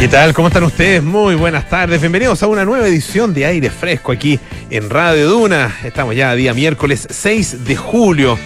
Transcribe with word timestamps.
¿Qué 0.00 0.08
tal? 0.08 0.32
¿Cómo 0.32 0.48
están 0.48 0.64
ustedes? 0.64 1.02
Muy 1.02 1.34
buenas 1.34 1.68
tardes. 1.68 2.00
Bienvenidos 2.00 2.42
a 2.42 2.46
una 2.46 2.64
nueva 2.64 2.88
edición 2.88 3.34
de 3.34 3.44
Aire 3.44 3.68
Fresco 3.68 4.12
aquí 4.12 4.40
en 4.70 4.88
Radio 4.88 5.28
Duna. 5.28 5.76
Estamos 5.84 6.16
ya 6.16 6.34
día 6.34 6.54
miércoles 6.54 7.06
6 7.10 7.66
de 7.66 7.76
julio. 7.76 8.38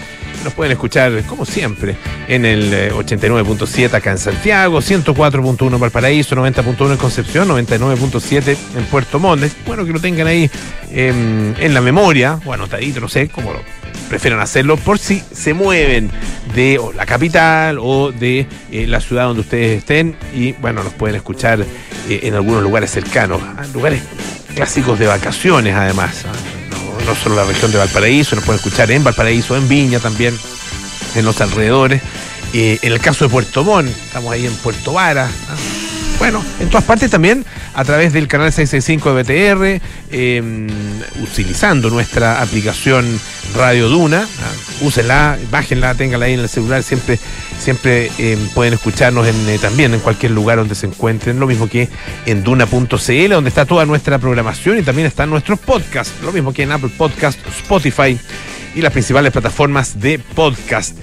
Nos 0.43 0.51
pueden 0.51 0.73
escuchar, 0.73 1.23
como 1.23 1.45
siempre, 1.45 1.95
en 2.27 2.43
el 2.43 2.91
89.7 2.91 3.93
acá 3.93 4.11
en 4.11 4.17
Santiago, 4.17 4.81
104.1 4.81 5.73
en 5.73 5.79
Valparaíso, 5.79 6.35
90.1 6.35 6.91
en 6.91 6.97
Concepción, 6.97 7.47
99.7 7.47 8.57
en 8.75 8.83
Puerto 8.87 9.17
Montt. 9.17 9.49
Bueno, 9.65 9.85
que 9.85 9.93
lo 9.93 10.01
tengan 10.01 10.27
ahí 10.27 10.51
en, 10.91 11.55
en 11.57 11.73
la 11.73 11.79
memoria, 11.79 12.37
bueno, 12.43 12.67
tadito, 12.67 12.99
no 12.99 13.07
sé 13.07 13.29
cómo 13.29 13.53
lo 13.53 13.59
prefieran 14.09 14.39
hacerlo 14.39 14.77
por 14.77 14.99
si 14.99 15.21
se 15.33 15.53
mueven 15.53 16.11
de 16.53 16.79
la 16.95 17.05
capital 17.05 17.77
o 17.79 18.11
de 18.11 18.47
eh, 18.71 18.87
la 18.87 19.01
ciudad 19.01 19.25
donde 19.25 19.41
ustedes 19.41 19.79
estén 19.79 20.15
y 20.33 20.53
bueno, 20.53 20.83
nos 20.83 20.93
pueden 20.93 21.15
escuchar 21.15 21.61
eh, 21.61 22.19
en 22.23 22.33
algunos 22.35 22.63
lugares 22.63 22.91
cercanos, 22.91 23.41
lugares 23.73 24.01
clásicos 24.55 24.97
de 24.99 25.07
vacaciones 25.07 25.75
además, 25.75 26.25
no, 26.69 27.05
no, 27.05 27.15
solo 27.15 27.35
la 27.35 27.43
región 27.45 27.71
de 27.71 27.77
Valparaíso, 27.77 28.35
nos 28.35 28.45
pueden 28.45 28.59
escuchar 28.59 28.91
en 28.91 29.03
Valparaíso, 29.03 29.57
en 29.57 29.67
Viña 29.67 29.99
también, 29.99 30.37
en 31.15 31.25
los 31.25 31.41
alrededores. 31.41 32.01
Eh, 32.53 32.79
en 32.81 32.93
el 32.93 32.99
caso 33.01 33.25
de 33.25 33.29
Puerto 33.29 33.65
Montt, 33.65 33.89
estamos 33.89 34.31
ahí 34.31 34.45
en 34.45 34.55
Puerto 34.55 34.93
Vara. 34.93 35.29
Bueno, 36.17 36.43
en 36.59 36.69
todas 36.69 36.85
partes 36.85 37.11
también 37.11 37.45
a 37.73 37.83
través 37.83 38.13
del 38.13 38.27
canal 38.27 38.51
665 38.51 39.13
de 39.13 39.23
BTR, 39.23 39.81
eh, 40.11 40.67
utilizando 41.21 41.89
nuestra 41.89 42.41
aplicación 42.41 43.05
Radio 43.55 43.89
Duna. 43.89 44.25
Uh, 44.81 44.87
úsenla, 44.87 45.37
bájenla, 45.51 45.93
ténganla 45.93 46.27
ahí 46.27 46.33
en 46.33 46.39
el 46.39 46.49
celular, 46.49 46.83
siempre, 46.83 47.19
siempre 47.59 48.09
eh, 48.17 48.37
pueden 48.53 48.73
escucharnos 48.73 49.27
en, 49.27 49.49
eh, 49.49 49.59
también 49.59 49.93
en 49.93 49.99
cualquier 49.99 50.31
lugar 50.31 50.57
donde 50.57 50.73
se 50.73 50.87
encuentren, 50.87 51.39
lo 51.39 51.47
mismo 51.47 51.67
que 51.67 51.89
en 52.25 52.43
duna.cl, 52.43 53.29
donde 53.29 53.49
está 53.49 53.65
toda 53.65 53.85
nuestra 53.85 54.17
programación 54.17 54.79
y 54.79 54.83
también 54.83 55.07
están 55.07 55.29
nuestros 55.29 55.59
podcasts, 55.59 56.13
lo 56.23 56.31
mismo 56.31 56.53
que 56.53 56.63
en 56.63 56.71
Apple 56.71 56.91
Podcast, 56.97 57.39
Spotify 57.47 58.17
y 58.73 58.81
las 58.81 58.93
principales 58.93 59.33
plataformas 59.33 59.99
de 59.99 60.19
podcast. 60.19 60.97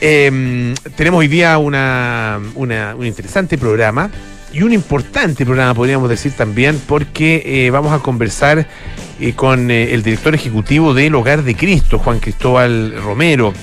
Eh, 0.00 0.74
tenemos 0.96 1.18
hoy 1.18 1.28
día 1.28 1.58
una, 1.58 2.40
un 2.54 3.06
interesante 3.06 3.58
programa 3.58 4.10
y 4.52 4.62
un 4.62 4.72
importante 4.72 5.44
programa, 5.44 5.74
podríamos 5.74 6.08
decir 6.08 6.32
también, 6.32 6.80
porque 6.86 7.42
eh, 7.44 7.70
vamos 7.70 7.92
a 7.92 8.00
conversar 8.00 8.66
eh, 9.18 9.32
con 9.32 9.70
eh, 9.70 9.94
el 9.94 10.02
director 10.02 10.34
ejecutivo 10.34 10.92
del 10.92 11.14
Hogar 11.14 11.42
de 11.42 11.54
Cristo, 11.54 11.98
Juan 11.98 12.20
Cristóbal 12.20 12.94
Romero. 13.02 13.54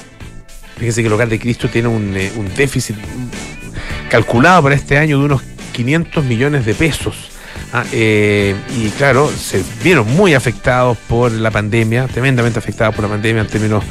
Fíjense 0.77 1.01
que 1.01 1.07
el 1.07 1.13
Hogar 1.13 1.29
de 1.29 1.39
Cristo 1.39 1.67
tiene 1.67 1.89
un, 1.89 2.13
déficit 2.55 2.95
calculado 4.09 4.63
para 4.63 4.75
este 4.75 4.97
año 4.97 5.19
de 5.19 5.25
unos 5.25 5.43
500 5.73 6.25
millones 6.25 6.65
de 6.65 6.73
pesos. 6.73 7.29
Ah, 7.71 7.83
y 7.93 8.89
claro, 8.97 9.29
se 9.29 9.63
vieron 9.83 10.07
muy 10.15 10.33
afectados 10.33 10.97
por 11.07 11.31
la 11.31 11.51
pandemia, 11.51 12.07
tremendamente 12.07 12.57
afectados 12.57 12.95
por 12.95 13.03
la 13.03 13.11
pandemia 13.11 13.41
en 13.43 13.47
términos 13.47 13.83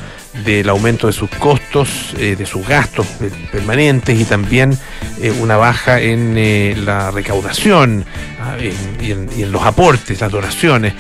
del 0.45 0.69
aumento 0.69 1.07
de 1.07 1.13
sus 1.13 1.31
costos, 1.31 2.15
eh, 2.19 2.37
de 2.37 2.47
sus 2.47 2.67
gastos 2.67 3.07
permanentes 3.51 4.19
y 4.19 4.25
también 4.25 4.77
eh, 5.21 5.31
una 5.31 5.57
baja 5.57 6.01
en 6.01 6.35
eh, 6.37 6.77
la 6.85 7.11
recaudación 7.11 8.05
ah, 8.41 8.57
y, 8.61 9.13
en, 9.13 9.53
los 9.53 9.63
aportes, 9.63 10.21
las 10.21 10.31
donaciones. 10.31 10.95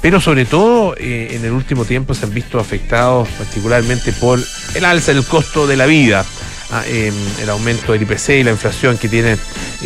pero 0.00 0.20
sobre 0.20 0.44
todo 0.44 0.94
en 0.98 1.44
el 1.44 1.52
último 1.52 1.84
tiempo 1.84 2.14
se 2.14 2.26
han 2.26 2.34
visto 2.34 2.58
afectados 2.58 3.28
particularmente 3.38 4.12
por 4.12 4.38
el 4.74 4.84
alza 4.84 5.14
del 5.14 5.24
costo 5.24 5.66
de 5.66 5.76
la 5.76 5.86
vida. 5.86 6.24
Ah, 6.72 6.84
eh, 6.86 7.12
el 7.42 7.50
aumento 7.50 7.92
del 7.92 8.02
IPC 8.02 8.28
y 8.28 8.42
la 8.44 8.52
inflación 8.52 8.96
que 8.96 9.08
tiene 9.08 9.36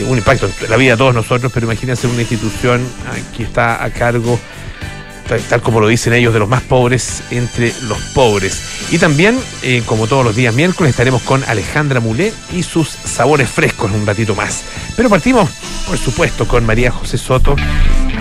un 0.06 0.18
impacto 0.18 0.46
en 0.46 0.70
la 0.70 0.76
vida 0.76 0.92
de 0.92 0.98
todos 0.98 1.14
nosotros, 1.14 1.50
pero 1.52 1.64
imagínense 1.64 2.06
una 2.06 2.20
institución 2.20 2.86
ah, 3.06 3.14
que 3.34 3.44
está 3.44 3.82
a 3.82 3.90
cargo, 3.90 4.38
tal, 5.24 5.62
como 5.62 5.80
lo 5.80 5.88
dicen 5.88 6.12
ellos, 6.12 6.32
de 6.32 6.38
los 6.38 6.48
más 6.48 6.62
pobres 6.62 7.22
entre 7.30 7.72
los 7.88 7.98
pobres. 8.14 8.60
Y 8.90 8.98
también, 8.98 9.38
eh, 9.62 9.82
como 9.86 10.06
todos 10.06 10.24
los 10.24 10.36
días 10.36 10.54
miércoles, 10.54 10.90
estaremos 10.90 11.22
con 11.22 11.42
Alejandra 11.44 12.00
Mulé 12.00 12.32
y 12.52 12.62
sus 12.62 12.88
sabores 12.88 13.48
frescos 13.48 13.90
un 13.92 14.06
ratito 14.06 14.34
más. 14.34 14.64
Pero 14.96 15.08
partimos, 15.08 15.50
por 15.86 15.98
supuesto, 15.98 16.46
con 16.46 16.64
María 16.64 16.90
José 16.90 17.18
Soto 17.18 17.56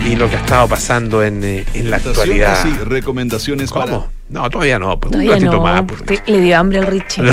y 0.05 0.15
lo 0.15 0.29
que 0.29 0.35
ha 0.35 0.39
estado 0.39 0.67
pasando 0.67 1.23
en, 1.23 1.43
eh, 1.43 1.65
en 1.73 1.89
la 1.89 1.97
actualidad. 1.97 2.61
Sí, 2.61 2.69
recomendaciones 2.83 3.71
¿Cómo? 3.71 3.85
para 3.85 4.03
No, 4.29 4.49
todavía 4.49 4.79
no. 4.79 4.99
Pues, 4.99 5.11
Todavía 5.11 5.31
un 5.35 5.41
ratito 5.41 5.57
no, 5.57 5.61
más. 5.61 5.83
le 6.27 6.39
dio 6.41 6.57
hambre 6.57 6.79
al 6.79 6.87
Richie. 6.87 7.23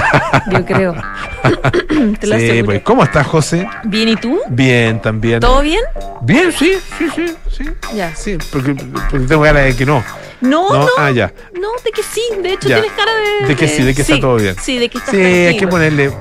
Yo 0.50 0.64
creo. 0.64 0.94
Te 2.20 2.26
lo 2.26 2.36
Sí, 2.38 2.44
aseguro. 2.44 2.64
pues, 2.66 2.82
¿Cómo 2.82 3.04
estás, 3.04 3.26
José? 3.26 3.68
Bien, 3.84 4.08
¿y 4.08 4.16
tú? 4.16 4.40
Bien, 4.48 5.00
también. 5.00 5.40
¿Todo 5.40 5.60
bien? 5.60 5.80
Bien, 6.22 6.50
sí, 6.52 6.72
sí, 6.98 7.06
sí, 7.14 7.34
sí. 7.50 7.64
Ya. 7.94 8.14
Sí, 8.14 8.38
porque, 8.50 8.74
porque 8.74 9.26
tengo 9.26 9.42
ganas 9.42 9.64
de 9.64 9.76
que 9.76 9.84
no. 9.86 10.02
No, 10.40 10.68
No, 10.72 10.78
no, 10.80 10.88
ah, 10.98 11.10
ya. 11.10 11.32
no, 11.60 11.68
de 11.84 11.90
que 11.90 12.02
sí. 12.02 12.22
De 12.42 12.52
hecho, 12.52 12.68
Ya. 12.68 12.80
tienes 12.80 12.92
cara 12.96 13.12
de. 13.14 13.48
De 13.48 13.56
que 13.56 13.68
sí, 13.68 13.82
de 13.82 13.94
que 13.94 14.02
está 14.02 14.18
todo 14.20 14.36
bien. 14.36 14.56
Sí, 14.60 14.78
de 14.78 14.88
que 14.88 14.98
estás 14.98 15.14
Sí, 15.14 15.20
hay 15.20 15.56
que 15.56 15.66
ponerle 15.68 16.12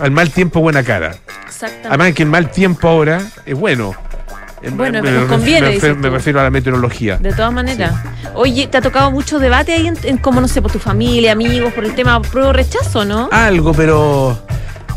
al 0.00 0.10
mal 0.10 0.30
tiempo 0.30 0.60
buena 0.60 0.82
cara. 0.82 1.14
Exactamente. 1.46 1.88
Además 1.88 2.12
que 2.14 2.22
el 2.22 2.28
mal 2.28 2.50
tiempo 2.50 2.88
ahora 2.88 3.20
es 3.44 3.54
bueno. 3.54 3.94
Eh, 4.62 4.70
Bueno, 4.70 5.02
me, 5.02 5.10
nos 5.10 5.26
conviene, 5.26 5.60
me, 5.60 5.66
dices 5.74 5.82
refiero, 5.82 5.96
me 5.96 6.08
tú. 6.08 6.14
refiero 6.14 6.40
a 6.40 6.44
la 6.44 6.50
meteorología. 6.50 7.18
De 7.18 7.32
todas 7.32 7.52
maneras. 7.52 7.94
Oye, 8.34 8.66
¿te 8.66 8.78
ha 8.78 8.80
tocado 8.80 9.10
mucho 9.10 9.38
debate 9.38 9.72
ahí 9.74 9.86
en, 9.86 9.96
en 10.02 10.18
cómo, 10.18 10.40
no 10.40 10.48
sé, 10.48 10.62
por 10.62 10.72
tu 10.72 10.78
familia, 10.78 11.32
amigos, 11.32 11.72
por 11.72 11.84
el 11.84 11.94
tema 11.94 12.20
prueba 12.22 12.48
o 12.48 12.52
rechazo, 12.52 13.04
no? 13.04 13.28
Algo, 13.32 13.72
pero 13.74 14.38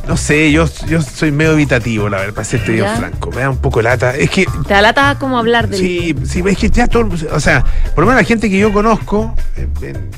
no 0.07 0.17
sé, 0.17 0.51
yo, 0.51 0.67
yo 0.87 1.01
soy 1.01 1.31
medio 1.31 1.51
evitativo, 1.51 2.09
la 2.09 2.17
verdad, 2.17 2.33
para 2.33 2.45
serte 2.45 2.71
bien 2.71 2.87
franco. 2.97 3.29
Me 3.31 3.41
da 3.41 3.49
un 3.49 3.57
poco 3.57 3.81
lata. 3.81 4.15
Es 4.15 4.29
que 4.31 4.45
Te 4.67 4.73
alata 4.73 5.17
como 5.19 5.37
hablar 5.37 5.67
del. 5.67 5.79
Sí, 5.79 6.15
sí, 6.25 6.41
es 6.45 6.57
que 6.57 6.69
ya 6.69 6.87
todo, 6.87 7.09
o 7.31 7.39
sea, 7.39 7.63
por 7.93 8.03
lo 8.03 8.07
menos 8.09 8.21
la 8.23 8.27
gente 8.27 8.49
que 8.49 8.57
yo 8.57 8.73
conozco, 8.73 9.35
en, 9.55 10.09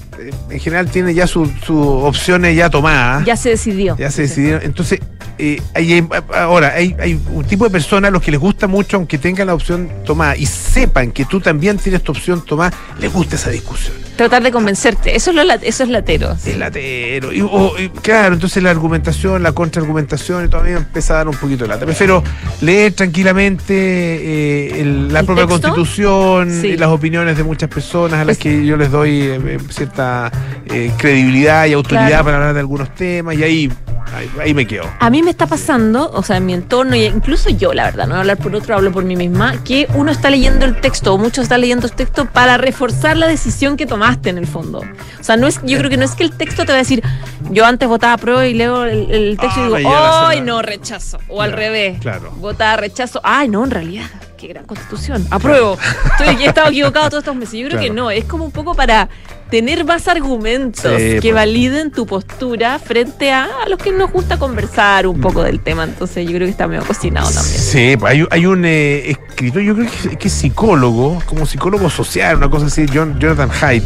en 0.50 0.59
general 0.59 0.90
tiene 0.90 1.13
ya 1.13 1.28
sus 1.28 1.50
opciones 1.69 2.56
ya 2.56 2.69
tomadas. 2.69 3.25
Ya 3.25 3.35
se 3.35 3.50
decidió. 3.50 3.97
Ya 3.97 4.12
se 4.12 4.22
decidieron. 4.24 4.62
Entonces, 4.63 5.00
eh, 5.41 5.62
hay- 5.74 6.07
ahora, 6.35 6.74
hay, 6.75 6.96
hay 7.00 7.19
un 7.34 7.44
tipo 7.46 7.63
de 7.66 7.69
personas 7.72 8.09
a 8.09 8.12
los 8.12 8.22
que 8.22 8.31
les 8.31 8.40
gusta 8.40 8.68
mucho, 8.68 8.97
aunque 8.97 9.18
tengan 9.18 9.47
la 9.47 9.53
opción 9.53 9.90
tomada 10.06 10.38
y 10.38 10.46
sepan 10.46 11.12
que 11.12 11.25
tú 11.25 11.41
también 11.41 11.78
tienes 11.78 12.03
tu 12.03 12.12
opción 12.12 12.46
tomada, 12.46 12.72
les 13.00 13.12
gusta 13.12 13.35
esa 13.35 13.50
discusión. 13.50 13.94
Tratar 14.16 14.44
de 14.44 14.51
convencerte. 14.51 15.16
Eso 15.16 15.31
es, 15.31 15.35
lo, 15.35 15.41
eso 15.53 15.84
es 15.84 15.90
latero. 15.90 16.35
El 16.46 16.59
latero. 16.59 17.34
Y, 17.34 17.41
o- 17.41 17.74
y 17.80 17.90
claro, 17.90 18.35
entonces 18.35 18.62
la 18.62 18.69
argumentación, 18.69 19.41
la 19.41 19.51
contraargumentación, 19.51 20.46
y 20.46 20.47
todavía 20.47 20.78
empieza 20.78 21.13
a 21.16 21.18
dar 21.18 21.28
un 21.28 21.35
poquito 21.35 21.63
de 21.63 21.69
lata. 21.69 21.85
Prefiero 21.85 22.24
leer 22.62 22.94
tranquilamente 22.94 23.74
eh, 23.74 24.81
el- 24.81 25.12
la 25.12 25.22
¿El 25.22 25.25
propia 25.25 25.47
texto? 25.47 25.62
constitución, 25.69 26.62
Sí. 26.62 26.68
y 26.68 26.78
las 26.78 26.90
opiniones 26.90 27.35
de 27.38 27.44
muchas 27.44 27.69
personas 27.69 28.13
a 28.19 28.25
las 28.25 28.38
Pues- 28.38 28.40
que 28.40 28.66
yo 28.66 28.78
les 28.78 28.91
doy 28.91 29.22
eh, 29.22 29.40
eh, 29.46 29.57
cierta 29.69 30.31
eh, 30.68 30.91
credibilidad 30.97 31.66
y 31.66 31.74
autoridad 31.74 32.07
Claro. 32.07 32.24
para 32.25 32.38
hablar 32.38 32.53
de 32.53 32.59
algunos 32.59 32.94
temas, 32.96 33.35
y 33.35 33.44
ahí, 33.44 33.72
ahí, 34.16 34.30
ahí 34.41 34.53
me 34.53 34.66
quedo. 34.68 34.84
A 35.00 35.09
mí 35.09 35.22
me 35.24 35.31
está 35.31 35.47
pasando, 35.47 36.12
o 36.14 36.24
sea, 36.24 36.38
en 36.38 36.46
mi 36.46 36.53
entorno, 36.53 36.96
y 36.96 37.06
incluso 37.06 37.50
yo, 37.50 37.74
la 37.74 37.86
verdad, 37.86 38.03
no 38.06 38.09
voy 38.12 38.18
a 38.18 38.19
hablar 38.22 38.38
por 38.38 38.56
otro, 38.56 38.75
hablo 38.75 38.92
por 38.92 39.03
mí 39.03 39.16
misma, 39.16 39.64
que 39.64 39.88
uno 39.96 40.12
está 40.12 40.30
leyendo 40.30 40.66
el 40.66 40.80
texto, 40.80 41.14
o 41.14 41.18
muchos 41.18 41.44
están 41.44 41.62
leyendo 41.62 41.88
el 41.88 41.94
texto 41.94 42.25
para 42.25 42.58
reforzar 42.58 43.18
la 43.18 43.28
decisión 43.28 43.78
que 43.78 43.86
tomaste 43.86 44.30
en 44.30 44.38
el 44.38 44.47
fondo. 44.47 44.80
O 45.19 45.24
sea, 45.24 45.38
no 45.38 45.47
es, 45.47 45.59
yo 45.64 45.78
creo 45.78 45.90
que 45.90 45.97
no 45.97 46.06
es 46.06 46.16
que 46.16 46.24
el 46.24 46.31
texto 46.31 46.64
te 46.66 46.72
va 46.72 46.75
a 46.75 46.81
decir, 46.81 47.03
yo 47.50 47.66
antes 47.66 47.88
votaba 47.88 48.18
pro 48.18 48.44
y 48.44 48.53
leo 48.53 48.86
el, 48.86 49.09
el 49.12 49.38
texto 49.40 49.62
Ah, 49.62 49.68
y 49.68 49.72
me 49.72 49.78
digo, 49.80 49.92
¡ay, 49.96 50.38
cena". 50.38 50.46
no, 50.52 50.62
rechazo! 50.62 51.19
O 51.28 51.42
al 51.42 51.52
revés, 51.53 52.00
claro. 52.00 52.31
votaba 52.38 52.78
rechazo, 52.78 53.19
¡ay, 53.24 53.50
no, 53.50 53.63
en 53.63 53.72
realidad! 53.72 54.06
¡Qué 54.38 54.48
gran 54.48 54.66
constitución! 54.66 55.25
¡Apruebo! 55.30 55.78
Estoy, 56.18 56.44
he 56.44 56.48
estado 56.48 56.69
equivocado 56.69 57.09
todos 57.12 57.22
estos 57.22 57.36
meses. 57.36 57.59
Yo 57.59 57.68
creo 57.68 57.80
que 57.80 57.90
no, 57.92 58.09
es 58.09 58.25
como 58.25 58.44
un 58.44 58.52
poco 58.52 58.74
para 58.74 59.08
tener 59.51 59.85
más 59.85 60.07
argumentos 60.07 60.94
Sí, 60.97 61.07
que 61.16 61.19
pues. 61.22 61.34
validen 61.34 61.91
tu 61.91 62.07
postura 62.07 62.79
frente 62.79 63.31
a, 63.31 63.44
a 63.66 63.69
los 63.69 63.78
que 63.78 63.91
nos 63.91 64.12
gusta 64.12 64.39
conversar 64.39 65.06
un 65.06 65.22
poco 65.22 65.44
del 65.44 65.59
tema. 65.59 65.84
Entonces 65.84 66.25
yo 66.25 66.31
creo 66.34 66.47
que 66.47 66.51
está 66.51 66.67
medio 66.67 66.84
cocinado 66.85 67.29
también. 67.29 67.59
Sí, 67.62 67.95
pues 68.00 68.13
hay, 68.13 68.25
hay 68.31 68.45
un 68.48 68.63
eh, 68.65 69.12
escritor, 69.12 69.62
yo 69.62 69.75
creo 69.75 69.88
que, 70.09 70.15
que 70.18 70.27
es 70.30 70.33
psicólogo, 70.33 71.21
como 71.27 71.45
psicólogo 71.45 71.89
social, 71.89 72.38
una 72.38 72.50
cosa 72.50 72.65
así, 72.68 72.86
John, 72.92 73.19
Jonathan 73.19 73.51
Haidt. 73.62 73.83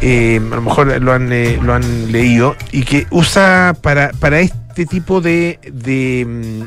eh, 0.00 0.40
a 0.40 0.54
lo 0.56 0.62
mejor 0.62 1.00
lo 1.02 1.12
han, 1.12 1.30
eh, 1.32 1.58
lo 1.62 1.74
han 1.74 2.10
leído, 2.12 2.56
y 2.70 2.82
que 2.84 3.06
usa 3.10 3.74
para, 3.82 4.10
para 4.12 4.40
este 4.40 4.86
tipo 4.86 5.20
de, 5.20 5.58
de, 5.72 6.24
mm, 6.26 6.62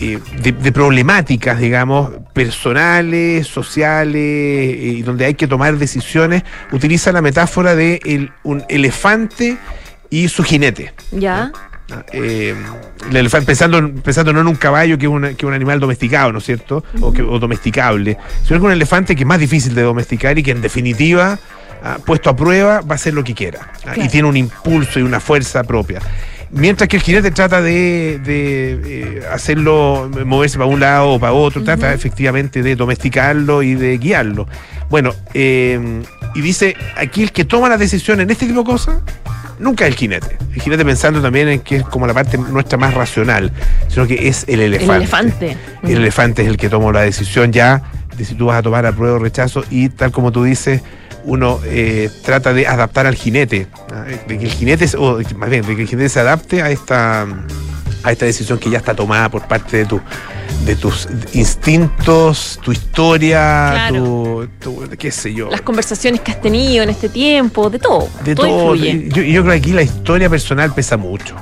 eh, 0.00 0.18
de, 0.42 0.52
de 0.52 0.72
problemáticas, 0.72 1.58
digamos, 1.58 2.10
personales, 2.32 3.46
sociales, 3.46 4.14
eh, 4.16 4.94
y 4.98 5.02
donde 5.02 5.24
hay 5.24 5.34
que 5.34 5.46
tomar 5.46 5.76
decisiones, 5.78 6.42
utiliza 6.72 7.12
la 7.12 7.22
metáfora 7.22 7.74
de 7.74 8.00
el- 8.04 8.30
un 8.42 8.64
elefante 8.68 9.56
y 10.10 10.28
su 10.28 10.42
jinete. 10.42 10.92
¿Ya? 11.12 11.50
Eh, 12.12 12.54
el 13.10 13.16
elefante, 13.16 13.46
pensando, 13.46 13.78
en- 13.78 13.94
pensando 14.00 14.32
no 14.32 14.40
en 14.40 14.46
un 14.46 14.54
caballo 14.54 14.96
que 14.96 15.06
es, 15.06 15.12
una- 15.12 15.34
que 15.34 15.44
un 15.44 15.52
animal 15.52 15.78
domesticado, 15.80 16.32
¿no 16.32 16.38
es 16.38 16.44
cierto? 16.44 16.84
O, 17.00 17.12
que, 17.12 17.22
o 17.22 17.38
domesticable, 17.38 18.16
sino 18.46 18.60
que 18.60 18.66
un 18.66 18.72
elefante 18.72 19.14
que 19.14 19.22
es 19.22 19.26
más 19.26 19.38
difícil 19.40 19.74
de 19.74 19.82
domesticar 19.82 20.38
y 20.38 20.42
que 20.42 20.52
en 20.52 20.62
definitiva, 20.62 21.38
ah, 21.82 21.98
puesto 22.04 22.30
a 22.30 22.36
prueba, 22.36 22.80
va 22.80 22.92
a 22.92 22.94
hacer 22.94 23.12
lo 23.14 23.22
que 23.24 23.34
quiera. 23.34 23.72
ah, 23.86 23.92
Y 23.96 24.08
tiene 24.08 24.28
un 24.28 24.36
impulso 24.36 25.00
y 25.00 25.02
una 25.02 25.20
fuerza 25.20 25.64
propia. 25.64 26.00
Mientras 26.52 26.86
que 26.86 26.98
el 26.98 27.02
jinete 27.02 27.30
trata 27.30 27.62
de, 27.62 28.20
de, 28.22 28.80
eh, 28.84 29.22
hacerlo 29.32 30.10
moverse 30.26 30.58
para 30.58 30.68
un 30.68 30.80
lado 30.80 31.12
o 31.12 31.18
para 31.18 31.32
otro, 31.32 31.64
trata 31.64 31.94
efectivamente 31.94 32.62
de 32.62 32.76
domesticarlo 32.76 33.62
y 33.62 33.74
de 33.74 33.96
guiarlo. 33.96 34.46
Bueno, 34.90 35.14
eh, 35.32 36.02
y 36.34 36.40
dice, 36.42 36.76
aquí 36.96 37.22
el 37.22 37.32
que 37.32 37.46
toma 37.46 37.70
la 37.70 37.78
decisión 37.78 38.20
en 38.20 38.30
este 38.30 38.46
tipo 38.46 38.60
de 38.60 38.66
cosas, 38.66 38.98
nunca 39.58 39.86
es 39.86 39.92
el 39.92 39.96
jinete. 39.96 40.36
El 40.54 40.60
jinete 40.60 40.84
pensando 40.84 41.22
también 41.22 41.48
en 41.48 41.60
que 41.60 41.76
es 41.76 41.84
como 41.84 42.06
la 42.06 42.12
parte 42.12 42.36
nuestra 42.36 42.76
más 42.76 42.92
racional, 42.92 43.50
sino 43.88 44.06
que 44.06 44.28
es 44.28 44.44
el 44.46 44.60
elefante. 44.60 44.92
El 44.92 45.00
elefante. 45.00 45.56
El 45.82 45.96
elefante 45.96 46.42
es 46.42 46.48
el 46.48 46.58
que 46.58 46.68
toma 46.68 46.92
la 46.92 47.00
decisión 47.00 47.50
ya 47.50 47.82
de 48.16 48.24
si 48.24 48.34
tú 48.34 48.46
vas 48.46 48.58
a 48.58 48.62
tomar 48.62 48.84
apruebo 48.86 49.16
o 49.16 49.18
rechazo 49.18 49.64
y 49.70 49.88
tal 49.88 50.10
como 50.12 50.32
tú 50.32 50.44
dices, 50.44 50.82
uno 51.24 51.60
eh, 51.64 52.10
trata 52.24 52.52
de 52.52 52.66
adaptar 52.66 53.06
al 53.06 53.14
jinete, 53.14 53.66
¿ah? 53.92 54.04
de 54.26 54.38
que 54.38 54.44
el 54.46 54.50
jinete, 54.50 54.86
o 54.98 55.18
más 55.36 55.50
bien, 55.50 55.64
de 55.66 55.76
que 55.76 55.82
el 55.82 55.88
jinete 55.88 56.08
se 56.08 56.20
adapte 56.20 56.62
a 56.62 56.70
esta, 56.70 57.26
a 58.02 58.12
esta 58.12 58.24
decisión 58.26 58.58
que 58.58 58.70
ya 58.70 58.78
está 58.78 58.94
tomada 58.94 59.28
por 59.28 59.46
parte 59.46 59.76
de 59.78 59.86
tu 59.86 60.00
de 60.66 60.76
tus 60.76 61.08
instintos, 61.32 62.60
tu 62.62 62.70
historia, 62.72 63.70
Claro. 63.90 64.48
tu, 64.60 64.86
tu- 64.86 64.96
qué 64.96 65.10
sé 65.10 65.34
yo. 65.34 65.50
Las 65.50 65.62
conversaciones 65.62 66.20
que 66.20 66.30
has 66.30 66.40
tenido 66.40 66.82
en 66.84 66.90
este 66.90 67.08
tiempo, 67.08 67.68
de 67.70 67.78
todo. 67.78 68.08
de 68.24 68.34
todo, 68.34 68.46
todo. 68.46 68.74
Yo, 68.76 69.22
yo 69.22 69.42
creo 69.42 69.44
que 69.44 69.58
aquí 69.58 69.72
la 69.72 69.82
historia 69.82 70.28
personal 70.30 70.72
pesa 70.72 70.96
mucho. 70.96 71.34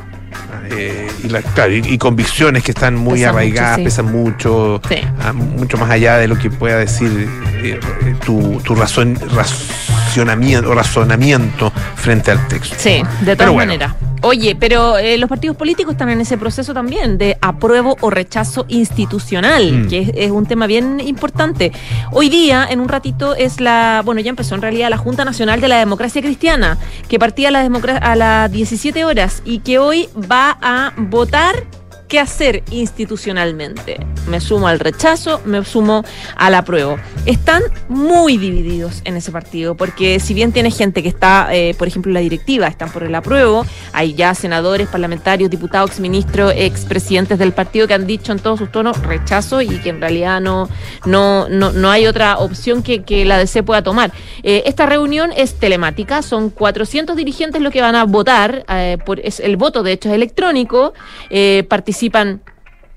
Eh, 0.70 1.08
y, 1.24 1.28
la- 1.28 1.42
claro, 1.42 1.72
y, 1.72 1.78
y 1.84 1.98
convicciones 1.98 2.62
que 2.62 2.70
están 2.70 2.94
muy 2.96 3.20
Pesan 3.20 3.34
arraigadas, 3.34 3.70
mucho, 3.70 3.76
sí. 3.78 3.84
pesan 3.84 4.12
mucho, 4.12 4.80
Sí. 4.88 4.96
ah, 5.20 5.32
mucho 5.32 5.76
más 5.78 5.90
allá 5.90 6.16
de 6.18 6.28
lo 6.28 6.38
que 6.38 6.50
pueda 6.50 6.78
decir 6.78 7.28
eh, 7.62 7.78
eh, 8.04 8.14
tu, 8.24 8.60
tu 8.64 8.74
razón, 8.74 9.18
racionamiento, 9.34 10.70
o 10.70 10.74
razonamiento 10.74 11.72
frente 11.96 12.30
al 12.30 12.46
texto. 12.48 12.76
Sí, 12.78 13.02
de 13.22 13.36
todas 13.36 13.52
bueno. 13.52 13.72
maneras. 13.72 13.94
Oye, 14.22 14.54
pero 14.54 14.98
eh, 14.98 15.16
los 15.16 15.28
partidos 15.28 15.56
políticos 15.56 15.92
están 15.92 16.10
en 16.10 16.20
ese 16.20 16.36
proceso 16.36 16.74
también 16.74 17.16
de 17.16 17.38
apruebo 17.40 17.96
o 18.00 18.10
rechazo 18.10 18.66
institucional, 18.68 19.72
Mm. 19.72 19.88
que 19.88 19.98
es, 20.00 20.10
es 20.14 20.30
un 20.30 20.46
tema 20.46 20.66
bien 20.66 21.00
importante. 21.00 21.72
Hoy 22.12 22.28
día, 22.28 22.66
en 22.68 22.80
un 22.80 22.88
ratito, 22.88 23.34
es 23.34 23.60
la, 23.60 24.02
bueno, 24.04 24.20
ya 24.20 24.30
empezó 24.30 24.54
en 24.54 24.62
realidad 24.62 24.90
la 24.90 24.98
Junta 24.98 25.24
Nacional 25.24 25.60
de 25.60 25.68
la 25.68 25.78
Democracia 25.78 26.20
Cristiana, 26.20 26.76
que 27.08 27.18
partía 27.18 27.48
a, 27.48 27.50
la 27.50 27.60
a 28.02 28.16
las 28.16 28.52
17 28.52 29.04
horas 29.04 29.42
y 29.44 29.60
que 29.60 29.78
hoy 29.78 30.08
va 30.30 30.58
a 30.60 30.92
votar 30.96 31.64
qué 32.10 32.18
hacer 32.18 32.64
institucionalmente. 32.72 34.04
Me 34.26 34.40
sumo 34.40 34.66
al 34.66 34.80
rechazo, 34.80 35.40
me 35.46 35.64
sumo 35.64 36.04
al 36.36 36.56
apruebo. 36.56 36.98
Están 37.24 37.62
muy 37.88 38.36
divididos 38.36 39.00
en 39.04 39.16
ese 39.16 39.30
partido, 39.30 39.76
porque 39.76 40.18
si 40.18 40.34
bien 40.34 40.52
tiene 40.52 40.72
gente 40.72 41.04
que 41.04 41.08
está, 41.08 41.48
eh, 41.52 41.74
por 41.78 41.86
ejemplo, 41.86 42.10
en 42.10 42.14
la 42.14 42.20
directiva, 42.20 42.66
están 42.66 42.90
por 42.90 43.04
el 43.04 43.14
apruebo, 43.14 43.64
hay 43.92 44.14
ya 44.14 44.34
senadores, 44.34 44.88
parlamentarios, 44.88 45.50
diputados, 45.50 45.90
exministros, 45.90 46.52
expresidentes 46.56 47.38
del 47.38 47.52
partido 47.52 47.86
que 47.86 47.94
han 47.94 48.08
dicho 48.08 48.32
en 48.32 48.40
todos 48.40 48.58
sus 48.58 48.72
tonos 48.72 49.00
rechazo 49.02 49.62
y 49.62 49.68
que 49.78 49.90
en 49.90 50.00
realidad 50.00 50.40
no, 50.40 50.68
no, 51.06 51.48
no, 51.48 51.72
no 51.72 51.90
hay 51.90 52.08
otra 52.08 52.38
opción 52.38 52.82
que, 52.82 53.04
que 53.04 53.24
la 53.24 53.38
DC 53.38 53.62
pueda 53.62 53.82
tomar. 53.82 54.10
Eh, 54.42 54.64
esta 54.66 54.86
reunión 54.86 55.30
es 55.36 55.54
telemática, 55.54 56.22
son 56.22 56.50
400 56.50 57.14
dirigentes 57.14 57.62
los 57.62 57.72
que 57.72 57.80
van 57.80 57.94
a 57.94 58.02
votar, 58.02 58.64
eh, 58.68 58.98
es, 59.22 59.38
el 59.38 59.56
voto 59.56 59.84
de 59.84 59.92
hecho 59.92 60.08
es 60.08 60.16
electrónico, 60.16 60.92
eh, 61.30 61.64
participan 62.08 62.40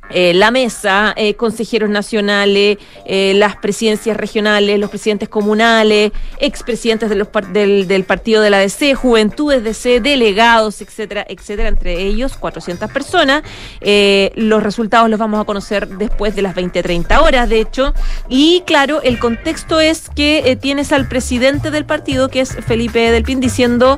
eh, 0.09 0.33
la 0.33 0.51
mesa, 0.51 1.13
eh, 1.15 1.35
consejeros 1.35 1.89
nacionales, 1.89 2.77
eh, 3.05 3.33
las 3.35 3.55
presidencias 3.55 4.17
regionales, 4.17 4.77
los 4.77 4.89
presidentes 4.89 5.29
comunales, 5.29 6.11
expresidentes 6.39 7.09
de 7.09 7.15
del, 7.85 8.03
partido 8.03 8.41
de 8.41 8.50
la 8.50 8.59
DC, 8.59 8.95
juventudes 8.95 9.63
DC, 9.63 10.01
delegados, 10.01 10.81
etcétera, 10.81 11.25
etcétera, 11.27 11.69
entre 11.69 12.01
ellos 12.01 12.38
400 12.38 12.91
personas. 12.91 13.44
Los 14.35 14.61
resultados 14.61 15.09
los 15.09 15.19
vamos 15.19 15.41
a 15.41 15.45
conocer 15.45 15.88
después 15.88 16.35
de 16.35 16.41
las 16.41 16.53
20, 16.53 16.83
30 16.83 17.21
horas, 17.21 17.49
de 17.49 17.61
hecho. 17.61 17.94
Y 18.27 18.61
claro, 18.65 19.01
el 19.01 19.19
contexto 19.19 19.79
es 19.79 20.09
que 20.09 20.57
tienes 20.61 20.91
al 20.91 21.07
presidente 21.07 21.71
del 21.71 21.85
partido, 21.85 22.29
que 22.29 22.41
es 22.41 22.56
Felipe 22.67 23.11
Del 23.11 23.23
Pin, 23.23 23.39
diciendo 23.39 23.97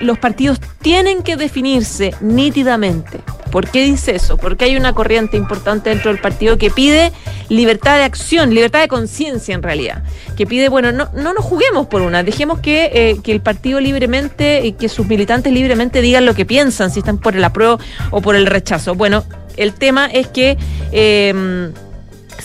los 0.00 0.18
partidos 0.18 0.60
tienen 0.82 1.22
que 1.22 1.36
definirse 1.36 2.14
nítidamente. 2.20 3.20
¿Por 3.54 3.68
qué 3.70 3.84
dice 3.84 4.16
eso? 4.16 4.36
Porque 4.36 4.63
hay 4.64 4.76
una 4.76 4.92
corriente 4.92 5.36
importante 5.36 5.90
dentro 5.90 6.10
del 6.12 6.20
partido 6.20 6.58
que 6.58 6.70
pide 6.70 7.12
libertad 7.48 7.98
de 7.98 8.04
acción, 8.04 8.54
libertad 8.54 8.80
de 8.80 8.88
conciencia 8.88 9.54
en 9.54 9.62
realidad, 9.62 10.02
que 10.36 10.46
pide, 10.46 10.68
bueno, 10.68 10.92
no, 10.92 11.08
no 11.14 11.32
nos 11.34 11.44
juguemos 11.44 11.86
por 11.86 12.02
una, 12.02 12.22
dejemos 12.22 12.60
que, 12.60 12.90
eh, 12.92 13.16
que 13.22 13.32
el 13.32 13.40
partido 13.40 13.80
libremente 13.80 14.64
y 14.64 14.72
que 14.72 14.88
sus 14.88 15.06
militantes 15.06 15.52
libremente 15.52 16.00
digan 16.00 16.24
lo 16.24 16.34
que 16.34 16.44
piensan, 16.44 16.90
si 16.90 17.00
están 17.00 17.18
por 17.18 17.36
el 17.36 17.44
apruebo 17.44 17.78
o 18.10 18.20
por 18.20 18.34
el 18.36 18.46
rechazo. 18.46 18.94
Bueno, 18.94 19.24
el 19.56 19.74
tema 19.74 20.06
es 20.06 20.26
que... 20.28 20.56
eh, 20.92 21.72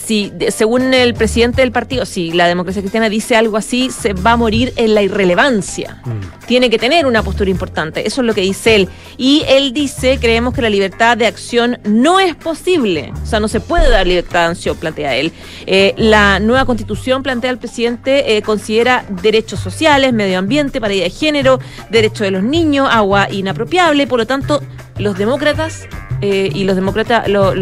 si, 0.09 0.33
según 0.49 0.91
el 0.95 1.13
presidente 1.13 1.61
del 1.61 1.71
partido, 1.71 2.03
si 2.03 2.31
la 2.31 2.47
democracia 2.47 2.81
cristiana 2.81 3.09
dice 3.09 3.35
algo 3.35 3.57
así, 3.57 3.91
se 3.91 4.13
va 4.13 4.31
a 4.31 4.37
morir 4.37 4.73
en 4.75 4.95
la 4.95 5.03
irrelevancia. 5.03 6.01
Tiene 6.47 6.71
que 6.71 6.79
tener 6.79 7.05
una 7.05 7.21
postura 7.21 7.51
importante. 7.51 8.07
Eso 8.07 8.21
es 8.21 8.25
lo 8.25 8.33
que 8.33 8.41
dice 8.41 8.73
él. 8.73 8.89
Y 9.17 9.43
él 9.47 9.71
dice, 9.71 10.17
creemos 10.19 10.55
que 10.55 10.63
la 10.63 10.71
libertad 10.71 11.15
de 11.15 11.27
acción 11.27 11.77
no 11.83 12.19
es 12.19 12.33
posible. 12.35 13.13
O 13.21 13.25
sea, 13.27 13.39
no 13.39 13.47
se 13.47 13.59
puede 13.59 13.87
dar 13.87 14.07
libertad 14.07 14.45
de 14.45 14.51
acción, 14.53 14.77
plantea 14.77 15.15
él. 15.15 15.31
Eh, 15.67 15.93
la 15.95 16.39
nueva 16.39 16.65
constitución, 16.65 17.21
plantea 17.21 17.51
el 17.51 17.59
presidente, 17.59 18.35
eh, 18.35 18.41
considera 18.41 19.05
derechos 19.21 19.59
sociales, 19.59 20.11
medio 20.11 20.39
ambiente, 20.39 20.81
paridad 20.81 21.03
de 21.03 21.11
género, 21.11 21.59
derechos 21.91 22.21
de 22.21 22.31
los 22.31 22.41
niños, 22.41 22.89
agua 22.89 23.27
inapropiable. 23.29 24.07
Por 24.07 24.17
lo 24.17 24.25
tanto, 24.25 24.59
los 24.99 25.17
demócratas 25.17 25.87
eh, 26.21 26.49
y 26.53 26.65
los 26.65 26.75
demócratas, 26.75 27.27
lo- 27.27 27.55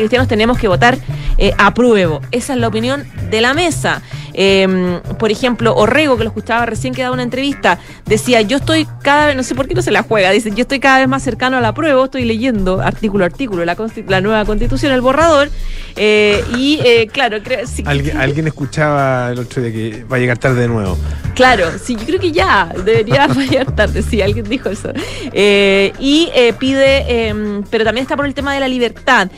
cristianos 0.00 0.28
tenemos 0.28 0.58
que 0.58 0.68
votar 0.68 0.98
eh, 1.38 1.52
apruebo. 1.58 2.20
Esa 2.30 2.52
es 2.54 2.58
la 2.60 2.68
opinión 2.68 3.04
de 3.30 3.40
la 3.40 3.54
mesa. 3.54 4.02
Eh, 4.42 5.00
por 5.18 5.30
ejemplo, 5.30 5.74
Orrego, 5.74 6.16
que 6.16 6.24
lo 6.24 6.30
escuchaba 6.30 6.64
recién 6.64 6.94
que 6.94 7.02
daba 7.02 7.12
una 7.12 7.22
entrevista, 7.22 7.78
decía, 8.06 8.40
yo 8.40 8.56
estoy 8.56 8.88
cada 9.02 9.26
vez, 9.26 9.36
no 9.36 9.42
sé 9.42 9.54
por 9.54 9.68
qué 9.68 9.74
no 9.74 9.82
se 9.82 9.90
la 9.90 10.02
juega, 10.02 10.30
dice, 10.30 10.50
yo 10.52 10.62
estoy 10.62 10.80
cada 10.80 11.00
vez 11.00 11.08
más 11.08 11.22
cercano 11.22 11.58
al 11.58 11.64
apruebo, 11.66 12.06
estoy 12.06 12.24
leyendo 12.24 12.80
artículo 12.80 13.24
a 13.24 13.26
artículo 13.26 13.66
la, 13.66 13.76
la 14.08 14.20
nueva 14.22 14.46
constitución, 14.46 14.92
el 14.92 15.02
borrador, 15.02 15.50
eh, 15.94 16.42
y 16.56 16.80
eh, 16.82 17.06
claro, 17.12 17.42
creo, 17.42 17.66
sí, 17.66 17.82
Alguien, 17.84 18.16
alguien 18.16 18.46
escuchaba 18.46 19.30
el 19.30 19.40
otro 19.40 19.62
día 19.62 19.72
que 19.72 20.04
va 20.04 20.16
a 20.16 20.20
llegar 20.20 20.38
tarde 20.38 20.62
de 20.62 20.68
nuevo. 20.68 20.96
Claro, 21.34 21.66
sí, 21.82 21.96
yo 21.96 22.06
creo 22.06 22.20
que 22.20 22.32
ya 22.32 22.72
debería 22.84 23.28
fallar 23.34 23.74
tarde, 23.76 24.02
sí, 24.02 24.22
alguien 24.22 24.48
dijo 24.48 24.70
eso. 24.70 24.90
Eh, 25.32 25.92
y 25.98 26.30
eh, 26.34 26.54
pide, 26.54 27.04
eh, 27.08 27.62
pero 27.70 27.84
también 27.84 28.04
está 28.04 28.16
por 28.16 28.24
el 28.24 28.32
tema 28.32 28.54
de 28.54 28.60
la 28.60 28.68
libertad. 28.68 29.30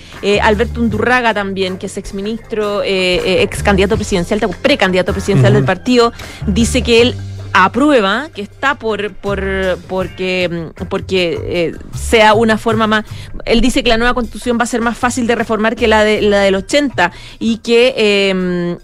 Alberto 0.42 0.80
Undurraga 0.80 1.34
también, 1.34 1.76
que 1.78 1.86
es 1.86 1.96
exministro, 1.96 2.82
ex 2.84 3.62
candidato 3.62 3.96
presidencial, 3.96 4.40
precandidato 4.62 4.91
presidencial 4.92 5.52
Ujú. 5.52 5.56
del 5.56 5.64
partido, 5.64 6.12
dice 6.46 6.82
que 6.82 7.02
él 7.02 7.14
aprueba 7.54 8.28
que 8.34 8.42
está 8.42 8.76
por 8.76 9.12
por 9.14 9.42
porque 9.88 10.72
mm, 10.78 10.84
porque 10.86 11.38
eh, 11.42 11.76
sea 11.94 12.32
una 12.32 12.56
forma 12.56 12.86
más 12.86 13.04
él 13.44 13.60
dice 13.60 13.82
que 13.82 13.90
la 13.90 13.98
nueva 13.98 14.14
constitución 14.14 14.58
va 14.58 14.64
a 14.64 14.66
ser 14.66 14.80
más 14.80 14.96
fácil 14.96 15.26
de 15.26 15.34
reformar 15.34 15.76
que 15.76 15.86
la 15.86 16.02
de 16.02 16.22
la 16.22 16.40
del 16.40 16.54
80 16.54 17.12
y 17.38 17.58
que 17.58 17.94
eh, 17.94 18.78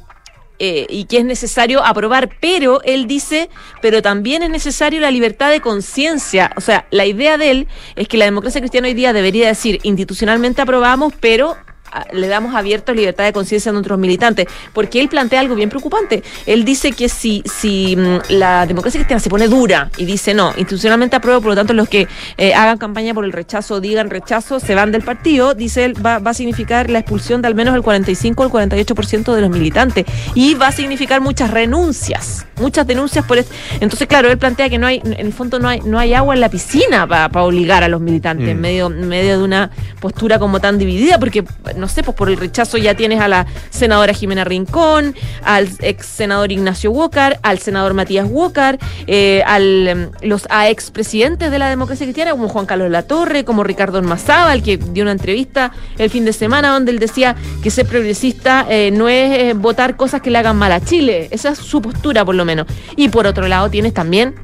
eh, 0.61 0.87
y 0.91 1.05
que 1.05 1.19
es 1.19 1.25
necesario 1.25 1.85
aprobar, 1.85 2.31
pero 2.41 2.83
él 2.83 3.07
dice, 3.07 3.49
pero 3.81 4.03
también 4.03 4.43
es 4.43 4.51
necesario 4.51 5.01
la 5.01 5.13
libertad 5.13 5.53
de 5.53 5.61
conciencia. 5.61 6.51
O 6.57 6.61
sea, 6.61 6.87
la 6.91 7.07
idea 7.07 7.39
de 7.39 7.53
él 7.53 7.69
es 7.95 8.09
que 8.09 8.17
la 8.17 8.25
democracia 8.25 8.61
cristiana 8.61 8.89
hoy 8.89 8.95
día 8.95 9.13
debería 9.13 9.47
decir, 9.47 9.79
institucionalmente 9.85 10.61
aprobamos, 10.61 11.13
pero 11.21 11.57
le 12.13 12.29
damos 12.29 12.55
abierto 12.55 12.93
libertad 12.95 13.25
de 13.25 13.33
conciencia 13.33 13.71
a 13.71 13.73
nuestros 13.73 13.99
militantes, 13.99 14.47
porque 14.73 15.01
él 15.01 15.09
plantea 15.09 15.41
algo 15.41 15.55
bien 15.55 15.69
preocupante. 15.69 16.23
Él 16.47 16.65
dice 16.65 16.93
que 16.93 17.09
si, 17.09 17.43
si 17.45 17.97
mm, 17.97 18.19
la 18.31 18.67
democracia 18.67 18.99
cristiana 19.01 19.21
se 19.21 19.31
pone 19.31 19.49
dura 19.49 19.91
y 19.97 20.05
dice 20.05 20.35
no, 20.35 20.53
institucionalmente 20.57 21.17
apruebo, 21.17 21.41
por 21.41 21.51
lo 21.51 21.57
tanto 21.57 21.75
los 21.75 21.89
que 21.89 22.09
eh, 22.37 22.55
hagan 22.55 22.79
campaña 22.79 23.15
por 23.15 23.25
el 23.25 23.33
rechazo 23.33 23.81
digan 23.81 24.11
rechazo 24.11 24.61
se 24.61 24.75
van 24.75 24.93
del 24.93 25.03
partido, 25.03 25.55
dice 25.55 25.85
él, 25.85 25.95
va, 26.05 26.19
va 26.19 26.31
a 26.31 26.35
significar 26.35 26.91
la 26.91 27.01
expulsión 27.01 27.43
de 27.43 27.49
al 27.49 27.55
menos 27.55 27.75
el 27.75 27.83
45 27.83 28.43
o 28.43 28.47
el 28.61 28.71
48% 28.71 29.35
de 29.35 29.41
los 29.41 29.51
militantes 29.51 30.05
y 30.35 30.55
va 30.55 30.69
a 30.69 30.73
significar 30.73 31.21
muchas 31.21 31.51
renuncias, 31.51 32.47
muchas 32.57 32.87
denuncias 32.87 33.25
por 33.25 33.39
esto. 33.39 33.55
Entonces, 33.81 34.07
claro, 34.07 34.31
él 34.31 34.39
plantea 34.39 34.69
que 34.69 34.79
no 34.79 34.87
hay, 34.87 35.01
en 35.05 35.15
el 35.15 35.33
fondo 35.33 35.59
no 35.59 35.69
hay, 35.69 35.81
no 35.81 35.99
hay 35.99 36.15
agua 36.15 36.35
en 36.35 36.41
la 36.41 36.49
piscina 36.49 37.07
para 37.07 37.43
obligar 37.43 37.83
a 37.83 37.89
los 37.89 38.01
militantes 38.01 38.19
Mm. 38.47 38.49
en 38.49 38.61
medio, 38.61 38.87
en 38.87 39.09
medio 39.09 39.39
de 39.39 39.45
una 39.45 39.71
postura 40.01 40.39
como 40.39 40.61
tan 40.61 40.79
dividida, 40.79 41.19
porque 41.19 41.45
no 41.79 41.89
sé, 41.89 42.03
pues 42.03 42.17
por 42.17 42.29
el 42.29 42.37
rechazo 42.37 42.79
ya 42.79 42.95
tienes 42.95 43.21
a 43.21 43.29
la 43.29 43.47
senadora 43.71 44.13
Jimena 44.13 44.45
Rincón, 44.45 45.15
al 45.43 45.69
ex 45.81 46.07
senador 46.07 46.53
Ignacio 46.53 46.91
Walker, 46.91 47.39
al 47.43 47.59
senador 47.59 47.95
Matías 47.95 48.27
Walker, 48.29 48.79
eh, 49.07 49.43
al 49.47 49.89
em, 49.89 50.11
los 50.23 50.47
a 50.51 50.69
expresidentes 50.69 51.51
de 51.51 51.59
la 51.59 51.69
democracia 51.69 52.05
cristiana, 52.07 52.33
como 52.33 52.49
Juan 52.49 52.67
Carlos 52.67 52.91
Latorre, 52.91 53.45
como 53.45 53.65
Ricardo 53.65 53.99
Ormazábal, 53.99 54.63
que 54.63 54.77
dio 54.77 55.03
una 55.03 55.13
entrevista 55.13 55.73
el 55.99 56.11
fin 56.11 56.25
de 56.25 56.33
semana 56.33 56.71
donde 56.71 56.93
él 56.93 56.99
decía 56.99 57.37
que 57.63 57.71
ser 57.71 57.87
progresista 57.87 58.67
eh, 58.69 58.91
no 58.91 59.09
es 59.09 59.39
eh, 59.39 59.55
votar 59.55 59.97
cosas 59.97 60.21
que 60.21 60.31
le 60.31 60.39
hagan 60.39 60.57
mal 60.57 60.73
a 60.73 60.81
Chile. 60.81 61.29
Esa 61.31 61.51
es 61.51 61.59
su 61.59 61.81
postura, 61.81 62.25
por 62.25 62.35
lo 62.35 62.45
menos. 62.45 62.67
Y 62.97 63.09
por 63.09 63.27
otro 63.27 63.49
lado, 63.49 63.71
tienes 63.71 63.95
también 63.95 64.35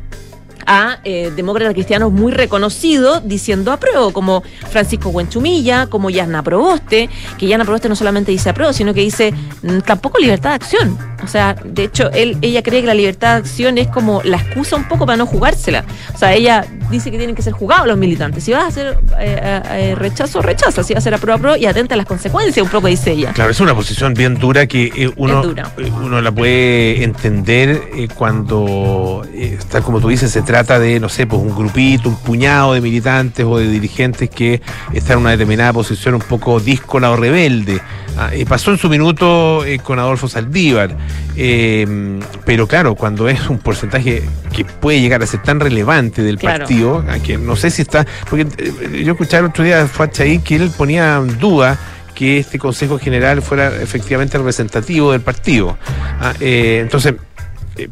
a 0.66 0.98
eh, 1.04 1.32
demócratas 1.34 1.74
cristianos 1.74 2.12
muy 2.12 2.32
reconocidos 2.32 3.22
diciendo 3.24 3.72
apruebo, 3.72 4.12
como 4.12 4.42
Francisco 4.70 5.10
Huenchumilla, 5.10 5.86
como 5.86 6.10
Yasna 6.10 6.42
Proboste, 6.42 7.08
que 7.38 7.46
Yasna 7.46 7.64
Proboste 7.64 7.88
no 7.88 7.96
solamente 7.96 8.32
dice 8.32 8.50
apruebo, 8.50 8.72
sino 8.72 8.94
que 8.94 9.00
dice 9.00 9.32
mm, 9.62 9.80
tampoco 9.80 10.18
libertad 10.18 10.50
de 10.50 10.56
acción. 10.56 10.98
O 11.22 11.26
sea, 11.26 11.54
de 11.64 11.84
hecho, 11.84 12.10
él, 12.12 12.36
ella 12.42 12.62
cree 12.62 12.82
que 12.82 12.86
la 12.86 12.94
libertad 12.94 13.34
de 13.34 13.38
acción 13.38 13.78
es 13.78 13.88
como 13.88 14.22
la 14.24 14.36
excusa 14.36 14.76
un 14.76 14.86
poco 14.88 15.06
para 15.06 15.16
no 15.16 15.26
jugársela. 15.26 15.84
O 16.14 16.18
sea, 16.18 16.34
ella 16.34 16.66
dice 16.90 17.10
que 17.10 17.16
tienen 17.16 17.34
que 17.34 17.42
ser 17.42 17.54
jugados 17.54 17.86
los 17.86 17.96
militantes. 17.96 18.44
Si 18.44 18.52
vas 18.52 18.64
a 18.64 18.66
hacer 18.66 18.98
eh, 19.18 19.62
eh, 19.70 19.94
rechazo, 19.96 20.42
rechaza. 20.42 20.82
Si 20.82 20.92
vas 20.92 20.98
a 20.98 21.02
hacer 21.04 21.14
apruebo, 21.14 21.38
apruebo 21.38 21.56
y 21.56 21.66
atenta 21.66 21.94
a 21.94 21.96
las 21.96 22.06
consecuencias, 22.06 22.64
un 22.64 22.70
poco 22.70 22.88
dice 22.88 23.12
ella. 23.12 23.32
Claro, 23.32 23.50
es 23.50 23.60
una 23.60 23.74
posición 23.74 24.12
bien 24.12 24.34
dura 24.34 24.66
que 24.66 24.92
eh, 24.94 25.10
uno, 25.16 25.42
eh, 25.78 25.92
uno 26.02 26.20
la 26.20 26.32
puede 26.32 27.02
entender 27.04 27.82
eh, 27.94 28.08
cuando, 28.14 29.26
eh, 29.32 29.58
tal 29.70 29.82
como 29.82 30.00
tú 30.00 30.08
dices, 30.08 30.30
se 30.30 30.42
trata 30.42 30.53
de, 30.62 31.00
no 31.00 31.08
sé, 31.08 31.26
pues 31.26 31.42
un 31.42 31.54
grupito, 31.54 32.08
un 32.08 32.16
puñado 32.16 32.74
de 32.74 32.80
militantes 32.80 33.44
o 33.44 33.58
de 33.58 33.68
dirigentes 33.68 34.30
que 34.30 34.60
están 34.92 35.14
en 35.14 35.18
una 35.22 35.30
determinada 35.32 35.72
posición 35.72 36.14
un 36.14 36.20
poco 36.20 36.60
díscola 36.60 37.10
o 37.10 37.16
rebelde. 37.16 37.80
Ah, 38.16 38.30
eh, 38.32 38.46
pasó 38.46 38.70
en 38.70 38.78
su 38.78 38.88
minuto 38.88 39.64
eh, 39.64 39.80
con 39.80 39.98
Adolfo 39.98 40.28
Saldívar, 40.28 40.96
eh, 41.36 42.20
pero 42.44 42.68
claro, 42.68 42.94
cuando 42.94 43.28
es 43.28 43.48
un 43.50 43.58
porcentaje 43.58 44.22
que 44.52 44.64
puede 44.64 45.00
llegar 45.00 45.20
a 45.22 45.26
ser 45.26 45.42
tan 45.42 45.58
relevante 45.58 46.22
del 46.22 46.38
Claro. 46.38 46.60
partido, 46.60 47.04
a 47.08 47.18
que 47.18 47.36
no 47.36 47.56
sé 47.56 47.70
si 47.70 47.82
está, 47.82 48.06
porque 48.30 48.46
eh, 48.58 49.02
yo 49.04 49.12
escuché 49.12 49.38
el 49.38 49.46
otro 49.46 49.64
día 49.64 49.82
a 49.82 49.86
Fuacha 49.88 50.22
ahí 50.22 50.38
que 50.38 50.54
él 50.56 50.70
ponía 50.76 51.16
en 51.16 51.38
duda 51.38 51.76
que 52.14 52.38
este 52.38 52.60
Consejo 52.60 52.98
General 53.00 53.42
fuera 53.42 53.74
efectivamente 53.82 54.38
representativo 54.38 55.10
del 55.10 55.20
partido. 55.20 55.76
Ah, 56.20 56.32
eh, 56.38 56.78
entonces, 56.80 57.14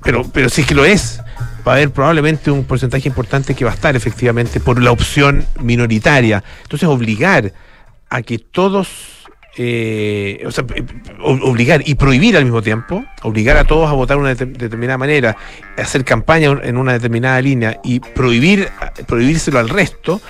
pero, 0.04 0.23
pero 0.33 0.49
sí 0.49 0.62
que 0.62 0.76
lo 0.76 0.85
es. 0.85 1.19
Va 1.66 1.73
a 1.73 1.75
haber 1.76 1.90
probablemente 1.90 2.50
un 2.50 2.64
porcentaje 2.64 3.09
importante 3.09 3.54
que 3.54 3.64
va 3.64 3.71
a 3.71 3.75
estar 3.75 3.95
efectivamente 3.95 4.59
por 4.61 4.83
la 4.83 4.90
opción 4.90 5.45
minoritaria. 5.61 6.42
Entonces, 6.62 6.88
obligar 6.88 7.52
a 8.11 8.23
que 8.23 8.38
todos, 8.38 8.88
eh, 9.57 10.42
o 10.45 10.50
sea, 10.50 10.64
ob- 10.64 11.40
obligar 11.45 11.83
y 11.87 11.95
prohibir 11.95 12.37
al 12.37 12.45
mismo 12.45 12.62
tiempo, 12.62 13.04
obligar 13.23 13.57
a 13.59 13.64
todos 13.64 13.88
a 13.88 13.92
votar 13.92 14.16
de 14.16 14.23
una 14.23 14.33
deter- 14.35 14.57
determinada 14.57 14.99
manera, 14.99 15.37
hacer 15.78 16.04
campaña 16.04 16.59
en 16.64 16.76
una 16.76 16.95
determinada 16.95 17.40
línea 17.40 17.78
y 17.85 18.00
prohibir, 18.00 18.69
prohibírselo 19.07 19.59
al 19.61 19.69
resto, 19.69 20.21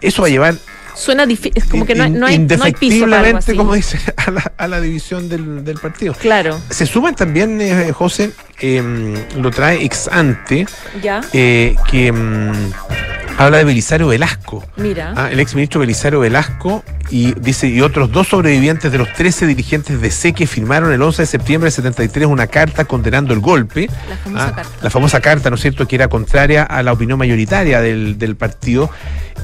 eso 0.00 0.22
va 0.22 0.28
a 0.28 0.30
llevar 0.30 0.54
Suena 0.94 1.26
difícil, 1.26 1.52
es 1.56 1.64
como 1.64 1.84
que 1.86 1.94
no 1.94 2.04
hay, 2.04 2.10
in- 2.10 2.18
no 2.20 2.26
hay, 2.26 2.38
no 2.38 2.64
hay 2.64 2.72
piso 2.72 3.04
para 3.04 3.18
algo 3.20 3.28
indefectiblemente, 3.30 3.50
así. 3.50 3.56
como 3.56 3.74
dice, 3.74 3.98
a 4.16 4.30
la, 4.30 4.52
a 4.56 4.68
la 4.68 4.80
división 4.80 5.28
del, 5.28 5.64
del 5.64 5.78
partido. 5.78 6.14
Claro, 6.14 6.60
Se 6.70 6.86
suman 6.86 7.14
también, 7.14 7.60
eh, 7.60 7.92
José, 7.92 8.30
em, 8.60 9.14
lo 9.40 9.50
trae 9.50 9.84
ex 9.84 10.08
ante, 10.08 10.66
ya, 11.02 11.20
eh, 11.32 11.74
que 11.90 12.06
em, 12.08 12.52
habla 13.38 13.58
de 13.58 13.64
Belisario 13.64 14.06
Velasco. 14.08 14.64
mira. 14.76 15.12
Ah, 15.16 15.30
el 15.30 15.40
ex 15.40 15.54
ministro 15.54 15.80
Belisario 15.80 16.20
Velasco 16.20 16.84
y 17.10 17.34
dice 17.40 17.66
y 17.66 17.80
otros 17.80 18.10
dos 18.12 18.28
sobrevivientes 18.28 18.90
de 18.92 18.96
los 18.98 19.12
13 19.12 19.46
dirigentes 19.46 20.00
de 20.00 20.10
C 20.10 20.32
que 20.32 20.46
firmaron 20.46 20.92
el 20.92 21.02
11 21.02 21.22
de 21.22 21.26
septiembre 21.26 21.66
del 21.66 21.72
73 21.72 22.26
una 22.28 22.46
carta 22.46 22.84
condenando 22.84 23.34
el 23.34 23.40
golpe. 23.40 23.88
La 24.08 24.16
famosa 24.16 24.46
Ah, 24.48 24.52
carta. 24.54 24.70
La 24.82 24.90
famosa 24.90 25.20
carta, 25.20 25.50
¿no 25.50 25.56
es 25.56 25.62
cierto?, 25.62 25.86
que 25.88 25.96
era 25.96 26.08
contraria 26.08 26.62
a 26.62 26.82
la 26.84 26.92
opinión 26.92 27.18
mayoritaria 27.18 27.80
del, 27.80 28.16
del 28.18 28.36
partido. 28.36 28.88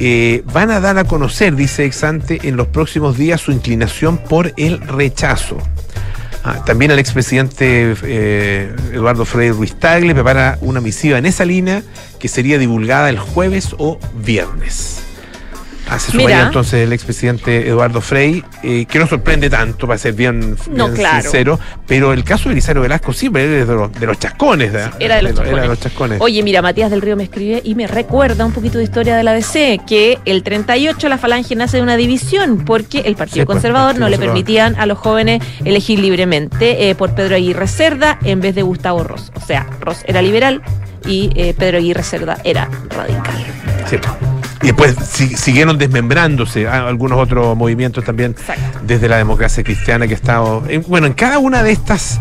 Eh, 0.03 0.43
van 0.47 0.71
a 0.71 0.81
dar 0.81 0.97
a 0.97 1.05
conocer, 1.05 1.55
dice 1.55 1.85
Exante, 1.85 2.41
en 2.45 2.57
los 2.57 2.69
próximos 2.69 3.19
días 3.19 3.43
su 3.43 3.53
inclinación 3.53 4.17
por 4.17 4.55
el 4.57 4.81
rechazo. 4.81 5.59
Ah, 6.43 6.65
también 6.65 6.91
el 6.91 6.99
expresidente 6.99 7.95
eh, 8.03 8.75
Eduardo 8.95 9.27
Frei 9.27 9.51
Ruiz 9.51 9.79
Tagle 9.79 10.15
prepara 10.15 10.57
una 10.63 10.81
misiva 10.81 11.19
en 11.19 11.27
esa 11.27 11.45
línea 11.45 11.83
que 12.19 12.29
sería 12.29 12.57
divulgada 12.57 13.11
el 13.11 13.19
jueves 13.19 13.75
o 13.77 13.99
viernes. 14.25 15.03
Se 15.99 16.13
sumaría 16.13 16.37
Mira. 16.37 16.47
entonces 16.49 16.75
el 16.87 16.93
expresidente 16.93 17.67
Eduardo 17.69 18.01
Frei, 18.01 18.45
eh, 18.63 18.87
que 18.87 18.99
no 18.99 19.07
sorprende 19.07 19.51
tanto, 19.51 19.87
para 19.87 19.99
ser 19.99 20.15
bien, 20.15 20.57
No, 20.71 20.87
bien 20.87 20.97
claro. 20.97 21.23
sincero, 21.23 21.59
pero 21.87 22.13
el 22.13 22.25
caso 22.25 22.45
de 22.45 22.51
Belisario 22.51 22.83
Velasco 22.83 23.13
sí, 23.13 23.29
pero 23.31 23.47
él 23.53 23.61
es 23.63 23.69
de 23.69 23.75
los, 23.75 23.93
de 23.93 24.07
los 24.07 24.19
chascones. 24.19 24.73
Era 25.01 25.17
de 25.17 25.23
los 25.23 25.33
Era 25.33 25.43
chascones. 25.43 25.63
de 25.63 25.69
los 25.69 25.81
chascones. 25.81 26.21
Oye, 26.21 26.43
mira, 26.43 26.63
Matías 26.63 26.91
del 26.91 27.03
Río 27.03 27.17
me 27.17 27.25
escribe 27.25 27.61
y 27.65 27.75
me 27.75 27.87
recuerda 27.87 28.45
un 28.47 28.53
poquito 28.53 28.79
de 28.79 28.85
historia 28.85 29.17
de 29.17 29.23
la 29.25 29.33
DC, 29.33 29.81
que 29.87 30.19
el 30.25 30.43
38 30.43 31.09
la 31.09 31.19
falange 31.19 31.55
nace 31.57 31.79
de 31.79 31.83
una 31.83 31.97
división, 31.97 32.65
porque 32.65 33.01
el 33.01 33.17
Partido 33.17 33.43
Sí, 33.43 33.47
Conservador 33.47 33.89
Partido 33.93 34.05
no 34.07 34.11
le 34.11 34.19
permitían 34.19 34.77
a 34.79 34.87
los 34.87 34.99
jóvenes 34.99 35.43
elegir 35.65 35.99
libremente 35.99 36.89
eh, 36.91 36.95
por 36.95 37.15
Pedro 37.15 37.37
Aguirre 37.37 37.67
Cerda 37.67 38.19
en 38.25 38.41
vez 38.41 38.55
de 38.55 38.63
Gustavo 38.63 39.03
Ross. 39.05 39.33
O 39.35 39.41
sea, 39.41 39.67
Ross 39.81 40.03
era 40.07 40.23
liberal 40.23 40.63
y 41.07 41.31
eh, 41.35 41.55
Pedro 41.59 41.79
Aguirre 41.79 42.03
Cerda 42.03 42.39
era 42.45 42.69
radical. 42.91 43.45
Sí. 43.89 43.97
Y 44.63 44.67
después 44.67 44.95
si- 45.11 45.37
siguieron 45.37 45.79
desmembrándose 45.79 46.67
ah, 46.69 46.87
algunos 46.87 47.19
otros 47.19 47.57
movimientos 47.57 48.05
también 48.05 48.33
Exacto. 48.39 48.81
desde 48.87 49.09
la 49.09 49.17
democracia 49.17 49.63
cristiana 49.65 50.07
que 50.07 50.15
ha 50.15 50.17
estado. 50.17 50.63
en- 50.69 50.85
bueno, 50.87 51.07
en 51.07 51.15
cada 51.15 51.39
una 51.39 51.63
de 51.63 51.73
estas 51.73 52.21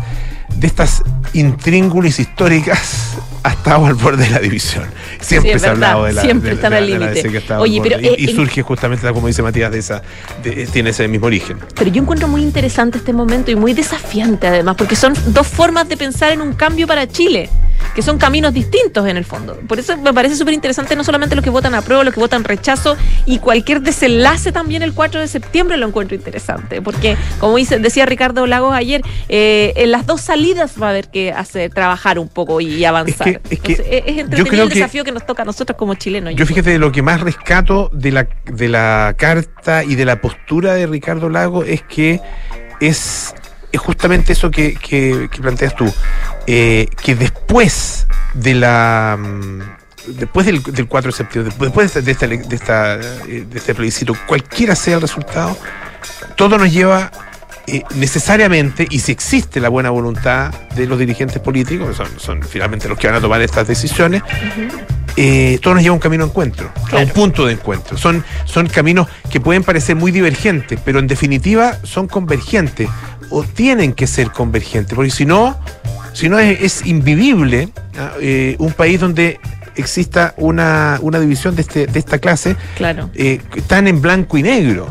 de 0.56 0.66
estas 0.66 1.02
intríngulis 1.32 2.18
históricas 2.18 3.16
ha 3.44 3.50
estado 3.50 3.86
al 3.86 3.94
borde 3.94 4.24
de 4.24 4.30
la 4.30 4.38
división. 4.40 4.84
Siempre 5.20 5.52
Sí, 5.54 5.58
se 5.60 5.66
ha 5.68 5.70
hablado 5.70 6.04
de 6.04 6.12
la 6.12 6.22
siempre 6.22 6.50
de- 6.50 6.56
están 6.56 6.72
de- 6.72 6.78
al 6.78 6.86
límite. 6.86 7.54
Oye, 7.58 7.80
y, 8.16 8.24
y 8.26 8.30
eh, 8.30 8.34
surge 8.34 8.60
justamente, 8.62 9.08
como 9.12 9.28
dice 9.28 9.42
Matías, 9.42 9.70
de 9.70 9.78
esa, 9.78 10.02
de- 10.42 10.66
tiene 10.66 10.90
ese 10.90 11.06
mismo 11.08 11.26
origen. 11.26 11.58
Pero 11.76 11.90
yo 11.90 12.02
encuentro 12.02 12.26
muy 12.28 12.42
interesante 12.42 12.98
este 12.98 13.12
momento 13.12 13.50
y 13.50 13.54
muy 13.56 13.72
desafiante 13.74 14.48
además, 14.48 14.74
porque 14.76 14.96
son 14.96 15.14
dos 15.28 15.46
formas 15.46 15.88
de 15.88 15.96
pensar 15.96 16.32
en 16.32 16.40
un 16.42 16.52
cambio 16.54 16.86
para 16.86 17.06
Chile, 17.06 17.48
que 17.94 18.02
son 18.02 18.18
caminos 18.18 18.52
distintos 18.54 19.06
en 19.06 19.16
el 19.16 19.24
fondo. 19.24 19.56
Por 19.66 19.78
eso 19.78 19.96
me 19.96 20.12
parece 20.14 20.36
súper 20.36 20.54
interesante 20.54 20.94
no 20.96 21.04
solamente 21.04 21.34
los 21.34 21.42
que 21.44 21.50
votan 21.50 21.74
a 21.74 21.82
prueba, 21.82 22.04
los 22.04 22.14
que 22.14 22.20
votan 22.20 22.44
rechazo 22.44 22.96
y 23.26 23.38
cualquier 23.38 23.80
desenlace 23.82 24.52
también 24.52 24.82
el 24.82 24.92
4 24.94 25.20
de 25.20 25.28
septiembre 25.28 25.76
lo 25.76 25.86
encuentro 25.88 26.14
interesante, 26.16 26.80
porque 26.82 27.16
como 27.38 27.56
dice, 27.56 27.78
decía 27.78 28.06
Ricardo 28.06 28.46
Lagos 28.46 28.74
ayer, 28.74 29.02
eh, 29.28 29.72
en 29.76 29.90
las 29.90 30.06
dos 30.06 30.20
salidas 30.20 30.74
va 30.80 30.88
a 30.88 30.90
haber 30.90 31.08
que 31.08 31.32
hacer, 31.32 31.72
trabajar 31.72 32.18
un 32.18 32.28
poco 32.28 32.60
y 32.60 32.84
avanzar. 32.84 33.28
Es 33.28 33.40
que- 33.40 33.54
es 33.54 33.60
que 33.60 33.72
Entonces, 33.72 33.86
es, 33.90 34.14
yo 34.14 34.20
entretenido 34.20 34.44
creo 34.50 34.62
el 34.64 34.68
desafío 34.70 35.04
que 35.04 35.12
nos 35.12 35.26
toca 35.26 35.42
a 35.42 35.46
nosotros 35.46 35.76
como 35.76 35.94
chilenos. 35.94 36.34
Yo 36.34 36.46
fíjate, 36.46 36.78
lo 36.78 36.92
que 36.92 37.02
más 37.02 37.20
rescato 37.20 37.90
de 37.92 38.12
la, 38.12 38.28
de 38.46 38.68
la 38.68 39.14
carta 39.18 39.84
y 39.84 39.94
de 39.94 40.04
la 40.04 40.20
postura 40.20 40.74
de 40.74 40.86
Ricardo 40.86 41.28
Lago 41.28 41.64
es 41.64 41.82
que 41.82 42.20
es, 42.80 43.34
es 43.72 43.80
justamente 43.80 44.32
eso 44.32 44.50
que, 44.50 44.74
que- 44.74 45.28
que 45.30 45.40
planteas 45.40 45.74
tú, 45.76 45.92
eh, 46.46 46.88
que 47.02 47.14
después 47.14 48.06
de 48.34 48.54
la... 48.54 49.16
mm, 49.18 49.60
Después 50.06 50.46
del, 50.46 50.62
del 50.62 50.86
4 50.88 51.10
de 51.10 51.16
septiembre, 51.16 51.54
después 51.60 51.92
de, 51.92 52.10
esta, 52.10 52.26
de, 52.26 52.38
esta, 52.56 52.94
eh, 53.28 53.44
de 53.48 53.58
este 53.58 53.74
plebiscito, 53.74 54.14
cualquiera 54.26 54.74
sea 54.74 54.94
el 54.94 55.02
resultado, 55.02 55.56
todo 56.36 56.56
nos 56.56 56.72
lleva 56.72 57.12
eh, 57.66 57.82
necesariamente, 57.96 58.86
y 58.90 59.00
si 59.00 59.12
existe 59.12 59.60
la 59.60 59.68
buena 59.68 59.90
voluntad 59.90 60.54
de 60.74 60.86
los 60.86 60.98
dirigentes 60.98 61.40
políticos, 61.42 61.90
que 61.90 61.94
son, 61.94 62.08
son 62.18 62.42
finalmente 62.42 62.88
los 62.88 62.98
que 62.98 63.08
van 63.08 63.16
a 63.16 63.20
tomar 63.20 63.42
estas 63.42 63.68
decisiones, 63.68 64.22
eh, 65.16 65.58
todo 65.62 65.74
nos 65.74 65.82
lleva 65.82 65.92
a 65.92 65.96
un 65.96 66.00
camino 66.00 66.24
de 66.24 66.30
encuentro, 66.30 66.72
a 66.92 66.96
un 66.96 67.10
punto 67.10 67.44
de 67.44 67.52
encuentro. 67.52 67.98
Son, 67.98 68.24
son 68.46 68.68
caminos 68.68 69.06
que 69.30 69.38
pueden 69.38 69.62
parecer 69.64 69.96
muy 69.96 70.12
divergentes, 70.12 70.80
pero 70.82 70.98
en 70.98 71.06
definitiva 71.08 71.78
son 71.84 72.08
convergentes, 72.08 72.88
o 73.30 73.42
tienen 73.44 73.92
que 73.92 74.06
ser 74.06 74.30
convergentes, 74.32 74.94
porque 74.94 75.10
si 75.10 75.24
no, 75.26 75.56
si 76.12 76.28
no 76.28 76.38
es, 76.38 76.60
es 76.60 76.86
invivible. 76.86 77.68
Eh, 78.20 78.56
un 78.58 78.72
país 78.72 78.98
donde 79.00 79.38
exista 79.76 80.34
una, 80.36 80.98
una 81.00 81.18
división 81.20 81.54
de, 81.54 81.62
este, 81.62 81.86
de 81.86 81.98
esta 81.98 82.18
clase 82.18 82.56
Claro. 82.76 83.08
eh, 83.14 83.40
tan 83.66 83.86
en 83.88 84.00
blanco 84.02 84.36
y 84.36 84.42
negro. 84.42 84.88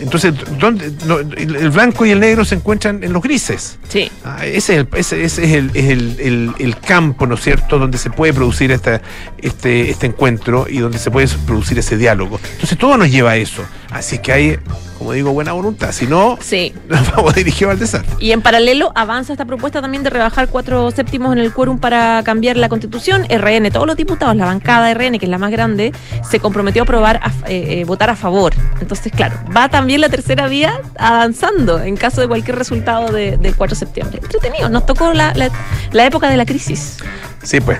Entonces, 0.00 0.34
¿dónde, 0.58 0.92
no, 1.06 1.18
el 1.18 1.70
blanco 1.70 2.04
y 2.04 2.10
el 2.10 2.20
negro 2.20 2.44
se 2.44 2.54
encuentran 2.56 3.02
en 3.04 3.12
los 3.12 3.22
grises. 3.22 3.78
Sí. 3.88 4.10
Ah, 4.24 4.44
ese 4.44 4.74
es, 4.74 4.78
el, 4.80 4.88
ese, 4.96 5.24
ese 5.24 5.44
es, 5.44 5.52
el, 5.52 5.70
es 5.74 5.84
el- 5.90 6.16
el- 6.20 6.52
el 6.58 6.76
campo, 6.78 7.26
¿no 7.26 7.34
es 7.36 7.42
cierto?, 7.42 7.78
donde 7.78 7.98
se 7.98 8.10
puede 8.10 8.32
producir 8.32 8.70
esta, 8.72 9.00
este, 9.38 9.90
este 9.90 10.06
encuentro 10.06 10.66
y 10.68 10.78
donde 10.78 10.98
se 10.98 11.10
puede 11.10 11.28
producir 11.46 11.78
ese 11.78 11.96
diálogo. 11.96 12.40
Entonces, 12.54 12.76
todo 12.78 12.96
nos 12.96 13.10
lleva 13.10 13.32
a 13.32 13.36
eso. 13.36 13.62
Así 13.94 14.18
que 14.18 14.32
hay, 14.32 14.58
como 14.98 15.12
digo, 15.12 15.32
buena 15.32 15.52
voluntad. 15.52 15.92
Si 15.92 16.06
no, 16.06 16.36
Sí. 16.40 16.74
nos 16.88 17.08
vamos 17.14 17.32
dirigidos 17.34 17.72
al 17.72 17.78
desastre. 17.78 18.12
Y 18.18 18.32
en 18.32 18.42
paralelo 18.42 18.90
avanza 18.96 19.32
esta 19.32 19.44
propuesta 19.44 19.80
también 19.80 20.02
de 20.02 20.10
rebajar 20.10 20.48
cuatro 20.48 20.90
séptimos 20.90 21.32
en 21.32 21.38
el 21.38 21.52
quórum 21.52 21.78
para 21.78 22.20
cambiar 22.24 22.56
la 22.56 22.68
constitución. 22.68 23.24
RN, 23.30 23.70
todos 23.70 23.86
los 23.86 23.96
diputados, 23.96 24.34
la 24.36 24.46
bancada 24.46 24.92
RN, 24.92 25.18
que 25.20 25.26
es 25.26 25.30
la 25.30 25.38
más 25.38 25.52
grande, 25.52 25.92
se 26.28 26.40
comprometió 26.40 26.82
a 26.82 26.84
aprobar, 26.84 27.20
a, 27.22 27.28
eh, 27.48 27.80
eh, 27.80 27.84
votar 27.84 28.10
a 28.10 28.16
favor. 28.16 28.52
Entonces, 28.80 29.12
claro, 29.12 29.36
va 29.56 29.68
también 29.68 30.00
la 30.00 30.08
tercera 30.08 30.48
vía 30.48 30.80
avanzando 30.98 31.80
en 31.80 31.96
caso 31.96 32.20
de 32.20 32.26
cualquier 32.28 32.56
resultado 32.58 33.12
de- 33.12 33.36
del 33.36 33.54
4 33.54 33.76
de 33.76 33.78
septiembre. 33.78 34.18
Entretenido, 34.22 34.68
nos 34.68 34.86
tocó 34.86 35.12
la, 35.12 35.32
la- 35.34 35.50
la 35.92 36.04
época 36.04 36.28
de 36.28 36.36
la 36.36 36.44
crisis. 36.44 36.96
Sí, 37.44 37.60
pues. 37.60 37.78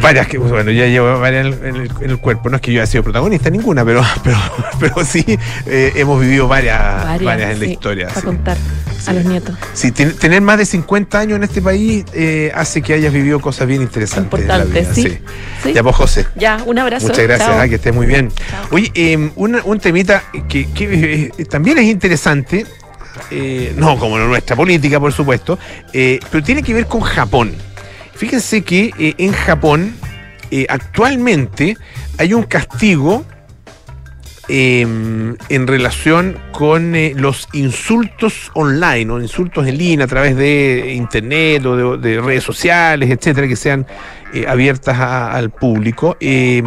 Varias 0.00 0.26
que, 0.26 0.38
bueno, 0.38 0.70
ya 0.70 0.86
llevo 0.86 1.18
varias 1.20 1.46
en 1.46 1.76
el, 1.76 1.90
en 2.00 2.10
el 2.10 2.18
cuerpo. 2.18 2.48
No 2.50 2.56
es 2.56 2.62
que 2.62 2.72
yo 2.72 2.80
haya 2.80 2.86
sido 2.90 3.02
protagonista 3.04 3.50
ninguna, 3.50 3.84
pero, 3.84 4.02
pero, 4.24 4.36
pero 4.80 5.04
sí 5.04 5.24
eh, 5.66 5.92
hemos 5.96 6.20
vivido 6.20 6.48
varias, 6.48 7.20
varias, 7.22 7.52
en 7.52 7.58
la 7.60 7.66
historia. 7.66 8.08
Para 8.08 8.20
sí. 8.20 8.26
contar 8.26 8.56
Sí. 9.04 9.10
a 9.10 9.12
los 9.14 9.24
nietos. 9.26 9.54
Sí, 9.74 9.92
ten- 9.92 10.16
tener 10.16 10.40
más 10.40 10.56
de 10.56 10.64
50 10.64 11.18
años 11.18 11.36
en 11.36 11.44
este 11.44 11.60
país 11.60 12.06
eh, 12.14 12.50
hace 12.54 12.80
que 12.80 12.94
hayas 12.94 13.12
vivido 13.12 13.38
cosas 13.38 13.66
bien 13.68 13.82
interesantes. 13.82 14.40
en 14.40 14.48
la 14.48 14.64
Importante, 14.64 15.02
vida, 15.02 15.18
sí. 15.62 15.72
Ya, 15.74 15.82
pues, 15.82 15.94
José. 15.94 16.26
Ya, 16.36 16.62
un 16.64 16.78
abrazo. 16.78 17.08
Muchas 17.08 17.24
gracias, 17.24 17.50
ah, 17.50 17.68
que 17.68 17.74
estés 17.74 17.92
muy 17.94 18.06
bien. 18.06 18.30
Chao. 18.50 18.64
Oye, 18.70 18.90
eh, 18.94 19.30
una- 19.36 19.62
un 19.64 19.78
temita 19.78 20.22
que, 20.48 20.70
que, 20.72 21.30
eh, 21.38 21.44
también 21.44 21.76
es 21.78 21.84
interesante, 21.84 22.64
no 23.76 23.98
como 23.98 24.16
nuestra 24.18 24.56
política, 24.56 24.98
por 24.98 25.12
supuesto, 25.12 25.58
pero 25.92 26.42
tiene 26.42 26.62
que 26.62 26.72
ver 26.72 26.86
con 26.86 27.02
Japón. 27.02 27.52
Fíjense 28.24 28.62
que 28.62 28.90
eh, 28.98 29.14
en 29.18 29.32
Japón 29.32 29.94
eh, 30.50 30.64
actualmente 30.70 31.76
hay 32.16 32.32
un 32.32 32.44
castigo 32.44 33.22
eh, 34.48 34.80
en 34.80 35.66
relación 35.66 36.38
con 36.50 36.94
eh, 36.94 37.12
los 37.14 37.46
insultos 37.52 38.50
online 38.54 39.12
o 39.12 39.20
insultos 39.20 39.66
en 39.66 39.76
línea 39.76 40.06
a 40.06 40.08
través 40.08 40.36
de 40.38 40.94
internet 40.94 41.66
o 41.66 41.98
de, 41.98 42.08
de 42.08 42.22
redes 42.22 42.44
sociales, 42.44 43.10
etcétera, 43.10 43.46
que 43.46 43.56
sean 43.56 43.86
abiertas 44.48 44.98
al 44.98 45.50
público. 45.50 46.16
eh, 46.18 46.62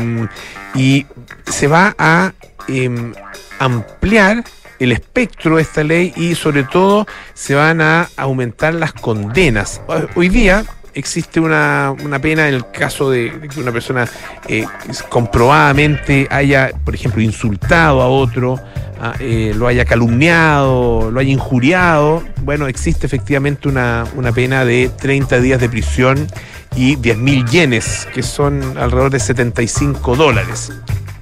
y 0.76 1.08
se 1.48 1.66
va 1.66 1.96
a 1.98 2.34
eh, 2.68 3.14
ampliar 3.58 4.44
el 4.80 4.92
espectro 4.92 5.56
de 5.56 5.64
esta 5.64 5.84
ley 5.84 6.14
y 6.16 6.36
sobre 6.36 6.64
todo 6.64 7.08
se 7.34 7.56
van 7.56 7.82
a 7.82 8.10
aumentar 8.16 8.76
las 8.76 8.94
condenas. 8.94 9.82
Hoy 10.14 10.30
día 10.30 10.64
existe 10.98 11.40
una, 11.40 11.94
una 12.04 12.20
pena 12.20 12.48
en 12.50 12.56
el 12.56 12.72
caso 12.72 13.12
de, 13.12 13.48
que 13.54 13.60
una 13.60 13.72
persona 13.72 14.08
eh, 14.48 14.66
comprobadamente 15.10 16.28
haya, 16.32 16.72
por 16.84 16.96
ejemplo, 16.96 17.22
insultado 17.22 18.02
a 18.02 18.08
otro, 18.08 18.60
ah, 19.00 19.14
eh, 19.20 19.54
lo 19.56 19.68
haya 19.68 19.86
calumniado, 19.86 21.12
lo 21.12 21.20
haya 21.20 21.32
injuriado. 21.32 22.24
Bueno, 22.42 22.68
existe 22.68 23.06
efectivamente 23.06 23.68
una, 23.68 24.06
una 24.16 24.32
pena 24.32 24.66
de 24.66 24.90
30 24.90 25.40
días 25.40 25.62
de 25.62 25.70
prisión 25.70 26.28
y 26.76 26.96
10 26.96 27.18
mil 27.18 27.46
yenes, 27.46 28.08
que 28.14 28.24
son 28.24 28.78
alrededor 28.78 29.12
de 29.12 29.20
75 29.20 30.16
dólares. 30.16 30.72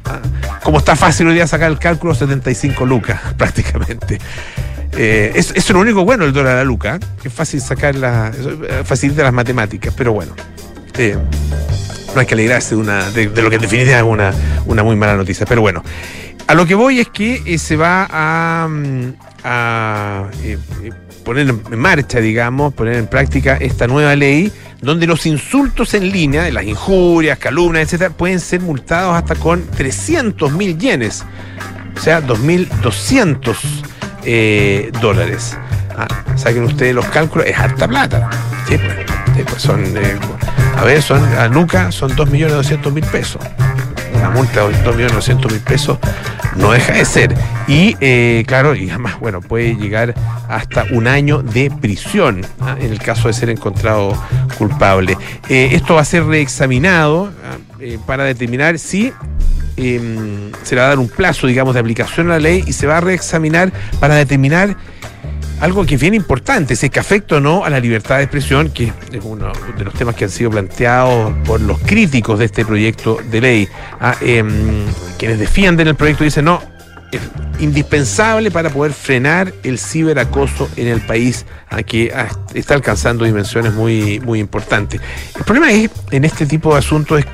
Ah, 0.05 0.21
Como 0.63 0.77
está 0.77 0.95
fácil 0.95 1.27
hoy 1.27 1.33
día 1.33 1.47
sacar 1.47 1.69
el 1.69 1.79
cálculo, 1.79 2.15
75 2.15 2.85
lucas 2.85 3.19
prácticamente. 3.37 4.19
Eh, 4.97 5.33
es- 5.35 5.51
es 5.55 5.69
lo 5.71 5.79
único 5.79 6.05
bueno 6.05 6.23
el 6.25 6.31
dólar 6.33 6.53
a 6.53 6.57
la 6.57 6.63
luca, 6.63 6.99
que 7.21 7.27
es 7.27 7.33
fácil 7.33 7.59
sacar 7.61 7.95
la, 7.95 8.29
eso, 8.29 8.51
eh, 8.51 8.83
facilita 8.85 9.23
las 9.23 9.33
matemáticas, 9.33 9.93
pero 9.95 10.13
bueno. 10.13 10.33
eh, 10.97 11.17
no 12.13 12.21
hay 12.21 12.25
que 12.27 12.33
alegrarse 12.33 12.75
de, 12.75 12.81
una, 12.81 13.09
de, 13.11 13.25
lo 13.41 13.49
que 13.49 13.57
en 13.57 13.61
definitiva 13.61 13.97
es 13.97 14.03
una, 14.03 14.31
una 14.65 14.83
muy 14.83 14.95
mala 14.95 15.17
noticia. 15.17 15.45
Pero 15.45 15.59
bueno, 15.59 15.83
a 16.47 16.53
lo 16.53 16.65
que 16.65 16.73
voy 16.75 17.01
es 17.01 17.09
que 17.09 17.41
eh, 17.45 17.57
se 17.57 17.75
va 17.75 18.07
a, 18.09 18.67
mm, 18.69 19.13
eh, 20.43 20.57
poner 21.25 21.49
en 21.49 21.77
marcha, 21.79 22.19
digamos, 22.21 22.73
poner 22.73 22.95
en 22.95 23.07
práctica 23.07 23.57
esta 23.57 23.87
nueva 23.87 24.15
ley 24.15 24.49
donde 24.81 25.07
los 25.07 25.25
insultos 25.25 25.93
en 25.95 26.09
línea, 26.11 26.49
las 26.51 26.63
injurias, 26.63 27.37
calumnias, 27.39 27.85
etcétera, 27.87 28.11
pueden 28.11 28.39
ser 28.39 28.61
multados 28.61 29.13
hasta 29.15 29.35
con 29.35 29.65
300 29.71 30.51
mil 30.53 30.77
yenes, 30.77 31.23
o 31.97 31.99
sea, 31.99 32.21
2.200 32.21 33.55
eh, 34.25 34.91
dólares. 35.01 35.57
Ah, 35.97 36.07
saquen 36.35 36.63
ustedes 36.63 36.93
los 36.93 37.05
cálculos, 37.07 37.47
es 37.47 37.57
harta 37.57 37.87
plata. 37.87 38.29
Sí, 38.67 38.77
pues, 38.77 39.45
pues 39.47 39.61
son, 39.61 39.83
eh, 39.97 40.17
a 40.77 40.83
ver, 40.83 41.01
son 41.01 41.23
a 41.35 41.47
Luca 41.47 41.91
son 41.91 42.11
2.200.000 42.15 43.05
pesos. 43.11 43.41
Una 44.13 44.29
multa 44.29 44.67
de 44.67 44.75
2.200.000 44.83 45.59
pesos 45.61 45.97
no 46.55 46.71
deja 46.71 46.93
de 46.93 47.05
ser. 47.05 47.35
Y 47.67 47.95
eh, 48.01 48.43
claro, 48.47 48.75
y 48.75 48.89
además, 48.89 49.19
bueno, 49.19 49.41
puede 49.41 49.75
llegar 49.75 50.13
hasta 50.49 50.85
un 50.91 51.07
año 51.07 51.41
de 51.41 51.69
prisión 51.69 52.45
ah, 52.61 52.75
en 52.79 52.91
el 52.91 52.99
caso 52.99 53.27
de 53.27 53.33
ser 53.33 53.49
encontrado 53.49 54.13
culpable. 54.57 55.17
Esto 55.49 55.95
va 55.95 56.01
a 56.01 56.05
ser 56.05 56.25
reexaminado 56.25 57.31
ah, 57.43 57.57
para 58.05 58.23
determinar 58.23 58.79
si 58.79 59.13
eh, 59.77 60.51
se 60.63 60.75
le 60.75 60.81
va 60.81 60.87
a 60.87 60.89
dar 60.89 60.99
un 60.99 61.09
plazo, 61.09 61.47
digamos, 61.47 61.73
de 61.73 61.79
aplicación 61.79 62.27
a 62.27 62.33
la 62.33 62.39
ley 62.39 62.63
y 62.65 62.73
se 62.73 62.87
va 62.87 62.97
a 62.97 63.01
reexaminar 63.01 63.71
para 63.99 64.15
determinar 64.15 64.75
algo 65.61 65.85
que 65.85 65.95
es 65.95 66.01
bien 66.01 66.13
importante, 66.13 66.75
si 66.75 66.87
es 66.87 66.91
que 66.91 66.99
afecta 66.99 67.35
o 67.35 67.39
no 67.39 67.63
a 67.63 67.69
la 67.69 67.79
libertad 67.79 68.17
de 68.17 68.23
expresión, 68.23 68.69
que 68.71 68.91
es 69.11 69.23
uno 69.23 69.51
de 69.77 69.83
los 69.85 69.93
temas 69.93 70.15
que 70.15 70.25
han 70.25 70.29
sido 70.29 70.51
planteados 70.51 71.33
por 71.45 71.61
los 71.61 71.79
críticos 71.79 72.39
de 72.39 72.45
este 72.45 72.65
proyecto 72.65 73.19
de 73.31 73.41
ley. 73.41 73.67
Ah, 73.99 74.15
em, 74.21 74.85
quienes 75.17 75.39
defienden 75.39 75.87
el 75.87 75.95
proyecto 75.95 76.23
dicen, 76.23 76.45
no, 76.45 76.61
es 77.11 77.21
indispensable 77.59 78.51
para 78.51 78.69
poder 78.69 78.91
frenar 78.91 79.53
el 79.63 79.79
ciberacoso 79.79 80.69
en 80.75 80.87
el 80.87 81.01
país, 81.01 81.45
ah, 81.69 81.83
que 81.83 82.11
ah, 82.13 82.27
está 82.53 82.73
alcanzando 82.73 83.23
dimensiones 83.23 83.73
muy, 83.73 84.19
muy 84.19 84.39
importantes. 84.39 84.99
El 85.37 85.43
problema 85.43 85.71
es, 85.71 85.89
en 86.11 86.25
este 86.25 86.45
tipo 86.45 86.73
de 86.73 86.79
asuntos 86.79 87.19
es 87.19 87.25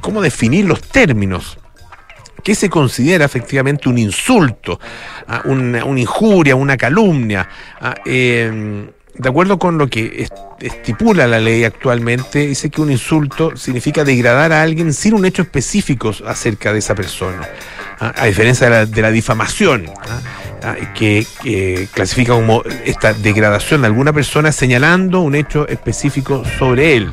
cómo 0.00 0.22
definir 0.22 0.64
los 0.64 0.80
términos. 0.80 1.59
¿Qué 2.42 2.54
se 2.54 2.68
considera 2.70 3.24
efectivamente 3.24 3.88
un 3.88 3.98
insulto, 3.98 4.78
ah, 5.28 5.42
una, 5.44 5.84
injuria, 5.98 6.54
una 6.56 6.76
calumnia? 6.76 7.48
Ah, 7.80 7.94
eh, 8.04 8.86
de 9.14 9.28
acuerdo 9.28 9.58
con 9.58 9.76
lo 9.76 9.88
que 9.88 10.22
est- 10.22 10.32
estipula 10.60 11.26
la 11.26 11.40
ley 11.40 11.64
actualmente, 11.64 12.46
dice 12.46 12.70
que 12.70 12.80
un 12.80 12.90
insulto 12.90 13.56
significa 13.56 14.04
degradar 14.04 14.52
a 14.52 14.62
alguien 14.62 14.92
sin 14.94 15.14
un 15.14 15.24
hecho 15.26 15.42
específico 15.42 16.12
acerca 16.26 16.72
de 16.72 16.78
esa 16.78 16.94
persona. 16.94 17.46
Ah, 17.98 18.14
a 18.16 18.26
diferencia 18.26 18.86
de 18.86 19.02
la, 19.02 19.10
difamación, 19.10 19.90
que, 20.94 21.26
que 21.42 21.88
clasifica 21.92 22.32
como 22.34 22.62
esta 22.84 23.12
degradación 23.14 23.80
de 23.82 23.88
alguna 23.88 24.12
persona 24.12 24.52
señalando 24.52 25.20
un 25.20 25.34
hecho 25.34 25.66
específico 25.68 26.42
sobre 26.58 26.96
él 26.96 27.12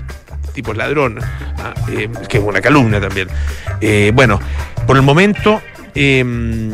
tipo 0.58 0.74
ladrón, 0.74 1.20
ah, 1.60 1.76
eh, 1.88 2.10
que 2.28 2.40
es 2.40 2.44
una 2.44 2.60
calumnia 2.60 3.00
también. 3.00 3.28
Eh, 3.80 4.12
bueno, 4.12 4.40
por 4.88 4.96
el 4.98 5.04
momento, 5.04 5.62
eh, 5.94 6.74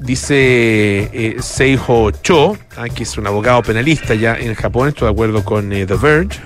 dice 0.00 0.34
eh, 0.36 1.36
Seiho 1.40 2.10
Cho, 2.10 2.58
ah, 2.76 2.90
que 2.94 3.04
es 3.04 3.16
un 3.16 3.26
abogado 3.26 3.62
penalista 3.62 4.14
ya 4.14 4.36
en 4.36 4.54
Japón, 4.54 4.88
esto 4.88 5.06
de 5.06 5.12
acuerdo 5.12 5.42
con 5.42 5.70
The 5.70 5.86
Verge, 5.86 6.40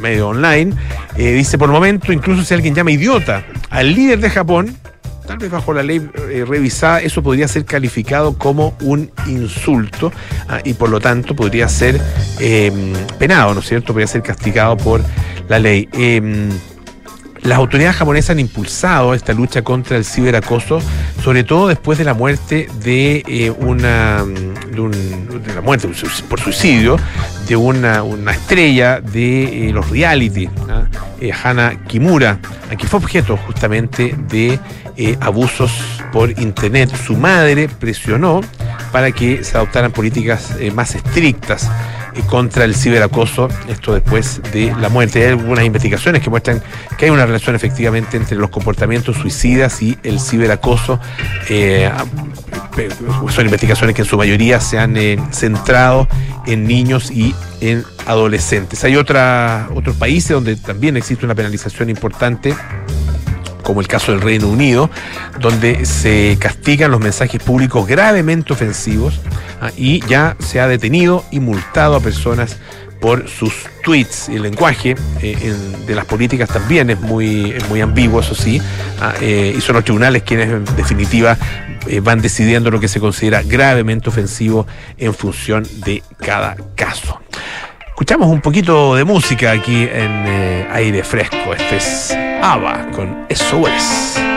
medio 0.00 0.28
online, 0.28 0.74
dice 1.14 1.58
por 1.58 1.68
el 1.68 1.74
momento, 1.74 2.10
incluso 2.10 2.42
si 2.42 2.54
alguien 2.54 2.74
llama 2.74 2.90
idiota 2.90 3.44
al 3.68 3.94
líder 3.94 4.18
de 4.20 4.30
Japón, 4.30 4.74
tal 5.26 5.38
vez 5.38 5.50
bajo 5.50 5.72
la 5.72 5.82
ley 5.82 5.98
revisada, 6.46 7.00
eso 7.00 7.22
podría 7.22 7.48
ser 7.48 7.64
calificado 7.64 8.36
como 8.38 8.76
un 8.80 9.10
insulto 9.26 10.12
ah, 10.48 10.60
y 10.64 10.74
por 10.74 10.88
lo 10.90 11.00
tanto 11.00 11.34
podría 11.34 11.68
ser 11.68 12.00
eh, 12.40 12.72
penado, 13.18 13.54
¿no 13.54 13.60
es 13.60 13.66
cierto? 13.66 13.88
Podría 13.88 14.06
ser 14.06 14.22
castigado 14.22 14.76
por 14.76 15.02
la 15.48 15.58
ley. 15.58 15.88
Eh, 15.92 16.48
las 17.42 17.58
autoridades 17.58 17.96
japonesas 17.96 18.30
han 18.30 18.40
impulsado 18.40 19.12
esta 19.12 19.34
lucha 19.34 19.60
contra 19.60 19.98
el 19.98 20.06
ciberacoso, 20.06 20.80
sobre 21.22 21.44
todo 21.44 21.68
después 21.68 21.98
de 21.98 22.04
la 22.04 22.14
muerte 22.14 22.68
de 22.82 23.22
eh, 23.28 23.50
una 23.50 24.24
de, 24.72 24.80
un- 24.80 25.42
la 25.54 25.60
muerte 25.60 25.86
por 26.26 26.40
suicidio 26.40 26.96
de 27.46 27.54
una, 27.56 28.02
una 28.02 28.32
estrella 28.32 29.02
de 29.02 29.68
eh, 29.68 29.72
los 29.74 29.90
reality, 29.90 30.48
¿ah? 30.70 30.86
Eh, 31.20 31.32
Hana 31.32 31.84
Kimura, 31.86 32.38
que 32.78 32.86
fue 32.86 32.98
objeto 32.98 33.36
justamente 33.36 34.16
de 34.30 34.58
eh, 34.96 35.16
abusos 35.20 35.70
por 36.14 36.30
internet. 36.40 36.90
Su 37.06 37.14
madre 37.14 37.68
presionó 37.68 38.40
para 38.90 39.12
que 39.12 39.44
se 39.44 39.54
adoptaran 39.58 39.92
políticas 39.92 40.54
eh, 40.58 40.70
más 40.70 40.94
estrictas 40.94 41.70
contra 42.22 42.64
el 42.64 42.74
ciberacoso, 42.74 43.48
esto 43.68 43.94
después 43.94 44.40
de 44.52 44.74
la 44.80 44.88
muerte. 44.88 45.22
Hay 45.24 45.30
algunas 45.30 45.64
investigaciones 45.64 46.22
que 46.22 46.30
muestran 46.30 46.62
que 46.96 47.06
hay 47.06 47.10
una 47.10 47.26
relación 47.26 47.56
efectivamente 47.56 48.16
entre 48.16 48.36
los 48.36 48.50
comportamientos 48.50 49.16
suicidas 49.16 49.82
y 49.82 49.98
el 50.02 50.20
ciberacoso. 50.20 51.00
Eh, 51.48 51.90
son 53.30 53.44
investigaciones 53.44 53.94
que 53.94 54.02
en 54.02 54.08
su 54.08 54.16
mayoría 54.16 54.60
se 54.60 54.78
han 54.78 54.96
eh, 54.96 55.18
centrado 55.30 56.08
en 56.46 56.66
niños 56.66 57.10
y 57.10 57.34
en 57.60 57.84
adolescentes. 58.06 58.84
Hay 58.84 58.96
otros 58.96 59.96
países 59.98 60.30
donde 60.30 60.56
también 60.56 60.96
existe 60.96 61.24
una 61.24 61.34
penalización 61.34 61.90
importante 61.90 62.54
como 63.64 63.80
el 63.80 63.88
caso 63.88 64.12
del 64.12 64.20
Reino 64.20 64.48
Unido, 64.48 64.90
donde 65.40 65.84
se 65.84 66.36
castigan 66.38 66.92
los 66.92 67.00
mensajes 67.00 67.42
públicos 67.42 67.86
gravemente 67.86 68.52
ofensivos 68.52 69.20
ah, 69.60 69.70
y 69.76 70.06
ya 70.06 70.36
se 70.38 70.60
ha 70.60 70.68
detenido 70.68 71.24
y 71.32 71.40
multado 71.40 71.96
a 71.96 72.00
personas 72.00 72.58
por 73.00 73.28
sus 73.28 73.52
tweets. 73.82 74.28
El 74.28 74.42
lenguaje 74.42 74.94
eh, 75.20 75.54
de 75.86 75.94
las 75.94 76.04
políticas 76.06 76.48
también 76.48 76.88
es 76.90 77.00
muy, 77.00 77.54
muy 77.68 77.80
ambiguo, 77.80 78.20
eso 78.20 78.34
sí, 78.34 78.62
ah, 79.00 79.12
eh, 79.20 79.54
y 79.56 79.60
son 79.60 79.74
los 79.74 79.84
tribunales 79.84 80.22
quienes 80.22 80.48
en 80.50 80.64
definitiva 80.76 81.36
eh, 81.86 82.00
van 82.00 82.22
decidiendo 82.22 82.70
lo 82.70 82.80
que 82.80 82.88
se 82.88 83.00
considera 83.00 83.42
gravemente 83.42 84.08
ofensivo 84.08 84.66
en 84.96 85.12
función 85.12 85.66
de 85.84 86.02
cada 86.18 86.56
caso. 86.76 87.20
Escuchamos 87.94 88.26
un 88.26 88.40
poquito 88.40 88.96
de 88.96 89.04
música 89.04 89.52
aquí 89.52 89.84
en 89.84 90.24
eh, 90.26 90.68
aire 90.72 91.04
fresco. 91.04 91.54
Este 91.56 91.76
es 91.76 92.18
Ava 92.42 92.90
con 92.90 93.24
SOS. 93.30 94.33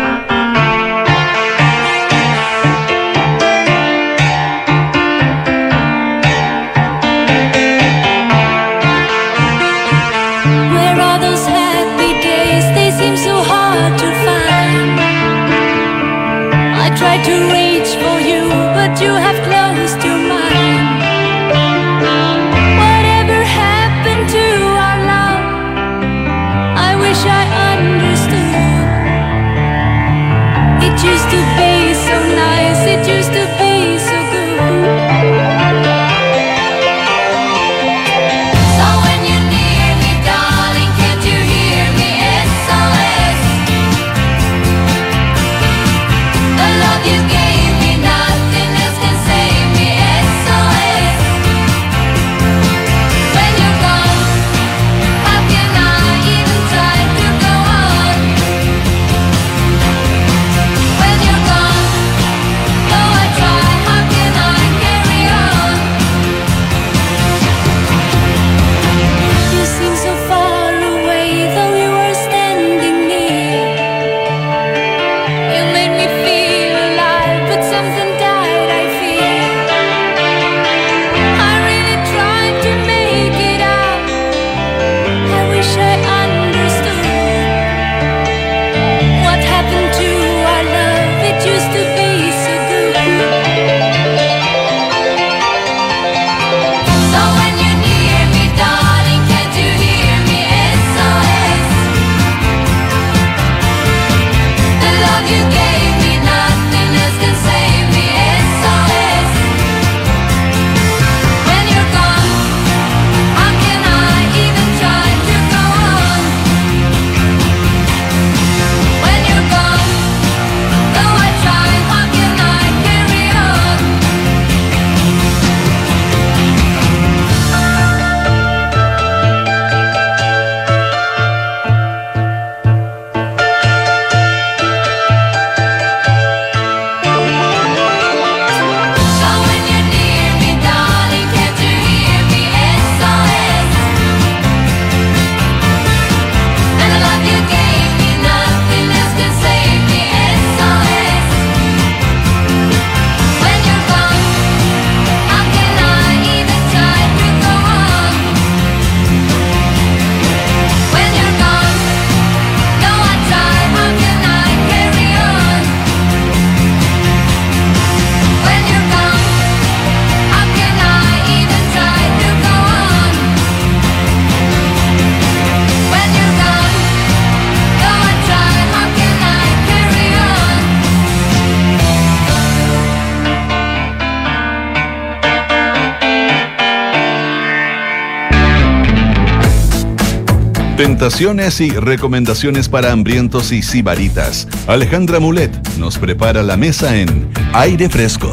Tentaciones 190.77 191.59
y 191.59 191.71
recomendaciones 191.71 192.69
para 192.69 192.91
hambrientos 192.91 193.51
y 193.51 193.63
sibaritas. 193.63 194.47
Alejandra 194.67 195.19
Mulet 195.19 195.51
nos 195.79 195.97
prepara 195.97 196.43
la 196.43 196.55
mesa 196.55 196.95
en 196.95 197.27
Aire 197.53 197.89
Fresco. 197.89 198.31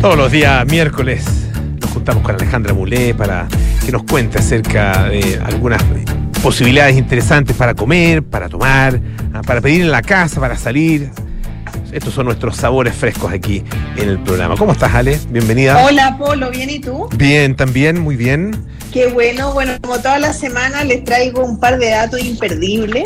Todos 0.00 0.16
los 0.16 0.32
días 0.32 0.64
miércoles 0.68 1.26
nos 1.82 1.90
juntamos 1.90 2.22
con 2.22 2.34
Alejandra 2.34 2.72
Mulé 2.72 3.12
para 3.12 3.46
que 3.84 3.92
nos 3.92 4.04
cuente 4.04 4.38
acerca 4.38 5.10
de 5.10 5.38
algunas 5.44 5.82
posibilidades 6.42 6.96
interesantes 6.96 7.54
para 7.54 7.74
comer, 7.74 8.22
para 8.22 8.48
tomar, 8.48 8.98
ah, 9.34 9.42
para 9.42 9.60
pedir 9.60 9.82
en 9.82 9.90
la 9.90 10.00
casa, 10.00 10.40
para 10.40 10.56
salir. 10.56 11.10
Estos 11.92 12.14
son 12.14 12.26
nuestros 12.26 12.56
sabores 12.56 12.94
frescos 12.94 13.32
aquí 13.32 13.64
en 13.96 14.08
el 14.08 14.18
programa. 14.18 14.56
¿Cómo 14.56 14.72
estás, 14.72 14.94
Ale? 14.94 15.18
Bienvenida. 15.30 15.84
Hola 15.84 16.16
Polo, 16.18 16.50
¿bien 16.50 16.70
y 16.70 16.80
tú? 16.80 17.08
Bien, 17.16 17.56
también, 17.56 18.00
muy 18.00 18.16
bien. 18.16 18.66
Qué 18.92 19.06
bueno, 19.08 19.52
bueno, 19.52 19.72
como 19.82 19.98
toda 19.98 20.18
la 20.18 20.32
semana 20.32 20.82
les 20.84 21.04
traigo 21.04 21.44
un 21.44 21.60
par 21.60 21.78
de 21.78 21.90
datos 21.90 22.20
imperdibles, 22.20 23.04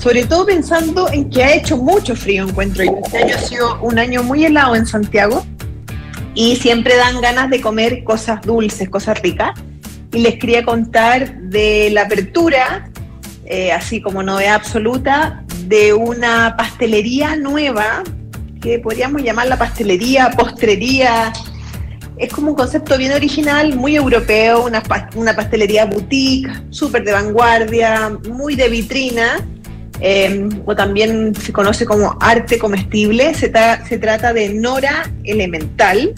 sobre 0.00 0.24
todo 0.24 0.46
pensando 0.46 1.10
en 1.12 1.28
que 1.28 1.44
ha 1.44 1.54
hecho 1.54 1.76
mucho 1.76 2.16
frío, 2.16 2.48
encuentro 2.48 2.84
yo. 2.84 2.96
Este 3.04 3.18
año 3.18 3.34
ha 3.36 3.40
sido 3.40 3.80
un 3.82 3.98
año 3.98 4.22
muy 4.22 4.44
helado 4.44 4.74
en 4.74 4.86
Santiago 4.86 5.44
y 6.34 6.56
siempre 6.56 6.96
dan 6.96 7.20
ganas 7.20 7.50
de 7.50 7.60
comer 7.60 8.02
cosas 8.04 8.40
dulces, 8.42 8.88
cosas 8.88 9.20
ricas. 9.20 9.50
Y 10.12 10.20
les 10.20 10.36
quería 10.38 10.64
contar 10.64 11.38
de 11.42 11.90
la 11.92 12.02
apertura, 12.02 12.90
eh, 13.44 13.72
así 13.72 14.00
como 14.00 14.22
novedad 14.22 14.54
absoluta, 14.54 15.44
de 15.70 15.94
una 15.94 16.56
pastelería 16.56 17.36
nueva 17.36 18.02
que 18.60 18.80
podríamos 18.80 19.22
llamar 19.22 19.46
la 19.46 19.56
pastelería, 19.56 20.32
postrería, 20.32 21.32
es 22.18 22.32
como 22.32 22.48
un 22.50 22.56
concepto 22.56 22.98
bien 22.98 23.12
original, 23.12 23.76
muy 23.76 23.94
europeo, 23.94 24.64
una, 24.66 24.82
una 25.14 25.34
pastelería 25.34 25.84
boutique, 25.86 26.50
súper 26.70 27.04
de 27.04 27.12
vanguardia, 27.12 28.10
muy 28.28 28.56
de 28.56 28.68
vitrina, 28.68 29.46
eh, 30.00 30.48
o 30.66 30.74
también 30.74 31.34
se 31.36 31.52
conoce 31.52 31.86
como 31.86 32.18
arte 32.20 32.58
comestible. 32.58 33.32
Se, 33.34 33.52
tra- 33.52 33.86
se 33.88 33.96
trata 33.96 34.32
de 34.32 34.48
Nora 34.50 35.08
Elemental. 35.24 36.12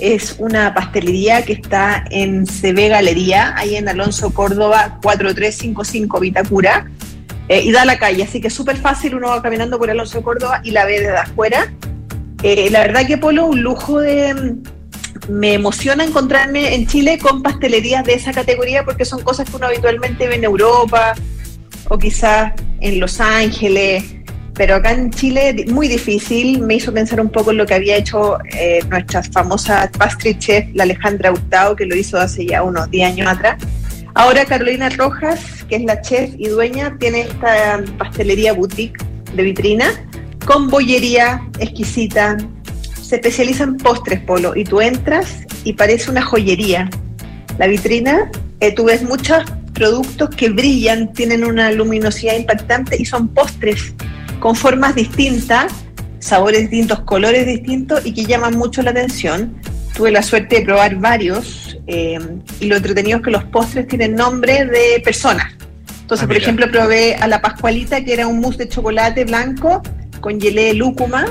Es 0.00 0.34
una 0.38 0.74
pastelería 0.74 1.42
que 1.44 1.52
está 1.52 2.04
en 2.10 2.44
CB 2.44 2.88
Galería, 2.88 3.54
ahí 3.56 3.76
en 3.76 3.88
Alonso 3.88 4.34
Córdoba 4.34 4.98
4355 5.02 6.20
Vitacura. 6.20 6.90
Eh, 7.50 7.62
y 7.64 7.72
da 7.72 7.82
a 7.82 7.84
la 7.84 7.98
calle, 7.98 8.22
así 8.22 8.40
que 8.40 8.46
es 8.46 8.54
súper 8.54 8.76
fácil, 8.76 9.16
uno 9.16 9.30
va 9.30 9.42
caminando 9.42 9.76
por 9.76 9.90
Alonso 9.90 10.22
Córdoba 10.22 10.60
y 10.62 10.70
la 10.70 10.84
ve 10.84 11.00
desde 11.00 11.16
afuera. 11.16 11.74
Eh, 12.44 12.70
la 12.70 12.78
verdad 12.82 13.04
que 13.08 13.18
Polo, 13.18 13.46
un 13.46 13.60
lujo 13.60 13.98
de, 13.98 14.54
me 15.28 15.54
emociona 15.54 16.04
encontrarme 16.04 16.76
en 16.76 16.86
Chile 16.86 17.18
con 17.18 17.42
pastelerías 17.42 18.04
de 18.04 18.14
esa 18.14 18.32
categoría 18.32 18.84
porque 18.84 19.04
son 19.04 19.22
cosas 19.22 19.50
que 19.50 19.56
uno 19.56 19.66
habitualmente 19.66 20.28
ve 20.28 20.36
en 20.36 20.44
Europa 20.44 21.14
o 21.88 21.98
quizás 21.98 22.52
en 22.80 23.00
Los 23.00 23.20
Ángeles, 23.20 24.04
pero 24.54 24.76
acá 24.76 24.92
en 24.92 25.10
Chile 25.10 25.64
muy 25.66 25.88
difícil. 25.88 26.60
Me 26.60 26.76
hizo 26.76 26.94
pensar 26.94 27.20
un 27.20 27.30
poco 27.30 27.50
en 27.50 27.56
lo 27.56 27.66
que 27.66 27.74
había 27.74 27.96
hecho 27.96 28.38
eh, 28.52 28.78
nuestra 28.88 29.24
famosa 29.24 29.90
pastry 29.98 30.38
chef, 30.38 30.66
la 30.74 30.84
Alejandra 30.84 31.32
Hurtado, 31.32 31.74
que 31.74 31.84
lo 31.84 31.96
hizo 31.96 32.16
hace 32.16 32.46
ya 32.46 32.62
unos 32.62 32.88
10 32.92 33.08
años 33.08 33.26
atrás. 33.26 33.56
Ahora 34.14 34.44
Carolina 34.44 34.88
Rojas, 34.88 35.64
que 35.68 35.76
es 35.76 35.84
la 35.84 36.00
chef 36.00 36.34
y 36.36 36.48
dueña, 36.48 36.96
tiene 36.98 37.22
esta 37.22 37.82
pastelería 37.96 38.52
boutique 38.52 38.98
de 39.34 39.42
vitrina 39.42 39.86
con 40.46 40.68
bollería 40.68 41.40
exquisita. 41.58 42.36
Se 43.00 43.16
especializa 43.16 43.64
en 43.64 43.76
postres, 43.76 44.20
Polo, 44.20 44.54
y 44.56 44.64
tú 44.64 44.80
entras 44.80 45.44
y 45.64 45.74
parece 45.74 46.10
una 46.10 46.22
joyería. 46.22 46.90
La 47.58 47.66
vitrina, 47.66 48.30
eh, 48.60 48.74
tú 48.74 48.84
ves 48.84 49.02
muchos 49.02 49.44
productos 49.74 50.30
que 50.30 50.50
brillan, 50.50 51.12
tienen 51.12 51.44
una 51.44 51.70
luminosidad 51.70 52.34
impactante 52.36 53.00
y 53.00 53.04
son 53.04 53.28
postres 53.28 53.94
con 54.40 54.56
formas 54.56 54.94
distintas, 54.94 55.72
sabores 56.18 56.62
distintos, 56.62 57.00
colores 57.00 57.46
distintos 57.46 58.04
y 58.04 58.12
que 58.12 58.24
llaman 58.24 58.56
mucho 58.56 58.82
la 58.82 58.90
atención. 58.90 59.54
Tuve 60.00 60.12
la 60.12 60.22
suerte 60.22 60.56
de 60.56 60.62
probar 60.62 60.96
varios 60.96 61.76
eh, 61.86 62.18
y 62.58 62.68
lo 62.68 62.76
entretenido 62.76 63.18
es 63.18 63.22
que 63.22 63.30
los 63.30 63.44
postres 63.44 63.86
tienen 63.86 64.14
nombre 64.14 64.64
de 64.64 64.98
personas. 65.04 65.52
Entonces, 66.00 66.24
Ah, 66.24 66.26
por 66.26 66.36
ejemplo, 66.38 66.70
probé 66.70 67.16
a 67.16 67.26
la 67.26 67.42
Pascualita, 67.42 68.02
que 68.02 68.14
era 68.14 68.26
un 68.26 68.40
mousse 68.40 68.56
de 68.56 68.68
chocolate 68.70 69.26
blanco 69.26 69.82
con 70.22 70.40
gelé 70.40 70.68
de 70.68 70.72
lúcuma 70.72 71.26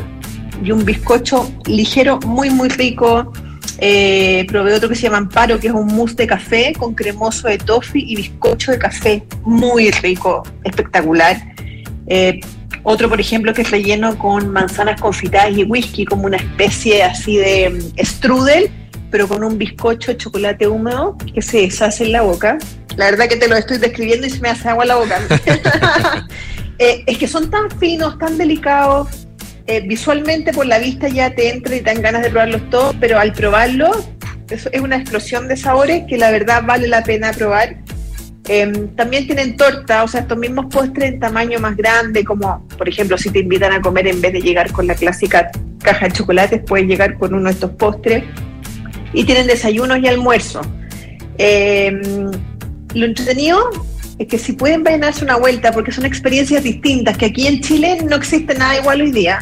y 0.64 0.72
un 0.72 0.86
bizcocho 0.86 1.52
ligero, 1.66 2.20
muy, 2.20 2.52
muy 2.52 2.70
rico. 2.70 3.34
Eh, 3.80 4.46
probé 4.48 4.76
otro 4.76 4.88
que 4.88 4.94
se 4.94 5.02
llama 5.02 5.18
Amparo, 5.18 5.60
que 5.60 5.70
es 5.70 5.74
un 5.74 5.88
mousse 5.88 6.16
de 6.18 6.28
café 6.28 6.72
con 6.78 6.94
cremoso 6.94 7.48
de 7.48 7.58
toffee 7.58 8.04
y 8.06 8.18
bizcocho 8.18 8.72
de 8.72 8.78
café. 8.78 9.24
Muy 9.46 9.90
rico, 9.90 10.44
espectacular. 10.64 11.42
Eh, 12.06 12.40
otro, 12.90 13.08
por 13.08 13.22
ejemplo, 13.22 13.54
que 13.54 13.62
es 13.62 13.70
relleno 13.70 14.18
con 14.18 14.50
manzanas 14.50 15.00
confitadas 15.00 15.56
y 15.56 15.64
whisky, 15.64 16.06
como 16.06 16.26
una 16.26 16.38
especie 16.38 17.04
así 17.04 17.38
de 17.38 17.70
mm, 17.70 18.04
strudel, 18.04 18.72
pero 19.12 19.28
con 19.28 19.44
un 19.44 19.60
bizcocho 19.60 20.12
de 20.12 20.18
chocolate 20.18 20.68
húmedo 20.68 21.16
que 21.34 21.42
se 21.44 21.60
deshace 21.60 22.06
en 22.06 22.14
la 22.14 22.24
boca. 22.24 22.58
La 22.98 23.06
verdad 23.12 23.28
que 23.28 23.36
te 23.36 23.48
lo 23.48 23.56
estoy 23.56 23.78
describiendo 23.78 24.26
y 24.26 24.32
se 24.32 24.40
me 24.40 24.50
hace 24.50 24.70
agua 24.70 24.86
la 24.86 24.96
boca. 24.96 25.20
Eh, 26.82 27.04
es 27.08 27.18
que 27.18 27.28
son 27.28 27.52
tan 27.52 27.70
finos, 27.72 28.18
tan 28.20 28.38
delicados. 28.38 29.10
eh, 29.68 29.82
visualmente 29.86 30.54
por 30.54 30.66
la 30.66 30.80
vista 30.80 31.10
ya 31.10 31.36
te 31.36 31.50
entra 31.50 31.76
y 31.76 31.80
te 31.82 31.94
dan 31.94 32.02
ganas 32.02 32.22
de 32.22 32.30
probarlos 32.30 32.70
todos, 32.70 32.96
pero 33.02 33.20
al 33.20 33.34
probarlo 33.34 33.92
es, 34.50 34.70
es 34.72 34.80
una 34.80 34.96
explosión 34.96 35.50
de 35.50 35.58
sabores 35.58 36.06
que 36.08 36.18
la 36.18 36.32
verdad 36.32 36.64
vale 36.66 36.88
la 36.88 37.04
pena 37.04 37.34
probar. 37.34 37.76
Eh, 38.52 38.90
también 38.96 39.28
tienen 39.28 39.56
torta, 39.56 40.04
o 40.04 40.08
sea, 40.08 40.22
estos 40.22 40.36
mismos 40.36 40.66
postres 40.74 41.14
en 41.14 41.20
tamaño 41.20 41.60
más 41.60 41.78
grande, 41.78 42.26
como 42.26 42.68
por 42.80 42.90
ejemplo 42.90 43.16
si 43.16 43.30
te 43.30 43.40
invitan 43.40 43.72
a 43.72 43.80
comer 43.80 44.08
en 44.08 44.20
vez 44.22 44.34
de 44.34 44.42
llegar 44.42 44.72
con 44.72 44.88
la 44.88 44.96
clásica 44.96 45.52
caja 45.84 46.08
de 46.08 46.14
chocolates, 46.14 46.62
puedes 46.66 46.88
llegar 46.88 47.16
con 47.20 47.36
uno 47.36 47.46
de 47.46 47.52
estos 47.52 47.70
postres. 47.72 48.24
Y 49.14 49.24
tienen 49.24 49.46
desayunos 49.46 50.00
y 50.00 50.08
almuerzos. 50.08 50.68
Eh, 51.38 51.92
lo 52.96 53.06
entretenido 53.06 53.70
es 54.18 54.28
que 54.28 54.40
si 54.40 54.54
pueden 54.54 54.84
vayan 54.84 55.02
darse 55.02 55.24
una 55.24 55.38
vuelta, 55.38 55.72
porque 55.72 55.92
son 55.92 56.06
experiencias 56.06 56.64
distintas, 56.64 57.18
que 57.18 57.28
aquí 57.28 57.46
en 57.46 57.62
Chile 57.62 58.00
no 58.04 58.16
existe 58.16 58.56
nada 58.56 58.80
igual 58.80 59.02
hoy 59.02 59.12
día, 59.12 59.40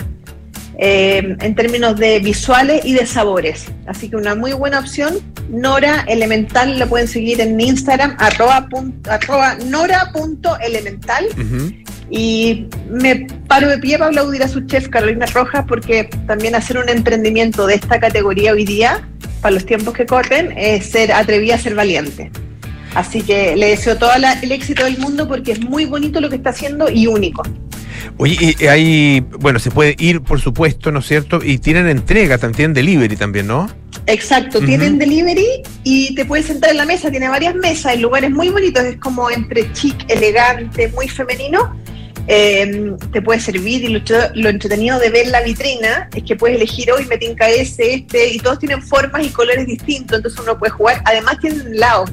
eh, 0.80 1.36
en 1.40 1.56
términos 1.56 1.98
de 1.98 2.20
visuales 2.20 2.86
y 2.86 2.94
de 2.94 3.06
sabores. 3.06 3.66
Así 3.88 4.10
que 4.10 4.16
una 4.16 4.36
muy 4.36 4.54
buena 4.54 4.80
opción. 4.80 5.16
Nora 5.50 6.04
Elemental 6.08 6.78
la 6.78 6.86
pueden 6.86 7.08
seguir 7.08 7.42
en 7.42 7.60
Instagram, 7.60 8.16
arroba, 8.20 8.68
punto- 8.70 9.10
arroba 9.12 9.56
nora.elemental. 9.66 11.26
Ujú. 11.34 11.72
Y 12.10 12.68
me 12.90 13.28
paro 13.48 13.68
de 13.68 13.78
pie 13.80 13.98
para 13.98 14.10
aplaudir 14.10 14.42
a 14.44 14.48
su 14.48 14.62
chef 14.62 14.88
Carolina 14.88 15.26
Rojas 15.26 15.66
porque 15.68 16.10
también 16.26 16.56
hacer 16.56 16.78
un 16.78 16.88
emprendimiento 16.90 17.68
de 17.68 17.76
esta 17.76 18.00
categoría 18.00 18.54
hoy 18.54 18.63
día, 18.63 19.08
para 19.42 19.54
los 19.56 19.66
tiempos 19.66 19.94
que 19.94 20.06
corren, 20.06 20.54
es 20.58 20.86
ser 20.86 21.12
atrevida 21.12 21.56
a 21.56 21.58
ser 21.58 21.76
valiente. 21.76 22.32
Así 22.96 23.22
que 23.22 23.56
le 23.56 23.68
deseo 23.68 23.98
todo 23.98 24.12
el 24.16 24.52
éxito 24.52 24.86
del 24.86 24.98
mundo 25.00 25.28
porque 25.28 25.52
es 25.52 25.60
muy 25.60 25.86
bonito 25.86 26.22
lo 26.22 26.30
que 26.30 26.38
está 26.38 26.52
haciendo 26.52 26.90
y 26.90 27.08
único. 27.08 27.44
Oye, 28.17 28.56
y 28.58 28.65
hay, 28.67 29.20
bueno, 29.39 29.60
se 29.60 29.72
puede 29.72 29.96
ir, 30.00 30.22
por 30.22 30.39
supuesto, 30.39 30.91
¿no 30.91 31.00
es 31.00 31.08
cierto? 31.08 31.39
Y 31.43 31.58
tienen 31.58 31.88
entrega, 31.88 32.38
también 32.38 32.74
delivery 32.74 33.15
también, 33.15 33.48
¿no? 33.48 33.70
Exacto, 34.06 34.62
tienen 34.62 34.98
delivery 34.98 35.46
y 35.84 36.15
te 36.15 36.24
puedes 36.24 36.46
sentar 36.46 36.72
en 36.72 36.78
la 36.78 36.86
mesa, 36.86 37.12
tiene 37.12 37.28
varias 37.28 37.56
mesas, 37.56 37.96
en 37.96 38.02
lugares 38.02 38.32
muy 38.32 38.50
bonitos, 38.50 38.84
es 38.86 38.98
como 38.98 39.30
entre 39.30 39.72
chic, 39.74 40.10
elegante, 40.10 40.88
muy 40.89 41.10
femenino. 41.10 41.76
Eh, 42.30 42.93
te 43.13 43.22
puede 43.22 43.39
servir 43.39 43.86
y 43.86 43.88
lo, 43.88 44.02
lo 44.36 44.50
entretenido 44.50 45.00
de 45.00 45.10
ver 45.10 45.28
la 45.28 45.41
vitrina 45.41 46.10
es 46.13 46.24
que 46.24 46.36
puedes 46.36 46.58
elegir 46.58 46.91
hoy 46.91 47.06
me 47.06 47.17
tinca 47.17 47.50
ese, 47.50 47.93
este, 47.93 48.34
y 48.34 48.39
todos 48.39 48.60
tienen 48.60 48.82
formas 48.82 49.26
y 49.26 49.30
colores 49.30 49.65
distintos, 49.65 50.17
entonces 50.17 50.39
uno 50.41 50.58
puede 50.58 50.72
jugar. 50.72 51.02
Además 51.06 51.38
tienen 51.39 51.67
helado. 51.67 52.06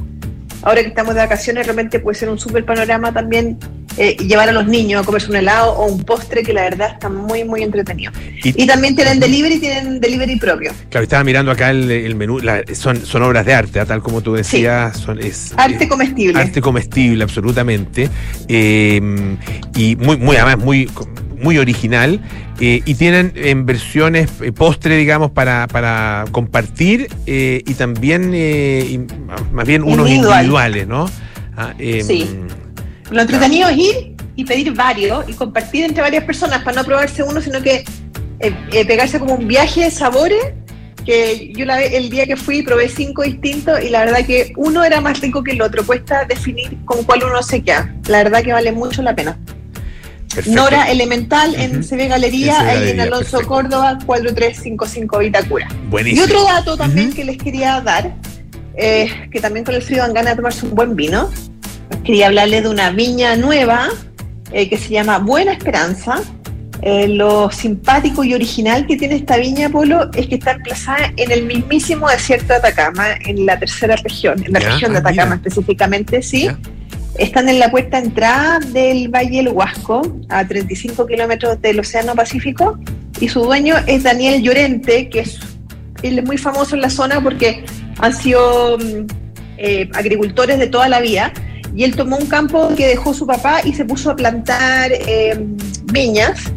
Ahora 0.64 0.80
que 0.82 0.88
estamos 0.88 1.14
de 1.14 1.20
vacaciones, 1.20 1.66
realmente 1.66 2.00
puede 2.00 2.16
ser 2.18 2.28
un 2.30 2.38
súper 2.38 2.64
panorama 2.64 3.12
también 3.12 3.58
eh, 3.98 4.16
llevar 4.16 4.48
a 4.48 4.52
los 4.52 4.66
niños 4.66 5.02
a 5.02 5.04
comerse 5.06 5.28
un 5.30 5.36
helado 5.36 5.72
o 5.74 5.86
un 5.86 6.02
postre 6.02 6.42
que 6.42 6.52
la 6.52 6.62
verdad 6.62 6.92
está 6.94 7.08
muy, 7.08 7.44
muy 7.44 7.62
entretenido. 7.62 8.10
Y- 8.42 8.62
Y 8.64 8.66
también 8.66 8.96
tienen 8.96 9.20
delivery, 9.20 9.58
tienen 9.60 10.00
delivery 10.00 10.36
propio. 10.36 10.72
Claro, 10.88 11.04
estaba 11.04 11.22
mirando 11.22 11.50
acá 11.52 11.70
el, 11.70 11.90
el 11.90 12.14
menú, 12.16 12.38
la- 12.40 12.62
son, 12.74 13.04
son 13.04 13.22
obras 13.22 13.44
de 13.46 13.54
arte, 13.54 13.78
¿ah? 13.78 13.84
tal 13.86 14.02
como 14.02 14.20
tú 14.22 14.32
decías, 14.34 14.96
son, 14.98 15.20
es 15.20 15.52
Arte 15.56 15.86
comestible. 15.86 16.40
arte 16.40 16.60
comestible, 16.60 17.22
absolutamente, 17.22 18.08
eh, 18.48 19.00
y 19.76 19.96
muy, 19.96 20.16
muy, 20.16 20.36
además, 20.36 20.64
muy, 20.64 20.86
muy 21.44 21.58
original, 21.58 22.18
eh, 22.60 22.82
y 22.84 22.94
tienen 22.94 23.32
en 23.36 23.66
versiones 23.66 24.30
eh, 24.40 24.50
postre, 24.50 24.96
digamos, 24.96 25.30
para, 25.30 25.68
para 25.68 26.24
compartir, 26.32 27.08
eh, 27.26 27.62
y 27.64 27.74
también, 27.74 28.32
eh, 28.34 28.84
y 28.90 28.98
más 29.52 29.66
bien 29.66 29.82
unos 29.82 30.08
Individual. 30.08 30.38
individuales, 30.40 30.88
¿no? 30.88 31.08
Ah, 31.56 31.72
eh, 31.78 32.02
Sí. 32.02 32.28
Lo 33.10 33.20
entretenido 33.20 33.68
es 33.68 33.76
ir 33.76 34.16
y 34.34 34.44
pedir 34.44 34.72
varios 34.74 35.28
y 35.28 35.34
compartir 35.34 35.84
entre 35.84 36.02
varias 36.02 36.24
personas 36.24 36.62
para 36.64 36.78
no 36.78 36.84
probarse 36.84 37.22
uno, 37.22 37.40
sino 37.40 37.62
que 37.62 37.84
pegarse 38.88 39.20
como 39.20 39.34
un 39.34 39.46
viaje 39.46 39.82
de 39.84 39.90
sabores. 39.90 40.42
Que 41.04 41.52
yo 41.54 41.66
la, 41.66 41.82
el 41.82 42.08
día 42.08 42.24
que 42.26 42.34
fui 42.34 42.62
probé 42.62 42.88
cinco 42.88 43.22
distintos 43.24 43.78
y 43.84 43.90
la 43.90 44.06
verdad 44.06 44.24
que 44.24 44.54
uno 44.56 44.82
era 44.82 45.02
más 45.02 45.20
rico 45.20 45.44
que 45.44 45.52
el 45.52 45.60
otro. 45.60 45.84
Cuesta 45.84 46.24
definir 46.24 46.78
con 46.86 47.04
cuál 47.04 47.24
uno 47.24 47.42
se 47.42 47.60
queda. 47.62 47.94
La 48.08 48.22
verdad 48.24 48.42
que 48.42 48.54
vale 48.54 48.72
mucho 48.72 49.02
la 49.02 49.14
pena. 49.14 49.38
Perfecto. 50.32 50.50
Nora 50.60 50.90
Elemental 50.90 51.54
en. 51.56 51.82
CB 51.84 52.08
Galería, 52.08 52.58
En 52.60 52.66
ahí 52.82 52.90
en 52.90 53.00
Alonso 53.00 53.30
perfecto. 53.38 53.48
Córdoba, 53.48 53.98
4355 54.06 55.18
Vitacura. 55.18 55.68
Y 55.70 55.88
Buenísimo. 55.90 56.24
otro 56.24 56.44
dato 56.44 56.76
también 56.76 57.12
que 57.12 57.24
les 57.24 57.38
quería 57.38 57.80
dar, 57.80 58.14
eh, 58.76 59.28
que 59.30 59.40
también 59.40 59.64
con 59.64 59.74
el 59.74 59.82
frío 59.82 59.98
dan 60.02 60.14
ganas 60.14 60.32
de 60.32 60.36
tomarse 60.36 60.66
un 60.66 60.74
buen 60.74 60.94
vino. 60.96 61.30
Quería 62.04 62.26
hablarles 62.26 62.62
de 62.64 62.68
una 62.68 62.90
viña 62.90 63.36
nueva 63.36 63.88
eh, 64.52 64.68
que 64.68 64.76
se 64.78 64.88
llama 64.90 65.18
Buena 65.18 65.52
Esperanza. 65.52 66.20
Eh, 66.82 67.08
lo 67.08 67.50
simpático 67.50 68.24
y 68.24 68.34
original 68.34 68.86
que 68.86 68.96
tiene 68.96 69.14
esta 69.14 69.38
viña, 69.38 69.70
Polo, 69.70 70.10
es 70.12 70.26
que 70.26 70.34
está 70.34 70.50
emplazada 70.52 71.12
en 71.16 71.30
el 71.30 71.44
mismísimo 71.46 72.10
desierto 72.10 72.48
de 72.48 72.56
Atacama, 72.56 73.06
en 73.24 73.46
la 73.46 73.58
tercera 73.58 73.96
región, 73.96 74.44
en 74.44 74.52
la 74.52 74.60
Ya, 74.60 74.68
región 74.70 74.92
de 74.92 74.98
ah, 74.98 75.00
Atacama 75.00 75.36
mira. 75.36 75.48
específicamente, 75.48 76.20
sí. 76.20 76.44
Ya. 76.44 76.58
Están 77.18 77.48
en 77.48 77.60
la 77.60 77.70
puerta 77.70 77.98
entrada 77.98 78.58
del 78.58 79.08
Valle 79.08 79.36
del 79.36 79.48
Huasco, 79.48 80.02
a 80.28 80.46
35 80.46 81.06
kilómetros 81.06 81.60
del 81.62 81.78
Océano 81.78 82.14
Pacífico, 82.14 82.78
y 83.20 83.28
su 83.28 83.40
dueño 83.40 83.76
es 83.86 84.02
Daniel 84.02 84.42
Llorente, 84.42 85.08
que 85.08 85.20
es, 85.20 85.38
él 86.02 86.18
es 86.18 86.24
muy 86.24 86.38
famoso 86.38 86.74
en 86.74 86.80
la 86.80 86.90
zona 86.90 87.20
porque 87.20 87.64
han 87.98 88.12
sido 88.12 88.78
mm, 88.78 89.06
eh, 89.58 89.88
agricultores 89.94 90.58
de 90.58 90.66
toda 90.66 90.88
la 90.88 91.00
vida, 91.00 91.32
y 91.74 91.84
él 91.84 91.94
tomó 91.94 92.16
un 92.16 92.26
campo 92.26 92.70
que 92.76 92.88
dejó 92.88 93.14
su 93.14 93.26
papá 93.26 93.60
y 93.64 93.74
se 93.74 93.84
puso 93.84 94.10
a 94.10 94.16
plantar 94.16 94.90
eh, 94.92 95.38
viñas 95.92 96.52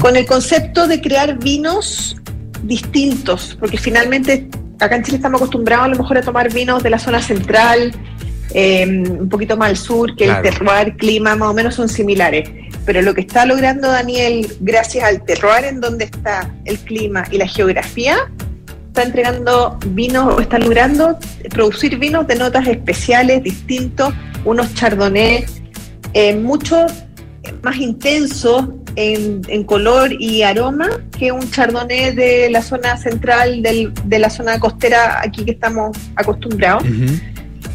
con 0.00 0.16
el 0.16 0.26
concepto 0.26 0.86
de 0.86 1.00
crear 1.00 1.38
vinos 1.38 2.16
distintos, 2.62 3.56
porque 3.58 3.78
finalmente 3.78 4.48
acá 4.78 4.96
en 4.96 5.02
Chile 5.02 5.16
estamos 5.16 5.40
acostumbrados 5.40 5.86
a 5.86 5.88
lo 5.88 5.96
mejor 5.96 6.18
a 6.18 6.22
tomar 6.22 6.52
vinos 6.52 6.82
de 6.82 6.90
la 6.90 6.98
zona 6.98 7.22
central, 7.22 7.92
eh, 8.54 8.86
un 8.86 9.28
poquito 9.28 9.56
más 9.56 9.70
al 9.70 9.76
sur, 9.76 10.14
que 10.16 10.24
Claro. 10.24 10.42
el 10.48 10.54
terroir, 10.58 10.96
clima 10.96 11.36
más 11.36 11.48
o 11.48 11.54
menos 11.54 11.74
son 11.74 11.88
similares. 11.88 12.48
Pero 12.84 13.00
lo 13.02 13.14
que 13.14 13.20
está 13.22 13.46
logrando 13.46 13.88
Daniel, 13.88 14.46
gracias 14.60 15.04
al 15.04 15.24
terroir 15.24 15.64
en 15.64 15.80
donde 15.80 16.04
está 16.06 16.50
el 16.64 16.78
clima 16.78 17.24
y 17.30 17.38
la 17.38 17.46
geografía, 17.46 18.16
está 18.88 19.04
entregando 19.04 19.78
vinos, 19.86 20.34
o 20.34 20.40
está 20.40 20.58
logrando 20.58 21.18
producir 21.50 21.98
vinos 21.98 22.26
de 22.26 22.34
notas 22.36 22.66
especiales, 22.66 23.42
distintos, 23.42 24.12
unos 24.44 24.74
chardonnay, 24.74 25.44
eh, 26.14 26.34
mucho 26.36 26.86
más 27.62 27.76
intensos 27.76 28.66
en, 28.96 29.40
en 29.48 29.64
color 29.64 30.12
y 30.20 30.42
aroma 30.42 30.88
que 31.18 31.32
un 31.32 31.50
chardonnay 31.50 32.14
de 32.14 32.50
la 32.50 32.60
zona 32.60 32.96
central 32.98 33.62
del- 33.62 33.92
de 34.04 34.18
la 34.18 34.28
zona 34.28 34.60
costera 34.60 35.20
aquí 35.22 35.44
que 35.44 35.52
estamos 35.52 35.96
acostumbrados. 36.16 36.82
Ujú. 36.84 37.14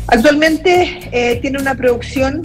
Actualmente 0.07 0.99
eh, 1.11 1.39
tiene 1.41 1.59
una 1.59 1.75
producción 1.75 2.41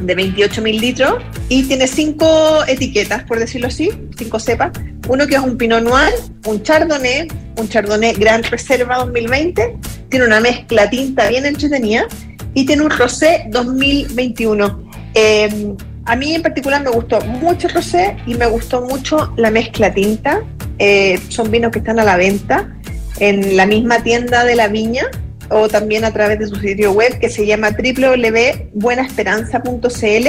de 0.00 0.14
28 0.14 0.62
mil 0.62 0.80
litros 0.80 1.14
y 1.48 1.64
tiene 1.64 1.86
cinco 1.86 2.64
etiquetas, 2.66 3.24
por 3.24 3.38
decirlo 3.38 3.68
así, 3.68 3.90
cinco 4.16 4.38
cepas. 4.38 4.70
Uno 5.08 5.26
que 5.26 5.34
es 5.34 5.40
un 5.40 5.56
Pinot 5.56 5.82
Noir, 5.82 6.12
un 6.46 6.62
Chardonnay, 6.62 7.28
un 7.56 7.68
Chardonnay 7.68 8.12
Gran 8.14 8.42
Reserva 8.42 8.98
2020, 8.98 9.76
tiene 10.10 10.26
una 10.26 10.40
mezcla 10.40 10.88
tinta 10.90 11.28
bien 11.28 11.46
entretenida 11.46 12.06
y 12.54 12.66
tiene 12.66 12.82
un 12.82 12.90
Rosé 12.90 13.44
2021. 13.48 14.90
Eh, 15.14 15.74
a 16.04 16.16
mí 16.16 16.34
en 16.34 16.42
particular 16.42 16.82
me 16.82 16.90
gustó 16.90 17.20
mucho 17.22 17.66
el 17.68 17.74
Rosé 17.74 18.16
y 18.26 18.34
me 18.34 18.46
gustó 18.46 18.82
mucho 18.82 19.32
la 19.36 19.50
mezcla 19.50 19.92
tinta. 19.92 20.42
Eh, 20.78 21.18
son 21.28 21.50
vinos 21.50 21.72
que 21.72 21.78
están 21.78 21.98
a 21.98 22.04
la 22.04 22.16
venta 22.16 22.72
en 23.18 23.56
la 23.56 23.66
misma 23.66 24.02
tienda 24.02 24.44
de 24.44 24.54
la 24.54 24.68
viña 24.68 25.10
o 25.50 25.68
también 25.68 26.04
a 26.04 26.12
través 26.12 26.38
de 26.38 26.46
su 26.46 26.56
sitio 26.56 26.92
web 26.92 27.18
que 27.18 27.28
se 27.28 27.46
llama 27.46 27.70
www.buenaesperanza.cl. 27.70 30.28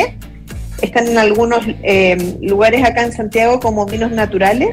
Están 0.82 1.08
en 1.08 1.18
algunos 1.18 1.66
eh, 1.84 2.38
lugares 2.42 2.84
acá 2.84 3.04
en 3.04 3.12
Santiago 3.12 3.60
como 3.60 3.86
vinos 3.86 4.12
naturales 4.12 4.70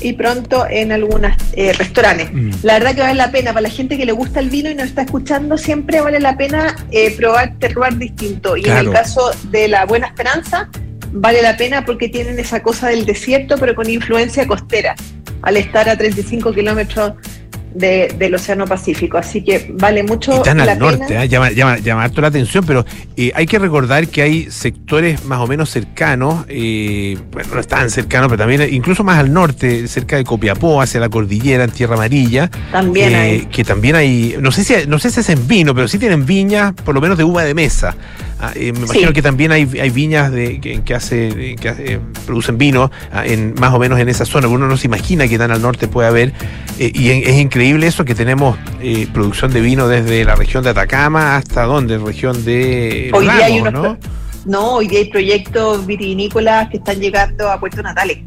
y 0.00 0.12
pronto 0.12 0.66
en 0.68 0.92
algunos 0.92 1.32
restaurantes. 1.54 2.32
Mm. 2.32 2.50
La 2.62 2.74
verdad 2.74 2.94
que 2.94 3.00
vale 3.00 3.14
la 3.14 3.30
pena, 3.30 3.52
para 3.52 3.62
la 3.62 3.70
gente 3.70 3.96
que 3.96 4.06
le 4.06 4.12
gusta 4.12 4.40
el 4.40 4.50
vino 4.50 4.70
y 4.70 4.74
nos 4.74 4.86
está 4.86 5.02
escuchando, 5.02 5.58
siempre 5.58 6.00
vale 6.00 6.20
la 6.20 6.36
pena 6.36 6.76
eh, 6.90 7.14
probar 7.16 7.58
terroir 7.58 7.96
distinto. 7.96 8.56
Y 8.56 8.66
en 8.66 8.76
el 8.76 8.92
caso 8.92 9.30
de 9.50 9.68
la 9.68 9.86
Buena 9.86 10.06
Esperanza, 10.06 10.68
vale 11.12 11.42
la 11.42 11.56
pena 11.56 11.84
porque 11.84 12.08
tienen 12.08 12.38
esa 12.38 12.62
cosa 12.62 12.88
del 12.88 13.06
desierto, 13.06 13.56
pero 13.58 13.74
con 13.74 13.88
influencia 13.88 14.46
costera, 14.46 14.94
al 15.42 15.56
estar 15.56 15.88
a 15.88 15.96
35 15.96 16.52
kilómetros 16.52 17.14
de- 17.74 18.14
del 18.18 18.34
Océano 18.34 18.66
Pacífico. 18.66 19.18
Así 19.18 19.42
que 19.42 19.70
vale 19.74 20.02
mucho 20.02 20.38
Y 20.40 20.42
tan 20.42 20.58
la 20.58 20.72
al 20.72 20.78
norte, 20.78 21.04
pena. 21.08 21.20
¿ah? 21.20 21.24
llama, 21.24 21.50
llama, 21.50 21.78
llama 21.78 22.04
harto 22.04 22.20
la 22.20 22.28
atención, 22.28 22.64
pero 22.66 22.84
eh, 23.16 23.32
hay 23.34 23.46
que 23.46 23.58
recordar 23.58 24.08
que 24.08 24.22
hay 24.22 24.50
sectores 24.50 25.24
más 25.24 25.40
o 25.40 25.46
menos 25.46 25.70
cercanos, 25.70 26.44
eh, 26.48 27.16
bueno, 27.32 27.48
no 27.54 27.60
están 27.60 27.90
cercanos, 27.90 28.28
pero 28.28 28.38
también 28.38 28.72
incluso 28.72 29.04
más 29.04 29.18
al 29.18 29.32
norte, 29.32 29.86
cerca 29.88 30.16
de 30.16 30.24
Copiapó, 30.24 30.80
hacia 30.80 31.00
la 31.00 31.08
cordillera, 31.08 31.64
en 31.64 31.70
Tierra 31.70 31.94
Amarilla, 31.94 32.50
También 32.72 33.12
eh, 33.12 33.16
hay. 33.16 33.40
que 33.46 33.64
también 33.64 33.96
hay, 33.96 34.36
no 34.40 34.50
sé 34.50 34.64
si 34.64 34.74
no 34.86 34.98
sé 34.98 35.10
si 35.10 35.20
hacen 35.20 35.46
vino, 35.48 35.74
pero 35.74 35.88
sí 35.88 35.98
tienen 35.98 36.26
viñas, 36.26 36.72
por 36.84 36.94
lo 36.94 37.00
menos 37.00 37.18
de 37.18 37.24
uva 37.24 37.44
de 37.44 37.54
mesa. 37.54 37.94
Ah, 38.40 38.52
eh, 38.54 38.72
me 38.72 38.80
imagino 38.80 39.08
Sí. 39.08 39.14
que 39.14 39.22
también 39.22 39.50
hay, 39.50 39.68
hay 39.80 39.90
viñas 39.90 40.30
de, 40.30 40.60
que, 40.60 40.82
que 40.82 40.94
hace, 40.94 41.56
que 41.60 41.68
hace- 41.68 41.94
eh, 41.94 42.00
producen 42.24 42.56
vino 42.56 42.88
ah, 43.12 43.26
en 43.26 43.54
más 43.54 43.74
o 43.74 43.78
menos 43.80 43.98
en 43.98 44.08
esa 44.08 44.24
zona. 44.24 44.46
Uno 44.46 44.68
no 44.68 44.76
se 44.76 44.86
imagina 44.86 45.26
que 45.26 45.38
tan 45.38 45.50
al 45.50 45.60
norte 45.60 45.88
puede 45.88 46.06
haber. 46.08 46.32
eh, 46.78 46.92
y 46.94 47.10
es, 47.10 47.28
es 47.28 47.36
increíble 47.36 47.88
eso 47.88 48.04
que 48.04 48.14
tenemos 48.14 48.56
eh, 48.80 49.08
producción 49.12 49.52
de 49.52 49.60
vino 49.60 49.88
desde 49.88 50.24
la 50.24 50.36
región 50.36 50.62
de 50.62 50.70
Atacama 50.70 51.36
hasta 51.36 51.64
dónde, 51.64 51.98
región 51.98 52.44
de 52.44 53.10
Hoy 53.12 53.24
día 53.24 53.46
hay 53.46 53.60
unos 53.60 53.72
¿no? 53.72 53.98
No, 54.46 54.72
hoy 54.74 54.86
día 54.86 55.00
hay 55.00 55.10
proyectos 55.10 55.84
vitivinícolas 55.84 56.68
que 56.70 56.76
están 56.76 57.00
llegando 57.00 57.50
a 57.50 57.58
Puerto 57.58 57.82
Natales. 57.82 58.18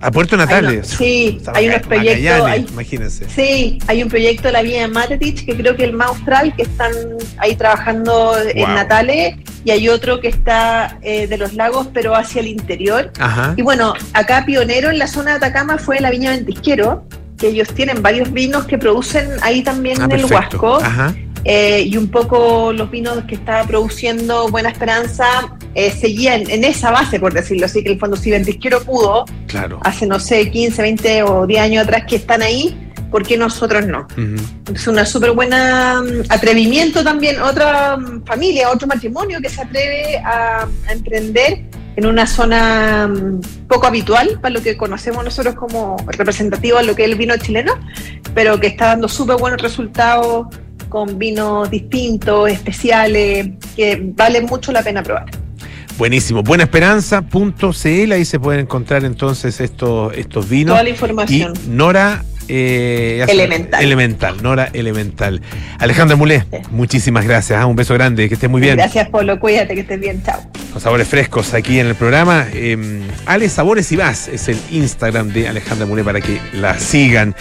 A 0.00 0.10
Puerto 0.12 0.36
Natales. 0.36 0.86
sí, 0.86 1.40
hay 1.54 1.68
unos 1.68 1.82
proyectos. 1.82 2.42
Hay- 2.46 2.66
imagínense. 2.70 3.26
Sí, 3.28 3.78
hay 3.88 4.02
un 4.02 4.08
proyecto 4.08 4.44
de 4.48 4.52
la 4.52 4.62
vía 4.62 4.82
de 4.82 4.88
Matetich 4.88 5.44
que 5.44 5.56
creo 5.56 5.74
que 5.74 5.84
el 5.84 5.92
más 5.94 6.08
austral 6.10 6.54
que 6.54 6.62
están 6.62 6.92
ahí 7.38 7.56
trabajando 7.56 8.12
Wow. 8.32 8.38
en 8.54 8.74
Natales 8.74 9.34
y 9.66 9.70
hay 9.72 9.88
otro 9.90 10.20
que 10.20 10.28
está 10.28 10.98
eh, 11.02 11.26
de 11.26 11.36
los 11.36 11.52
lagos 11.54 11.88
pero 11.92 12.14
hacia 12.14 12.40
el 12.40 12.46
interior. 12.46 13.10
Ajá. 13.18 13.52
Y 13.56 13.62
bueno, 13.62 13.92
acá 14.14 14.44
pionero 14.46 14.88
en 14.90 14.98
la 14.98 15.08
zona 15.08 15.32
de 15.32 15.36
Atacama 15.38 15.76
fue 15.76 16.00
la 16.00 16.10
viña 16.10 16.30
Ventisquero, 16.30 17.04
que 17.36 17.48
ellos 17.48 17.68
tienen 17.74 18.00
varios 18.00 18.32
vinos 18.32 18.64
que 18.66 18.78
producen 18.78 19.28
ahí 19.42 19.62
también 19.62 20.00
Ah, 20.00 20.04
en 20.06 20.12
el. 20.12 20.24
Huasco. 20.24 20.76
Ajá. 20.76 21.14
Eh, 21.44 21.82
y 21.86 21.96
un 21.96 22.08
poco 22.08 22.72
los 22.72 22.90
vinos 22.90 23.22
que 23.28 23.34
estaba 23.36 23.64
produciendo 23.66 24.48
Buena 24.48 24.68
Esperanza 24.70 25.26
eh, 25.74 25.92
seguían 25.92 26.48
en 26.50 26.64
esa 26.64 26.90
base, 26.90 27.20
por 27.20 27.32
decirlo 27.34 27.66
así, 27.66 27.82
que 27.84 27.92
el 27.92 27.98
fondo 28.00 28.16
si 28.16 28.30
Ventisquero 28.30 28.80
pudo, 28.82 29.24
Claro. 29.46 29.78
hace 29.84 30.06
no 30.06 30.18
sé, 30.18 30.50
15, 30.50 30.80
20 30.82 31.22
o 31.24 31.46
10 31.46 31.60
años 31.60 31.84
atrás 31.84 32.04
que 32.08 32.16
están 32.16 32.42
ahí, 32.42 32.76
¿por 33.16 33.26
qué 33.26 33.38
nosotros 33.38 33.86
no? 33.86 34.06
Ujú. 34.12 34.74
Es 34.74 34.86
una 34.86 35.06
súper 35.06 35.32
buena 35.32 36.02
mm, 36.02 36.24
atrevimiento 36.28 37.02
también, 37.02 37.40
otra 37.40 37.96
mm, 37.96 38.26
familia, 38.26 38.68
otro 38.68 38.86
matrimonio 38.86 39.40
que 39.40 39.48
se 39.48 39.62
atreve 39.62 40.18
a, 40.18 40.68
a 40.86 40.92
emprender 40.92 41.64
en 41.96 42.04
una 42.04 42.26
zona 42.26 43.08
mm, 43.08 43.40
poco 43.68 43.86
habitual 43.86 44.38
para 44.42 44.52
lo 44.52 44.60
que 44.60 44.76
conocemos 44.76 45.24
nosotros 45.24 45.54
como 45.54 45.96
representativo 46.08 46.76
a 46.76 46.82
lo 46.82 46.94
que 46.94 47.04
es 47.04 47.10
el 47.10 47.16
vino 47.16 47.34
chileno, 47.38 47.72
pero 48.34 48.60
que 48.60 48.66
está 48.66 48.88
dando 48.88 49.08
súper 49.08 49.36
buenos 49.38 49.62
resultados 49.62 50.48
con 50.90 51.18
vinos 51.18 51.70
distintos, 51.70 52.50
especiales, 52.50 53.48
que 53.74 53.98
vale 54.14 54.42
mucho 54.42 54.72
la 54.72 54.82
pena 54.82 55.02
probar. 55.02 55.30
Buenísimo. 55.96 56.42
Buenaesperanza.cl, 56.42 58.12
ahí 58.12 58.26
se 58.26 58.38
pueden 58.38 58.60
encontrar 58.60 59.06
entonces 59.06 59.58
estos, 59.62 60.14
estos 60.14 60.46
vinos. 60.50 60.74
Toda 60.74 60.82
la 60.82 60.90
Y 60.90 60.92
información. 60.92 61.54
Nora 61.66 62.22
eh, 62.48 63.24
Elemental. 63.28 63.82
Elemental, 63.82 64.42
Nora 64.42 64.68
Elemental. 64.72 65.40
Alejandra 65.78 66.16
Mulé, 66.16 66.40
Sí. 66.50 66.58
muchísimas 66.70 67.24
gracias. 67.24 67.58
ah, 67.60 67.66
Un 67.66 67.76
beso 67.76 67.94
grande, 67.94 68.28
que 68.28 68.34
estés 68.34 68.50
muy 68.50 68.60
bien. 68.60 68.76
Gracias, 68.76 69.08
Polo. 69.08 69.38
Cuídate, 69.40 69.74
que 69.74 69.80
estés 69.80 70.00
bien. 70.00 70.22
Chao. 70.24 70.40
Con 70.72 70.80
sabores 70.82 71.08
frescos 71.08 71.54
aquí 71.54 71.78
en 71.80 71.86
el 71.86 71.94
programa. 71.94 72.46
Eh, 72.52 73.00
Ale 73.26 73.48
Sabores 73.48 73.90
y 73.92 73.96
Más 73.96 74.28
es 74.28 74.48
el 74.48 74.58
Instagram 74.70 75.28
de 75.32 75.48
Alejandra 75.48 75.86
Mulé 75.86 76.04
para 76.04 76.20
que 76.20 76.38
la 76.52 76.78
sigan. 76.78 77.34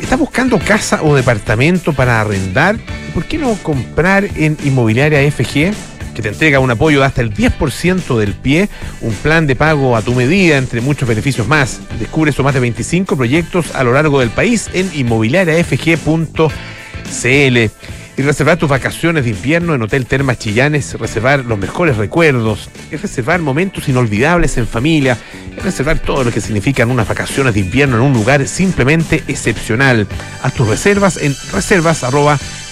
¿Estás 0.00 0.18
buscando 0.18 0.58
casa 0.58 1.02
o 1.02 1.14
departamento 1.14 1.92
para 1.92 2.20
arrendar? 2.20 2.76
¿Por 3.14 3.24
qué 3.24 3.38
no 3.38 3.54
comprar 3.62 4.24
en 4.36 4.56
Inmobiliaria 4.64 5.20
FG? 5.30 5.72
Que 6.14 6.22
te 6.22 6.28
entrega 6.28 6.60
un 6.60 6.70
apoyo 6.70 7.00
de 7.00 7.06
hasta 7.06 7.20
el 7.20 7.34
10% 7.34 8.18
del 8.18 8.34
pie, 8.34 8.68
un 9.00 9.12
plan 9.14 9.46
de 9.46 9.56
pago 9.56 9.96
a 9.96 10.02
tu 10.02 10.14
medida, 10.14 10.56
entre 10.56 10.80
muchos 10.80 11.08
beneficios 11.08 11.46
más. 11.46 11.80
Descubre 11.98 12.30
estos 12.30 12.44
más 12.44 12.54
de 12.54 12.60
25 12.60 13.16
proyectos 13.16 13.74
a 13.74 13.84
lo 13.84 13.92
largo 13.92 14.20
del 14.20 14.30
país 14.30 14.70
en 14.72 14.90
inmobiliariafg.cl. 14.94 16.50
Y 18.16 18.22
reservar 18.22 18.58
tus 18.58 18.68
vacaciones 18.68 19.24
de 19.24 19.30
invierno 19.30 19.74
en 19.74 19.82
Hotel 19.82 20.06
Termas 20.06 20.38
Chillán 20.38 20.76
es 20.76 20.96
reservar 21.00 21.44
los 21.44 21.58
mejores 21.58 21.96
recuerdos, 21.96 22.70
es 22.92 23.02
reservar 23.02 23.40
momentos 23.40 23.88
inolvidables 23.88 24.56
en 24.56 24.68
familia, 24.68 25.18
es 25.56 25.64
reservar 25.64 25.98
todo 25.98 26.22
lo 26.22 26.30
que 26.30 26.40
significan 26.40 26.92
unas 26.92 27.08
vacaciones 27.08 27.54
de 27.54 27.60
invierno 27.60 27.96
en 27.96 28.02
un 28.02 28.12
lugar 28.12 28.46
simplemente 28.46 29.24
excepcional. 29.26 30.06
Haz 30.42 30.54
tus 30.54 30.68
reservas 30.68 31.16
en 31.16 31.34
reservas 31.52 32.04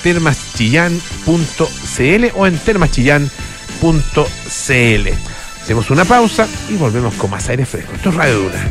termaschillán.cl 0.03 2.25
o 2.35 2.47
en 2.47 2.59
termaschillán.cl. 2.59 5.09
Hacemos 5.63 5.91
una 5.91 6.05
pausa 6.05 6.47
y 6.69 6.75
volvemos 6.75 7.15
con 7.15 7.31
más 7.31 7.49
aire 7.49 7.65
fresco. 7.65 7.95
Esto 7.95 8.11
es 8.11 8.15
Radio 8.17 8.41
Duna. 8.41 8.71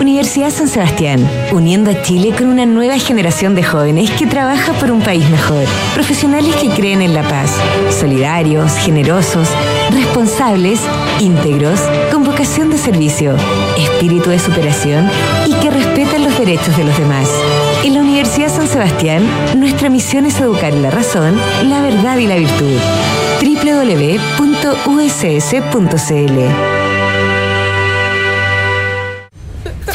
Universidad 0.00 0.50
San 0.50 0.68
Sebastián, 0.68 1.28
uniendo 1.52 1.90
a 1.90 2.02
Chile 2.02 2.34
con 2.36 2.48
una 2.48 2.66
nueva 2.66 2.98
generación 2.98 3.54
de 3.54 3.62
jóvenes 3.62 4.10
que 4.10 4.26
trabaja 4.26 4.72
por 4.74 4.90
un 4.90 5.02
país 5.02 5.28
mejor. 5.30 5.64
Profesionales 5.94 6.56
que 6.56 6.68
creen 6.68 7.00
en 7.00 7.14
la 7.14 7.22
paz, 7.22 7.52
solidarios, 7.90 8.76
generosos, 8.76 9.48
responsables, 9.90 10.80
íntegros, 11.20 11.80
con 12.12 12.24
vocación 12.24 12.70
de 12.70 12.78
servicio, 12.78 13.36
espíritu 13.78 14.30
de 14.30 14.38
superación 14.38 15.10
y 15.46 15.54
derechos 16.40 16.76
de 16.76 16.84
los 16.84 16.96
demás. 16.96 17.28
En 17.84 17.92
la 17.94 18.00
Universidad 18.00 18.48
San 18.48 18.66
Sebastián, 18.66 19.22
nuestra 19.56 19.90
misión 19.90 20.24
es 20.24 20.40
educar 20.40 20.72
en 20.72 20.82
la 20.82 20.90
razón, 20.90 21.38
la 21.68 21.82
verdad 21.82 22.16
y 22.16 22.26
la 22.26 22.36
virtud. 22.36 22.78
www.uss.cl 23.42 24.40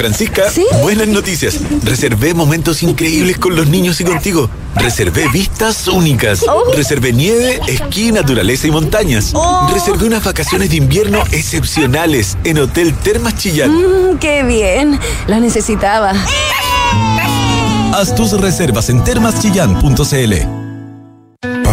Francisca, 0.05 0.51
¿Sí? 0.51 0.67
buenas 0.83 1.07
noticias. 1.07 1.59
Reservé 1.83 2.35
momentos 2.35 2.83
increíbles 2.83 3.39
con 3.39 3.55
los 3.55 3.67
niños 3.67 3.99
y 4.01 4.03
contigo. 4.03 4.47
Reservé 4.75 5.27
vistas 5.29 5.87
únicas. 5.87 6.45
Reservé 6.75 7.11
nieve, 7.11 7.59
esquí, 7.67 8.11
naturaleza 8.11 8.67
y 8.67 8.71
montañas. 8.71 9.33
Reservé 9.73 10.05
unas 10.05 10.23
vacaciones 10.23 10.69
de 10.69 10.75
invierno 10.75 11.23
excepcionales 11.31 12.37
en 12.43 12.59
Hotel 12.59 12.93
Termas 12.93 13.35
Chillán. 13.35 13.71
Mm, 13.71 14.19
¡Qué 14.19 14.43
bien! 14.43 14.99
Lo 15.25 15.39
necesitaba. 15.39 16.13
Haz 17.91 18.13
tus 18.13 18.39
reservas 18.39 18.89
en 18.89 19.03
termaschillán.cl. 19.03 20.64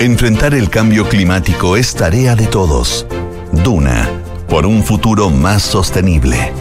Enfrentar 0.00 0.52
el 0.52 0.68
cambio 0.68 1.08
climático 1.08 1.74
es 1.74 1.94
tarea 1.94 2.36
de 2.36 2.46
todos. 2.46 3.06
Duna, 3.64 4.06
por 4.46 4.66
un 4.66 4.84
futuro 4.84 5.30
más 5.30 5.62
sostenible. 5.62 6.52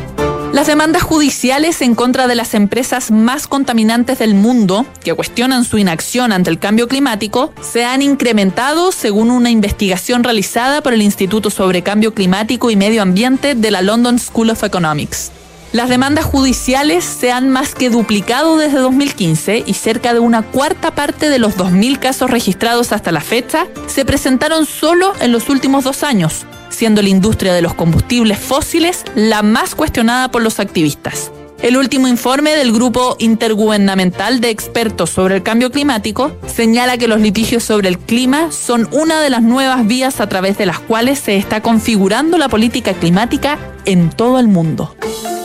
Las 0.53 0.67
demandas 0.67 1.03
judiciales 1.03 1.81
en 1.81 1.95
contra 1.95 2.27
de 2.27 2.35
las 2.35 2.53
empresas 2.53 3.11
más 3.11 3.47
contaminantes 3.47 4.19
del 4.19 4.35
mundo, 4.35 4.85
que 5.03 5.13
cuestionan 5.13 5.65
su 5.65 5.77
inacción 5.77 6.31
ante 6.31 6.49
el 6.49 6.59
cambio 6.59 6.87
climático, 6.87 7.51
se 7.59 7.83
han 7.83 8.01
incrementado 8.01 8.93
según 8.93 9.29
una 9.29 9.49
investigación 9.49 10.23
realizada 10.23 10.81
por 10.81 10.93
el 10.93 11.01
Instituto 11.01 11.49
sobre 11.49 11.83
Cambio 11.83 12.13
Climático 12.13 12.71
y 12.71 12.77
Medio 12.77 13.01
Ambiente 13.01 13.53
de 13.53 13.69
la 13.69 13.81
London 13.81 14.17
School 14.17 14.51
of 14.51 14.63
Economics. 14.63 15.33
Las 15.75 15.89
demandas 15.89 16.23
judiciales 16.23 17.03
se 17.03 17.33
han 17.33 17.49
más 17.49 17.75
que 17.75 17.89
duplicado 17.89 18.55
desde 18.55 18.77
2015 18.77 19.65
y 19.67 19.73
cerca 19.73 20.13
de 20.13 20.21
una 20.21 20.41
cuarta 20.41 20.95
parte 20.95 21.29
de 21.29 21.37
los 21.37 21.57
2.000 21.57 21.99
casos 21.99 22.31
registrados 22.31 22.93
hasta 22.93 23.11
la 23.11 23.19
fecha 23.19 23.67
se 23.85 24.05
presentaron 24.05 24.65
solo 24.65 25.11
en 25.19 25.33
los 25.33 25.49
últimos 25.49 25.83
dos 25.83 26.03
años, 26.03 26.45
siendo 26.69 27.01
la 27.01 27.09
industria 27.09 27.53
de 27.53 27.61
los 27.61 27.73
combustibles 27.73 28.39
fósiles 28.39 29.03
la 29.15 29.43
más 29.43 29.75
cuestionada 29.75 30.31
por 30.31 30.43
los 30.43 30.61
activistas. 30.61 31.29
El 31.61 31.77
último 31.77 32.07
informe 32.07 32.51
del 32.51 32.71
Grupo 32.71 33.15
Intergubernamental 33.17 34.39
de 34.39 34.49
Expertos 34.49 35.09
sobre 35.09 35.37
el 35.37 35.43
Cambio 35.43 35.71
Climático 35.71 36.35
señala 36.45 36.97
que 36.97 37.07
los 37.07 37.19
litigios 37.21 37.63
sobre 37.63 37.87
el 37.87 37.97
clima 37.97 38.51
son 38.51 38.87
una 38.91 39.21
de 39.21 39.29
las 39.29 39.41
nuevas 39.41 39.87
vías 39.87 40.21
a 40.21 40.27
través 40.27 40.57
de 40.57 40.65
las 40.65 40.79
cuales 40.79 41.19
se 41.19 41.37
está 41.37 41.61
configurando 41.61 42.37
la 42.37 42.49
política 42.49 42.93
climática 42.93 43.57
en 43.85 44.09
todo 44.09 44.39
el 44.39 44.47
mundo. 44.47 44.95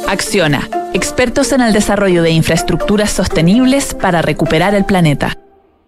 Acciona, 0.08 0.68
expertos 0.92 1.52
en 1.52 1.62
el 1.62 1.72
desarrollo 1.72 2.22
de 2.22 2.32
infraestructuras 2.32 3.10
sostenibles 3.10 3.94
para 3.94 4.20
recuperar 4.20 4.74
el 4.74 4.84
planeta. 4.84 5.36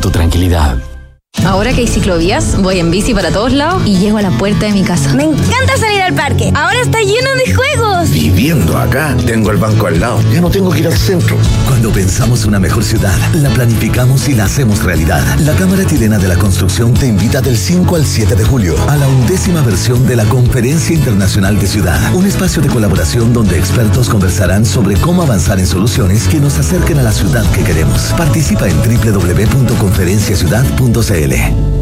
tu 0.00 0.10
tranquilidad. 0.10 0.91
Ahora 1.44 1.72
que 1.72 1.80
hay 1.80 1.88
ciclovías, 1.88 2.60
voy 2.62 2.78
en 2.78 2.90
bici 2.90 3.14
para 3.14 3.30
todos 3.30 3.52
lados 3.52 3.82
y 3.84 3.98
llego 3.98 4.18
a 4.18 4.22
la 4.22 4.30
puerta 4.30 4.66
de 4.66 4.72
mi 4.72 4.84
casa. 4.84 5.12
Me 5.14 5.24
encanta 5.24 5.76
salir 5.76 6.00
al 6.00 6.14
parque. 6.14 6.52
Ahora 6.54 6.80
está 6.80 7.00
lleno 7.00 7.34
de 7.34 7.52
juegos. 7.52 8.10
Viviendo 8.10 8.78
acá, 8.78 9.16
tengo 9.26 9.50
el 9.50 9.56
banco 9.56 9.88
al 9.88 9.98
lado. 9.98 10.20
Ya 10.32 10.40
no 10.40 10.50
tengo 10.50 10.70
que 10.70 10.78
ir 10.80 10.86
al 10.86 10.96
centro. 10.96 11.36
Cuando 11.66 11.90
pensamos 11.90 12.44
una 12.44 12.60
mejor 12.60 12.84
ciudad, 12.84 13.16
la 13.34 13.50
planificamos 13.50 14.28
y 14.28 14.34
la 14.34 14.44
hacemos 14.44 14.84
realidad. 14.84 15.20
La 15.40 15.54
Cámara 15.54 15.84
Chilena 15.84 16.18
de 16.18 16.28
la 16.28 16.36
Construcción 16.36 16.94
te 16.94 17.08
invita 17.08 17.40
del 17.40 17.56
5 17.56 17.96
al 17.96 18.06
7 18.06 18.36
de 18.36 18.44
julio 18.44 18.76
a 18.88 18.96
la 18.96 19.08
undécima 19.08 19.62
versión 19.62 20.06
de 20.06 20.14
la 20.16 20.24
Conferencia 20.26 20.94
Internacional 20.94 21.58
de 21.58 21.66
Ciudad. 21.66 22.14
Un 22.14 22.26
espacio 22.26 22.62
de 22.62 22.68
colaboración 22.68 23.32
donde 23.32 23.58
expertos 23.58 24.08
conversarán 24.08 24.64
sobre 24.64 24.94
cómo 24.96 25.22
avanzar 25.22 25.58
en 25.58 25.66
soluciones 25.66 26.28
que 26.28 26.38
nos 26.38 26.56
acerquen 26.58 26.98
a 26.98 27.02
la 27.02 27.12
ciudad 27.12 27.44
que 27.50 27.64
queremos. 27.64 28.00
Participa 28.16 28.68
en 28.68 28.76
www.conferenciaciudad.cl. 28.76 31.21
tele. 31.22 31.81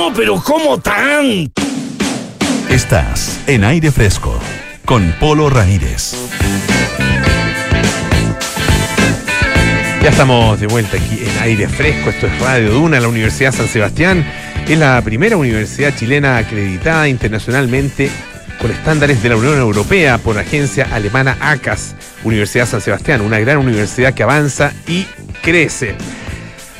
pero 0.09 0.41
¿cómo 0.43 0.79
tan? 0.79 1.51
Estás 2.69 3.39
en 3.45 3.63
aire 3.63 3.91
fresco 3.91 4.37
con 4.83 5.13
Polo 5.19 5.49
Ramírez. 5.49 6.15
Ya 10.01 10.09
estamos 10.09 10.59
de 10.59 10.65
vuelta 10.65 10.97
aquí 10.97 11.21
en 11.23 11.43
aire 11.43 11.67
fresco. 11.67 12.09
Esto 12.09 12.25
es 12.25 12.39
Radio 12.39 12.71
Duna, 12.71 12.99
la 12.99 13.07
Universidad 13.07 13.51
San 13.51 13.67
Sebastián. 13.67 14.25
Es 14.67 14.77
la 14.77 14.99
primera 15.03 15.37
universidad 15.37 15.95
chilena 15.95 16.37
acreditada 16.37 17.07
internacionalmente 17.07 18.09
con 18.59 18.71
estándares 18.71 19.21
de 19.21 19.29
la 19.29 19.35
Unión 19.35 19.59
Europea 19.59 20.17
por 20.17 20.35
la 20.35 20.41
agencia 20.41 20.87
alemana 20.91 21.37
ACAS, 21.39 21.95
Universidad 22.23 22.67
San 22.67 22.81
Sebastián, 22.81 23.21
una 23.21 23.39
gran 23.39 23.59
universidad 23.59 24.15
que 24.15 24.23
avanza 24.23 24.73
y 24.87 25.05
crece. 25.43 25.95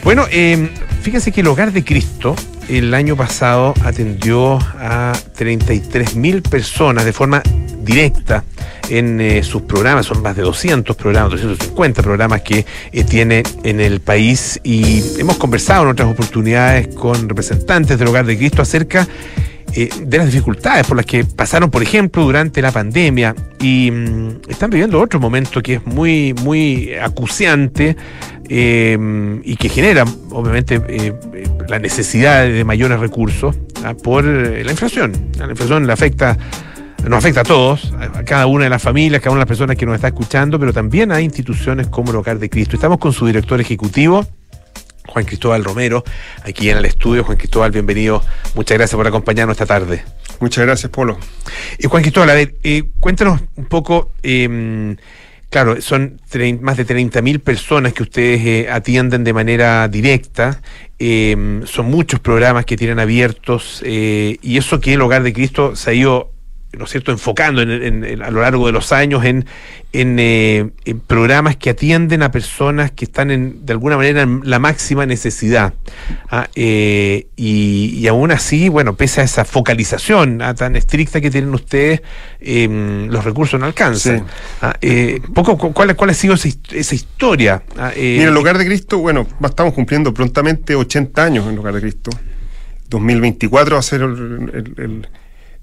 Bueno, 0.03 0.26
eh, 0.32 0.72
fíjense 1.03 1.32
que 1.32 1.41
el 1.41 1.47
Hogar 1.47 1.72
de 1.72 1.84
Cristo 1.86 2.36
el 2.78 2.93
año 2.93 3.17
pasado 3.17 3.74
atendió 3.84 4.57
a 4.80 5.13
33 5.36 6.15
mil 6.15 6.41
personas 6.41 7.03
de 7.03 7.11
forma 7.11 7.43
directa 7.84 8.45
en 8.89 9.19
eh, 9.19 9.43
sus 9.43 9.63
programas, 9.63 10.05
son 10.05 10.22
más 10.22 10.36
de 10.36 10.43
200 10.43 10.95
programas, 10.95 11.32
250 11.32 12.01
programas 12.01 12.41
que 12.41 12.65
eh, 12.91 13.03
tiene 13.03 13.43
en 13.63 13.80
el 13.80 13.99
país. 13.99 14.59
Y 14.63 15.03
hemos 15.19 15.38
conversado 15.38 15.84
en 15.84 15.89
otras 15.89 16.09
oportunidades 16.09 16.88
con 16.95 17.28
representantes 17.28 17.97
del 17.99 18.07
Hogar 18.07 18.26
de 18.26 18.38
Cristo 18.38 18.61
acerca 18.61 19.07
eh, 19.74 19.89
de 20.01 20.17
las 20.17 20.28
dificultades 20.28 20.88
por 20.88 20.97
las 20.97 21.05
que 21.05 21.24
pasaron, 21.24 21.69
por 21.69 21.84
ejemplo, 21.84 22.24
durante 22.24 22.61
la 22.61 22.72
pandemia. 22.72 23.36
Y 23.59 23.91
mm, 23.91 24.49
están 24.49 24.69
viviendo 24.69 25.01
otro 25.01 25.19
momento 25.19 25.61
que 25.61 25.76
es 25.76 25.86
muy, 25.86 26.34
muy 26.34 26.93
acuciante 26.95 27.95
y 28.53 29.55
que 29.55 29.69
genera, 29.69 30.03
obviamente, 30.32 30.82
la 31.68 31.80
necesidad 31.80 32.43
de 32.43 32.64
mayores 32.64 32.99
recursos 32.99 33.57
ah, 33.84 33.93
por 33.93 34.26
eh, 34.26 34.64
la 34.64 34.72
inflación. 34.72 35.14
La 35.38 35.49
inflación 35.49 35.88
le 35.88 35.93
afecta 35.93 36.38
nos 37.09 37.18
afecta 37.18 37.41
a 37.41 37.43
todos, 37.43 37.93
a 37.99 38.24
cada 38.24 38.45
una 38.45 38.66
de 38.66 38.70
las 38.70 38.82
familias, 38.82 39.22
cada 39.22 39.32
una 39.32 39.39
de 39.39 39.45
las 39.45 39.47
personas 39.47 39.76
que 39.76 39.86
nos 39.86 39.95
está 39.95 40.09
escuchando, 40.09 40.59
pero 40.59 40.72
también 40.72 41.12
a 41.12 41.20
instituciones 41.20 41.88
como 41.88 42.12
el 42.12 42.18
Hogar 42.18 42.38
de 42.38 42.49
Cristo. 42.49 42.76
Estamos 42.76 42.99
con 42.99 43.12
su 43.12 43.26
director 43.26 43.59
ejecutivo, 43.59 44.26
Juan 45.07 45.26
Cristóbal 45.26 45.64
Romero, 45.64 46.03
aquí 46.43 46.70
en 46.70 46.78
el 46.78 46.86
estudio. 46.86 47.24
Juan 47.24 47.38
Cristóbal, 47.38 47.72
bienvenido. 47.72 48.24
Muchas 48.53 48.78
gracias 48.78 48.95
por 48.95 49.07
acompañarnos 49.07 49.55
esta 49.55 49.66
tarde. 49.66 50.03
Muchas 50.39 50.64
gracias, 50.64 50.91
Polo. 50.91 51.18
Y 51.80 51.88
Juan 51.88 52.03
Cristóbal, 52.03 52.30
a 52.30 52.34
ver, 52.36 52.55
eh, 52.64 52.84
cuéntanos 52.99 53.41
un 53.55 53.66
poco, 53.66 54.12
eh, 54.22 54.95
claro, 55.52 55.82
son 55.82 56.20
más 56.62 56.78
de 56.78 56.88
30.000 56.88 57.39
personas 57.41 57.93
que 57.93 58.04
ustedes 58.04 58.41
eh, 58.45 58.70
atienden 58.72 59.24
de 59.26 59.34
manera 59.34 59.88
directa, 59.89 60.62
eh, 60.97 61.62
son 61.66 61.91
muchos 61.91 62.22
programas 62.22 62.66
que 62.66 62.78
tienen 62.78 62.99
abiertos, 62.99 63.84
eh, 63.86 64.38
y 64.41 64.58
eso 64.58 64.80
que 64.80 64.93
el 64.93 65.02
Hogar 65.02 65.24
de 65.24 65.34
Cristo 65.34 65.76
se 65.76 65.91
ha 65.91 65.93
ido 65.93 66.32
¿no 66.78 66.86
es 66.86 66.91
cierto?, 66.91 67.11
enfocando 67.11 67.61
en, 67.61 67.69
en- 67.69 68.03
en- 68.05 68.22
a 68.22 68.32
lo 68.32 68.41
largo 68.41 68.65
de 68.65 68.72
los 68.72 68.91
años 68.93 69.26
en, 69.26 69.45
en, 69.91 70.17
eh, 70.19 70.69
en 70.86 70.99
programas 71.01 71.57
que 71.57 71.69
atienden 71.69 72.24
a 72.24 72.32
personas 72.32 72.91
que 72.91 73.03
están 73.05 73.30
en, 73.30 73.65
de 73.65 73.74
alguna 73.74 73.97
manera 73.97 74.22
en 74.22 74.41
la 74.45 74.57
máxima 74.57 75.05
necesidad. 75.05 75.74
Ah, 76.30 76.47
eh, 76.55 77.28
y, 77.36 77.93
y 77.97 78.07
aún 78.07 78.32
así, 78.32 78.69
bueno, 78.69 78.95
pese 78.95 79.19
a 79.19 79.26
esa 79.26 79.43
focalización 79.43 80.41
ah, 80.41 80.53
tan 80.55 80.78
estricta 80.78 81.19
que 81.19 81.30
tienen 81.30 81.53
ustedes, 81.53 82.01
eh, 82.39 83.07
los 83.09 83.26
recursos 83.26 83.59
no 83.59 83.65
alcanzan. 83.65 84.19
Sí. 84.19 84.24
Ah, 84.61 84.76
eh, 84.82 85.19
poco, 85.34 85.57
cu- 85.57 85.74
¿cuál, 85.74 85.93
¿Cuál 85.97 86.11
ha 86.11 86.13
sido 86.13 86.36
esa, 86.36 86.47
esa 86.72 86.95
historia? 86.95 87.63
Mira, 88.19 88.30
el 88.30 88.38
Hogar 88.38 88.57
de 88.57 88.65
Cristo, 88.65 88.99
bueno, 88.99 89.28
estamos 89.43 89.74
cumpliendo 89.74 90.13
prontamente 90.13 90.74
80 90.76 91.22
años 91.24 91.45
en 91.47 91.53
el 91.53 91.59
Hogar 91.59 91.74
de 91.76 91.82
Cristo. 91.82 92.11
2024 92.89 93.76
va 93.76 93.80
a 93.80 93.84
ser 93.84 94.01
el- 94.01 94.51
el- 94.53 94.74
el- 94.84 95.07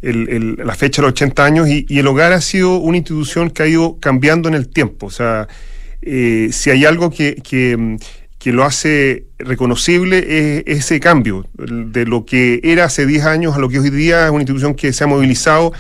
el- 0.03 0.28
el- 0.28 0.57
la 0.64 0.74
fecha 0.74 1.03
de 1.03 1.07
los 1.09 1.12
80 1.12 1.44
años 1.44 1.68
y, 1.68 1.84
y 1.88 1.99
el 1.99 2.07
hogar 2.07 2.32
ha 2.32 2.40
sido 2.40 2.76
una 2.78 2.96
institución 2.99 3.51
que 3.51 3.62
ha 3.62 3.66
ido 3.66 3.99
cambiando 4.01 4.49
en 4.49 4.55
el 4.55 4.68
tiempo. 4.68 5.07
O 5.07 5.11
sea, 5.11 5.49
eh, 6.03 6.49
si 6.53 6.70
hay 6.70 6.84
algo 6.84 7.11
que, 7.11 7.36
que, 7.36 7.76
mm, 7.76 7.96
lo 8.53 8.64
hace 8.64 9.24
reconocible 9.38 10.18
es 10.68 10.78
ese 10.84 11.01
cambio 11.01 11.46
de 11.55 12.07
lo 12.07 12.24
que 12.24 12.61
era 12.62 12.84
hace 12.84 13.05
10 13.05 13.24
años 13.26 13.55
a 13.55 13.59
lo 13.59 13.68
que 13.68 13.78
hoy 13.78 13.90
día 13.90 14.24
es 14.24 14.30
una 14.30 14.40
institución 14.40 14.74
que 14.74 14.92
se 14.94 15.05
ha 15.05 15.07
movilizado 15.07 15.72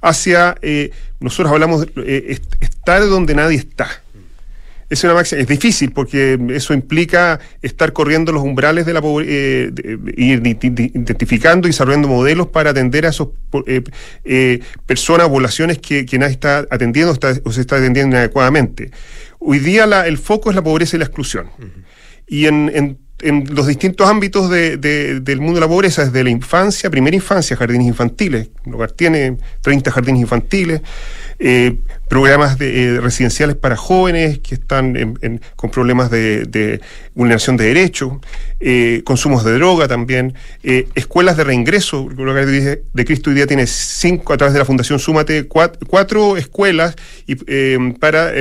hacia, 0.00 0.56
eh, 0.62 0.90
nosotros 1.20 1.52
hablamos 1.52 1.86
eh, 1.96 2.24
est- 2.28 2.54
estar 2.62 3.06
donde 3.06 3.34
nadie 3.34 3.58
está. 3.58 3.88
Es 4.90 5.02
una 5.04 5.14
máxima, 5.14 5.40
es 5.40 5.46
difícil 5.48 5.92
porque 5.92 6.38
eso 6.50 6.74
implica 6.74 7.40
estar 7.62 7.92
corriendo 7.92 8.32
los 8.32 8.42
umbrales 8.42 8.84
de 8.86 8.92
la 8.92 9.00
pobreza, 9.00 9.30
ir 10.16 10.42
di- 10.42 10.54
di- 10.54 10.90
identificando 10.94 11.66
y 11.66 11.70
desarrollando 11.70 12.08
modelos 12.08 12.48
para 12.48 12.70
atender 12.70 13.06
a 13.06 13.08
esas 13.08 13.28
personas, 14.86 15.28
poblaciones 15.28 15.78
que, 15.78 16.04
que 16.06 16.18
nadie 16.18 16.32
está 16.32 16.66
atendiendo 16.70 17.12
está- 17.12 17.34
o 17.44 17.52
se 17.52 17.60
está 17.62 17.76
atendiendo 17.76 18.16
inadecuadamente. 18.16 18.90
Hoy 19.38 19.58
día 19.58 19.86
la- 19.86 20.06
el 20.06 20.18
foco 20.18 20.50
es 20.50 20.56
la 20.56 20.62
pobreza 20.62 20.96
y 20.96 20.98
la 20.98 21.04
exclusión. 21.06 21.46
Y 22.26 22.46
en, 22.46 22.70
en- 22.74 22.98
en 23.20 23.44
los 23.54 23.66
distintos 23.66 24.08
ámbitos 24.08 24.50
de- 24.50 24.76
de- 24.76 25.20
del 25.20 25.40
mundo 25.40 25.54
de 25.54 25.60
la 25.60 25.68
pobreza, 25.68 26.04
desde 26.04 26.24
la 26.24 26.30
infancia, 26.30 26.90
primera 26.90 27.14
infancia, 27.16 27.56
jardines 27.56 27.86
infantiles, 27.86 28.48
el 28.66 28.74
hogar 28.74 28.92
tiene 28.92 29.36
30 29.62 29.90
jardines 29.90 30.20
infantiles, 30.20 30.82
eh, 31.38 31.76
programas 32.08 32.58
de, 32.58 32.96
eh, 32.96 33.00
residenciales 33.00 33.56
para 33.56 33.76
jóvenes 33.76 34.38
que 34.38 34.54
están 34.54 34.96
en- 34.96 35.18
en- 35.22 35.40
con 35.56 35.70
problemas 35.70 36.10
de, 36.10 36.44
de 36.44 36.80
vulneración 37.14 37.56
de 37.56 37.64
derechos, 37.66 38.12
eh, 38.60 39.02
consumos 39.04 39.44
de 39.44 39.52
droga 39.54 39.88
también, 39.88 40.34
escuelas 40.94 41.36
de 41.36 41.44
reingreso, 41.44 42.08
el 42.10 42.28
Hogar 42.28 42.46
de, 42.46 43.04
Cristo 43.04 43.30
hoy 43.30 43.36
día 43.36 43.46
tiene 43.46 43.66
cinco, 43.66 44.32
a 44.32 44.36
través 44.36 44.52
de 44.52 44.58
la 44.58 44.64
Fundación 44.64 44.98
Súmate, 44.98 45.48
cuat- 45.48 45.76
cuatro, 45.86 46.36
escuelas 46.36 46.94
y, 47.26 47.34
para 47.98 48.32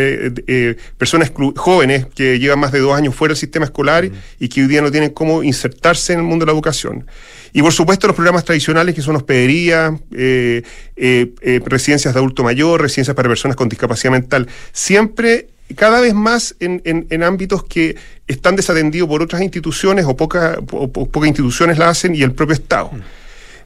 personas 0.97 1.31
jóvenes 1.55 2.05
que 2.15 2.39
llevan 2.39 2.59
más 2.59 2.71
de 2.71 2.79
dos 2.79 2.95
años 2.95 3.15
fuera 3.15 3.31
del 3.33 3.37
sistema 3.39 3.65
escolar 3.65 4.09
y 4.39 4.49
que 4.49 4.62
hoy 4.63 4.69
día 4.69 4.81
no 4.81 4.91
tienen 4.91 5.11
cómo 5.11 5.43
insertarse 5.43 6.13
en 6.13 6.19
el 6.19 6.25
mundo 6.25 6.45
de 6.45 6.47
la 6.51 6.53
educación. 6.53 7.05
Y 7.53 7.61
por 7.61 7.71
supuesto 7.73 8.07
los 8.07 8.15
programas 8.15 8.43
tradicionales 8.45 8.95
que 8.95 9.01
son 9.01 9.15
hospedería, 9.15 9.95
eh, 10.11 10.63
eh, 10.95 11.33
eh, 11.41 11.61
residencias 11.65 12.13
de 12.13 12.19
adulto 12.19 12.43
mayor, 12.43 12.81
residencias 12.81 13.15
para 13.15 13.29
personas 13.29 13.55
con 13.55 13.69
discapacidad 13.69 14.11
mental, 14.11 14.47
siempre 14.71 15.47
cada 15.75 16.01
vez 16.01 16.13
más 16.13 16.55
en, 16.59 16.81
en- 16.85 17.07
en 17.09 17.23
ámbitos 17.23 17.63
que 17.63 17.95
están 18.27 18.55
desatendidos 18.55 19.07
por 19.07 19.21
otras 19.21 19.41
instituciones 19.41 20.05
o, 20.05 20.15
poca- 20.15 20.57
o 20.71 20.91
po- 20.91 21.07
pocas 21.09 21.27
instituciones 21.27 21.77
la 21.77 21.89
hacen 21.89 22.15
y 22.15 22.21
el 22.23 22.31
propio 22.33 22.53
Estado. 22.53 22.91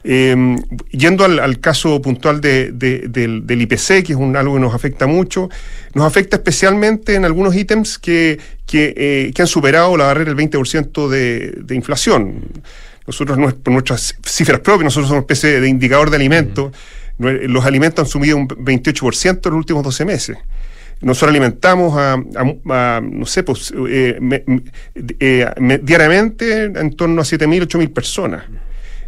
Eh, 0.04 0.56
yendo 0.92 1.24
al, 1.24 1.38
al 1.40 1.58
caso 1.58 2.00
puntual 2.00 2.40
de- 2.40 2.70
de- 2.72 3.08
del, 3.08 3.46
del 3.46 3.62
IPC, 3.62 4.04
que 4.04 4.12
es 4.12 4.16
un, 4.18 4.36
algo 4.36 4.54
que 4.54 4.60
nos 4.60 4.74
afecta 4.74 5.06
mucho, 5.06 5.50
nos 5.94 6.06
afecta 6.06 6.36
especialmente 6.36 7.14
en 7.14 7.24
algunos 7.24 7.54
ítems 7.56 7.98
que, 7.98 8.38
que, 8.68 8.94
eh, 8.96 9.32
que 9.34 9.42
han 9.42 9.48
superado 9.48 9.96
la 9.96 10.04
barrera 10.04 10.32
del 10.32 10.48
20% 10.50 11.08
de, 11.08 11.54
de 11.56 11.74
inflación. 11.74 12.44
Nosotros, 13.06 13.38
por 13.64 13.72
nuestras 13.72 14.14
cifras 14.22 14.60
propias, 14.60 14.84
nosotros 14.84 15.08
somos 15.08 15.18
una 15.18 15.20
especie 15.20 15.60
de 15.60 15.68
indicador 15.68 16.10
de 16.10 16.16
alimentos. 16.16 16.72
Los 17.18 17.64
alimentos 17.64 18.04
han 18.04 18.10
subido 18.10 18.36
un 18.36 18.46
28% 18.46 19.26
en 19.46 19.50
los 19.50 19.58
últimos 19.58 19.82
12 19.82 20.04
meses. 20.04 20.36
Nosotros 21.00 21.30
alimentamos 21.30 21.96
a, 21.96 22.12
a- 22.14 22.96
a, 22.96 23.00
no 23.00 23.24
sé, 23.24 23.42
pues, 23.44 23.72
eh, 23.88 24.18
me- 24.20 24.44
eh, 25.20 25.46
me- 25.58 25.78
diariamente 25.78 26.64
en 26.64 26.94
torno 26.94 27.22
a 27.22 27.24
7.000, 27.24 27.62
8.000 27.66 27.88
personas. 27.92 28.44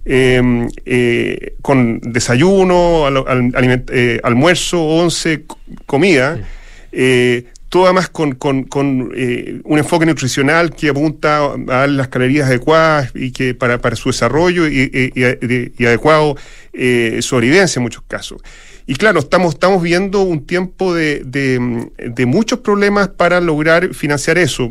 Eh, 0.05 0.41
eh, 0.87 1.55
con 1.61 2.01
desayuno, 2.01 3.07
al- 3.07 3.19
al- 3.19 3.53
aliment- 3.53 4.21
almuerzo, 4.23 4.83
once, 4.83 5.43
co- 5.47 5.59
comida, 5.85 6.39
todo 7.71 7.85
además 7.85 8.09
con, 8.09 8.33
con- 8.33 9.13
eh, 9.15 9.61
un 9.65 9.79
enfoque 9.79 10.05
nutricional 10.05 10.75
que 10.75 10.89
apunta 10.89 11.55
a 11.69 11.87
las 11.87 12.09
calorías 12.09 12.49
adecuadas 12.49 13.13
y 13.15 13.31
que 13.31 13.55
para, 13.55 13.79
para 13.81 13.95
su 13.95 14.09
desarrollo 14.09 14.67
y, 14.67 15.85
adecuado 15.87 16.37
eh, 16.73 17.21
sobrevivencia 17.23 17.79
en 17.79 17.85
muchos 17.85 18.03
casos. 18.09 18.43
Y 18.87 18.97
claro, 18.97 19.21
estamos, 19.21 19.55
estamos 19.55 19.83
viendo 19.83 20.23
un 20.23 20.47
tiempo 20.47 20.93
de, 20.93 21.23
muchos 22.27 22.59
problemas 22.59 23.09
para 23.09 23.41
lograr 23.41 23.95
financiar 23.95 24.37
eso. 24.37 24.69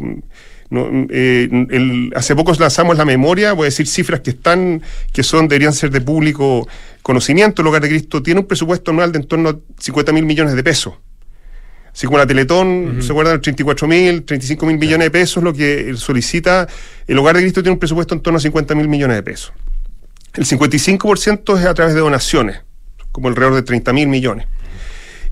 Eh, 0.71 2.09
hace 2.13 2.35
poco 2.35 2.51
lanzamos 2.59 2.97
la 2.97 3.05
memoria, 3.05 3.53
voy 3.53 3.63
a 3.63 3.65
decir 3.65 3.87
cifras 3.87 4.19
que 4.19 4.31
están, 4.31 4.81
que 5.13 5.23
son, 5.23 5.47
deberían 5.47 5.71
ser 5.71 5.89
de 5.89 6.01
público 6.01 6.67
conocimiento. 7.01 7.61
El 7.61 7.69
Hogar 7.69 7.81
de 7.81 7.87
Cristo 7.87 8.21
tiene 8.21 8.41
un 8.41 8.45
presupuesto 8.45 8.91
anual 8.91 9.13
de 9.13 9.19
en 9.19 9.25
torno 9.25 9.49
a 9.49 9.57
50 9.79 10.11
mil 10.11 10.25
millones 10.25 10.53
de 10.53 10.63
pesos. 10.63 10.95
Así 11.99 12.07
como 12.07 12.17
la 12.17 12.25
Teletón, 12.25 12.99
¿se 13.01 13.11
acuerdan? 13.11 13.41
34 13.41 13.85
mil, 13.85 14.23
35 14.23 14.65
mil 14.65 14.77
millones 14.77 15.07
de 15.07 15.11
pesos, 15.11 15.43
lo 15.43 15.53
que 15.53 15.97
solicita. 15.97 16.65
El 17.05 17.17
Hogar 17.17 17.35
de 17.35 17.41
Cristo 17.41 17.61
tiene 17.61 17.73
un 17.73 17.77
presupuesto 17.77 18.15
en 18.15 18.21
torno 18.21 18.37
a 18.37 18.39
50 18.39 18.73
mil 18.73 18.87
millones 18.87 19.17
de 19.17 19.23
pesos. 19.23 19.51
El 20.33 20.45
55% 20.45 21.59
es 21.59 21.65
a 21.65 21.73
través 21.73 21.93
de 21.93 21.99
donaciones, 21.99 22.61
como 23.11 23.27
alrededor 23.27 23.55
de 23.55 23.63
30 23.63 23.91
mil 23.91 24.07
millones. 24.07 24.47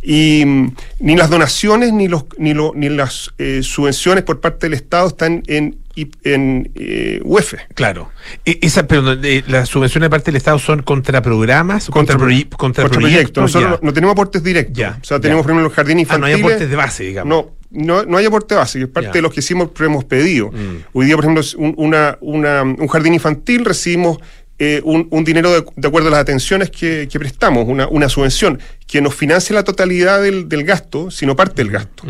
Y 0.01 0.43
mm, 0.45 0.75
ni 0.99 1.15
las 1.15 1.29
donaciones 1.29 1.93
ni, 1.93 2.07
los, 2.07 2.25
ni, 2.37 2.53
lo- 2.53 2.73
ni 2.75 2.89
las 2.89 3.33
eh, 3.37 3.61
subvenciones 3.63 4.23
por 4.23 4.39
parte 4.39 4.67
del 4.67 4.73
Estado 4.75 5.07
están 5.07 5.43
en, 5.47 5.77
en 6.23 6.71
eh, 6.75 7.19
UEF. 7.23 7.55
Claro. 7.73 8.09
E- 8.45 8.59
Esa, 8.61 8.87
perdón, 8.87 9.19
eh, 9.23 9.43
las 9.47 9.69
subvenciones 9.69 10.05
de 10.05 10.09
parte 10.11 10.25
del 10.31 10.35
Estado 10.37 10.59
son 10.59 10.81
contra 10.83 11.21
programas, 11.21 11.89
contra, 11.89 12.15
proye- 12.17 12.47
contra, 12.49 12.83
Contra 12.83 12.99
proyectos. 13.01 13.41
Nosotros 13.43 13.71
no, 13.81 13.87
no 13.87 13.93
tenemos 13.93 14.13
aportes 14.13 14.43
directos. 14.43 14.77
Ya, 14.77 14.97
o 15.01 15.03
sea, 15.03 15.19
tenemos, 15.19 15.43
por 15.43 15.51
ejemplo, 15.51 15.67
los 15.67 15.73
jardines 15.73 16.07
Ah, 16.09 16.17
no 16.17 16.25
hay 16.27 16.33
infantiles. 16.33 16.55
aportes 16.55 16.69
de 16.69 16.75
base, 16.75 17.03
digamos. 17.03 17.29
No, 17.29 17.51
no, 17.69 18.03
no 18.05 18.17
hay 18.17 18.25
aporte 18.25 18.55
base, 18.55 18.79
que 18.79 18.85
es 18.85 18.91
parte 18.91 19.11
de 19.11 19.21
los 19.21 19.33
que 19.33 19.39
hicimos, 19.41 19.69
pero 19.75 19.87
hemos 19.89 20.05
pedido. 20.05 20.51
Mm. 20.51 20.83
Hoy 20.93 21.05
día, 21.07 21.15
por 21.15 21.25
ejemplo, 21.25 21.43
un, 21.57 21.73
una, 21.77 22.17
una- 22.21 22.61
un 22.63 22.87
jardín 22.87 23.13
infantil 23.13 23.65
recibimos 23.65 24.19
eh, 24.59 24.81
un, 24.83 25.07
un 25.11 25.23
dinero 25.23 25.51
de, 25.53 25.65
de 25.75 25.87
acuerdo 25.87 26.07
a 26.07 26.11
las 26.11 26.19
atenciones 26.21 26.71
que, 26.71 27.07
que 27.11 27.19
prestamos, 27.19 27.65
una, 27.67 27.87
una 27.87 28.09
subvención 28.09 28.59
que 28.87 29.01
nos 29.01 29.13
financia 29.15 29.53
la 29.53 29.63
totalidad 29.63 30.21
del, 30.21 30.49
del 30.49 30.63
gasto, 30.63 31.11
sino 31.11 31.35
parte 31.35 31.61
del 31.63 31.71
gasto. 31.71 32.03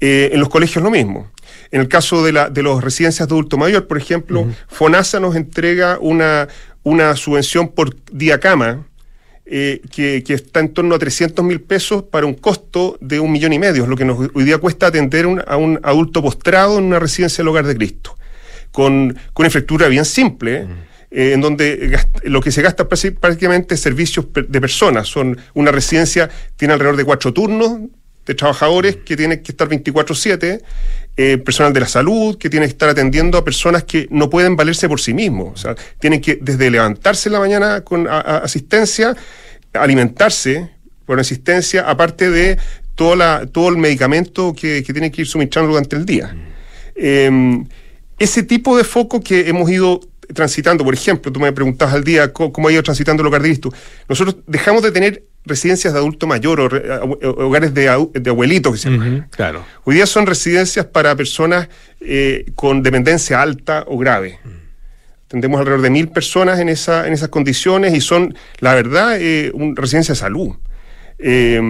Eh, 0.00 0.30
en 0.32 0.40
los 0.40 0.48
colegios 0.48 0.82
lo 0.82 0.90
mismo. 0.90 1.30
En 1.70 1.80
el 1.80 1.88
caso 1.88 2.24
de, 2.24 2.32
la, 2.32 2.48
de 2.48 2.62
los 2.62 2.82
residencias 2.82 3.28
de 3.28 3.34
adulto 3.34 3.56
mayor, 3.58 3.86
por 3.86 3.98
ejemplo, 3.98 4.48
FONASA 4.68 5.20
nos 5.20 5.36
entrega 5.36 5.98
una, 6.00 6.48
una 6.82 7.14
subvención 7.16 7.68
por 7.68 7.94
día 8.10 8.40
cama 8.40 8.86
eh, 9.46 9.80
que, 9.92 10.22
que 10.24 10.34
está 10.34 10.60
en 10.60 10.72
torno 10.72 10.94
a 10.94 10.98
300 10.98 11.44
mil 11.44 11.60
pesos 11.60 12.02
para 12.04 12.24
un 12.26 12.34
costo 12.34 12.96
de 13.00 13.20
un 13.20 13.30
millón 13.30 13.52
y 13.52 13.58
medio, 13.58 13.82
es 13.82 13.88
lo 13.88 13.96
que 13.96 14.04
nos 14.04 14.18
hoy 14.32 14.44
día 14.44 14.58
cuesta 14.58 14.86
atender 14.86 15.26
un- 15.26 15.42
a 15.46 15.56
un 15.56 15.78
adulto 15.82 16.22
postrado 16.22 16.78
en 16.78 16.84
una 16.84 16.98
residencia 16.98 17.38
del 17.42 17.48
Hogar 17.48 17.66
de 17.66 17.74
Cristo, 17.76 18.16
con, 18.72 19.10
con 19.32 19.42
una 19.42 19.46
infraestructura 19.48 19.88
bien 19.88 20.04
simple. 20.04 20.66
Eh, 21.10 21.32
en 21.34 21.40
donde 21.40 21.98
lo 22.24 22.40
que 22.40 22.50
se 22.52 22.62
gasta 22.62 22.88
prácti- 22.88 23.14
prácticamente 23.18 23.74
es 23.74 23.80
servicios 23.80 24.26
de 24.32 24.60
personas. 24.60 25.08
Son 25.08 25.36
una 25.54 25.70
residencia, 25.72 26.30
tiene 26.56 26.74
alrededor 26.74 26.96
de 26.96 27.04
cuatro 27.04 27.32
turnos 27.32 27.80
de 28.26 28.34
trabajadores 28.34 28.96
que 28.96 29.16
tienen 29.16 29.42
que 29.42 29.50
estar 29.52 29.68
24/7, 29.68 30.60
eh, 31.16 31.38
personal 31.38 31.72
de 31.72 31.80
la 31.80 31.88
salud 31.88 32.38
que 32.38 32.48
tiene 32.48 32.66
que 32.66 32.70
estar 32.72 32.88
atendiendo 32.88 33.36
a 33.38 33.44
personas 33.44 33.82
que 33.84 34.06
no 34.10 34.30
pueden 34.30 34.54
valerse 34.56 34.88
por 34.88 35.00
sí 35.00 35.12
mismos. 35.14 35.52
O 35.54 35.56
sea, 35.56 35.74
tienen 35.98 36.20
que 36.20 36.38
desde 36.40 36.70
levantarse 36.70 37.28
en 37.28 37.32
la 37.32 37.40
mañana 37.40 37.80
con 37.82 38.06
a- 38.06 38.20
a- 38.20 38.38
asistencia, 38.38 39.16
alimentarse 39.72 40.70
por 41.06 41.18
asistencia, 41.18 41.88
aparte 41.88 42.30
de 42.30 42.58
toda 42.94 43.16
la, 43.16 43.46
todo 43.46 43.68
el 43.70 43.78
medicamento 43.78 44.54
que, 44.54 44.82
que 44.84 44.92
tienen 44.92 45.10
que 45.10 45.22
ir 45.22 45.26
suministrando 45.26 45.70
durante 45.72 45.96
el 45.96 46.04
día. 46.06 46.34
Eh, 46.94 47.64
ese 48.18 48.42
tipo 48.42 48.76
de 48.76 48.84
foco 48.84 49.20
que 49.20 49.48
hemos 49.48 49.70
ido 49.70 50.00
transitando, 50.34 50.84
por 50.84 50.94
ejemplo, 50.94 51.30
tú 51.32 51.40
me 51.40 51.52
preguntabas 51.52 51.94
al 51.94 52.04
día 52.04 52.32
co- 52.32 52.52
cómo, 52.52 52.68
ha 52.68 52.72
ido 52.72 52.82
transitando 52.82 53.22
de 53.22 53.38
Cristo. 53.38 53.72
Nosotros 54.08 54.36
dejamos 54.46 54.82
de 54.82 54.90
tener 54.92 55.24
residencias 55.44 55.92
de 55.92 55.98
adulto 55.98 56.26
mayor 56.26 56.60
o, 56.60 56.68
re- 56.68 56.92
a- 56.92 57.02
o- 57.04 57.46
hogares 57.46 57.72
de, 57.74 57.82
de 58.14 58.30
abuelitos, 58.30 58.72
que 58.72 58.78
se. 58.78 58.88
Claro. 59.30 59.64
Hoy 59.84 59.94
día 59.96 60.06
son 60.06 60.26
residencias 60.26 60.86
para 60.86 61.14
personas 61.16 61.68
eh, 62.00 62.46
con 62.54 62.82
dependencia 62.82 63.40
alta 63.40 63.84
o 63.88 63.96
grave. 63.98 64.38
Tendemos 65.28 65.60
alrededor 65.60 65.82
de 65.82 65.90
mil 65.90 66.08
personas 66.08 66.58
en, 66.58 66.68
esa, 66.68 67.06
en 67.06 67.12
esas 67.12 67.28
condiciones 67.28 67.94
y 67.94 68.00
son, 68.00 68.34
la 68.58 68.74
verdad, 68.74 69.16
eh, 69.20 69.52
un, 69.54 69.76
residencia 69.76 70.12
de 70.14 70.18
salud. 70.18 70.56
Eh, 71.22 71.60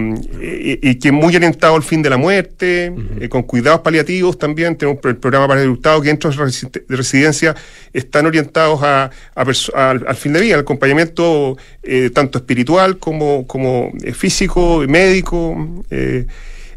y, 0.41 0.89
y 0.91 0.95
que 0.99 1.11
muy 1.11 1.35
orientado 1.35 1.75
al 1.75 1.83
fin 1.83 2.01
de 2.01 2.09
la 2.09 2.17
muerte, 2.17 2.93
eh, 3.19 3.29
con 3.29 3.43
cuidados 3.43 3.81
paliativos 3.81 4.37
también. 4.37 4.75
Tenemos 4.77 5.01
pro- 5.01 5.19
programa 5.19 5.47
para 5.47 5.61
adultados 5.61 6.01
que 6.01 6.07
dentro 6.07 6.29
de 6.31 6.37
resi- 6.37 6.85
de 6.87 6.95
residencia 6.95 7.55
están 7.93 8.25
orientados 8.25 8.81
a, 8.83 9.11
al, 9.35 10.15
fin 10.15 10.33
de 10.33 10.41
vida, 10.41 10.55
al 10.55 10.61
acompañamiento 10.61 11.57
eh, 11.83 12.09
tanto 12.13 12.37
espiritual 12.39 12.97
como, 12.97 13.45
como 13.47 13.91
eh, 14.03 14.13
físico, 14.13 14.83
médico. 14.87 15.83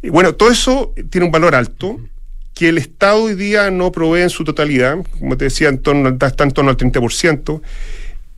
y 0.02 0.08
bueno, 0.10 0.34
todo 0.34 0.50
eso 0.50 0.92
tiene 1.10 1.26
un 1.26 1.32
valor 1.32 1.54
alto 1.54 1.98
que 2.54 2.68
el 2.68 2.78
Estado 2.78 3.24
hoy 3.24 3.34
día 3.34 3.70
no 3.72 3.90
provee 3.90 4.22
en 4.22 4.30
su 4.30 4.44
totalidad, 4.44 4.98
como 5.18 5.36
te 5.36 5.46
decía, 5.46 5.68
en 5.68 5.78
torno, 5.78 6.08
está 6.08 6.44
en 6.44 6.52
torno 6.52 6.70
al 6.70 6.76
30%, 6.76 7.60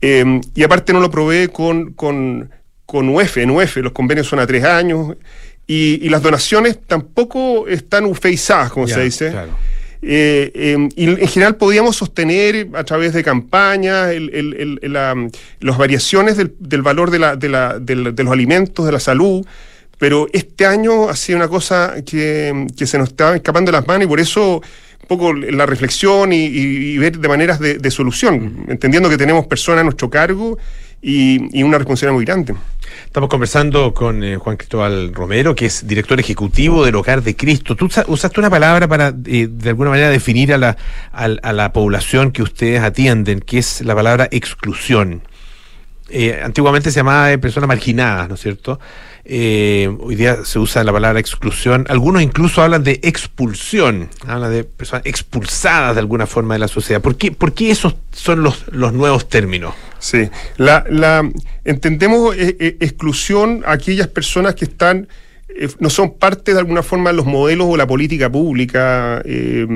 eh, 0.01 0.41
y 0.55 0.63
aparte 0.63 0.91
no 0.93 0.99
lo 0.99 1.11
provee 1.11 1.47
con, 1.49 1.93
con, 1.93 2.49
con 2.87 3.07
UEF, 3.09 3.37
en 3.37 3.51
UEF 3.51 3.77
los 3.77 3.91
convenios 3.91 4.25
son 4.27 4.39
a 4.39 4.47
tres 4.47 4.63
años, 4.63 5.15
y, 5.67 5.99
y 6.01 6.09
las 6.09 6.21
donaciones 6.23 6.79
tampoco 6.87 7.67
están 7.67 8.05
ufeizadas, 8.05 8.71
como 8.71 8.87
se 8.87 9.03
dice. 9.03 9.29
claro. 9.31 9.51
Eh, 10.01 10.51
eh, 10.53 10.89
y 10.95 11.05
en 11.09 11.27
general 11.27 11.55
podíamos 11.57 11.95
sostener 11.97 12.69
a 12.73 12.83
través 12.83 13.13
de 13.13 13.23
campañas 13.23 14.09
el- 14.11 14.29
el- 14.33 14.53
el- 14.53 14.79
el, 14.83 14.93
la- 14.93 15.27
las 15.59 15.77
variaciones 15.77 16.37
del, 16.37 16.53
del 16.59 16.81
valor 16.83 17.09
de, 17.11 17.19
la, 17.19 17.35
de, 17.35 17.49
la- 17.49 17.79
de 17.79 17.95
los 17.95 18.31
alimentos, 18.31 18.85
de 18.85 18.91
la 18.91 18.99
salud, 18.99 19.45
pero 19.97 20.27
este 20.33 20.65
año 20.67 21.09
ha 21.09 21.15
sido 21.15 21.37
una 21.39 21.47
cosa 21.47 21.95
que, 22.05 22.67
que 22.77 22.85
se 22.85 22.97
nos 22.99 23.09
estaba 23.09 23.35
escapando 23.35 23.71
de 23.71 23.77
las 23.77 23.87
manos 23.87 24.05
y 24.05 24.07
por 24.07 24.19
eso 24.19 24.57
un 25.01 25.07
poco 25.07 25.33
la 25.33 25.65
reflexión 25.65 26.31
y, 26.31 26.97
ver 26.99 27.17
de 27.17 27.27
maneras 27.27 27.59
de, 27.59 27.75
de 27.79 27.91
solución, 27.91 28.65
entendiendo 28.67 29.09
que 29.09 29.17
tenemos 29.17 29.47
personas 29.47 29.81
a 29.81 29.83
nuestro 29.83 30.09
cargo 30.11 30.57
y, 31.01 31.57
y 31.59 31.63
una 31.63 31.77
responsabilidad 31.79 32.13
muy 32.15 32.25
grande. 32.25 32.53
Estamos 33.05 33.29
conversando 33.29 33.93
con 33.93 34.23
eh, 34.23 34.37
Juan 34.37 34.57
Cristóbal 34.57 35.13
Romero, 35.13 35.55
que 35.55 35.65
es 35.65 35.87
director 35.87 36.19
ejecutivo 36.19 36.85
del 36.85 36.95
Hogar 36.95 37.23
de 37.23 37.35
Cristo. 37.35 37.75
Tú 37.75 37.85
usa- 37.85 38.05
usaste 38.07 38.39
una 38.39 38.49
palabra 38.49 38.87
para, 38.87 39.13
eh, 39.25 39.47
de 39.49 39.69
alguna 39.69 39.89
manera, 39.91 40.09
definir 40.09 40.53
a 40.53 40.57
la, 40.57 40.77
al- 41.11 41.39
a 41.43 41.53
la 41.53 41.73
población 41.73 42.31
que 42.31 42.43
ustedes 42.43 42.81
atienden, 42.81 43.39
que 43.39 43.59
es 43.59 43.81
la 43.81 43.95
palabra 43.95 44.27
exclusión. 44.31 45.21
Eh, 46.09 46.39
antiguamente 46.41 46.91
se 46.91 46.99
llamaba 46.99 47.27
de 47.27 47.37
personas 47.37 47.67
marginadas, 47.67 48.29
¿no 48.29 48.35
es 48.35 48.41
cierto? 48.41 48.79
Eh, 49.25 49.93
hoy 49.99 50.15
día 50.15 50.45
se 50.45 50.57
usa 50.57 50.83
la 50.85 50.93
palabra 50.93 51.19
exclusión. 51.19 51.85
Algunos 51.89 52.21
incluso 52.21 52.61
hablan 52.61 52.83
de 52.83 52.99
expulsión, 53.03 54.09
hablan 54.25 54.51
de 54.51 54.63
personas 54.63 55.05
expulsadas 55.05 55.95
de 55.95 55.99
alguna 55.99 56.25
forma 56.25 56.55
de 56.55 56.59
la 56.59 56.69
sociedad. 56.69 57.01
¿Por 57.01 57.17
qué, 57.17 57.31
por 57.31 57.53
qué 57.53 57.71
esos 57.71 57.95
son 58.13 58.41
los, 58.41 58.65
los 58.71 58.93
nuevos 58.93 59.27
términos? 59.27 59.73
Sí, 59.99 60.29
la, 60.55 60.85
la, 60.89 61.29
entendemos 61.65 62.35
eh, 62.37 62.55
eh, 62.59 62.77
exclusión 62.79 63.63
a 63.65 63.73
aquellas 63.73 64.07
personas 64.07 64.55
que 64.55 64.63
están, 64.63 65.09
eh, 65.49 65.67
no 65.79 65.89
son 65.89 66.13
parte 66.13 66.53
de 66.53 66.59
alguna 66.59 66.83
forma 66.83 67.09
de 67.09 67.17
los 67.17 67.25
modelos 67.25 67.67
o 67.69 67.75
la 67.75 67.87
política 67.87 68.31
pública 68.31 69.21
eh, 69.25 69.67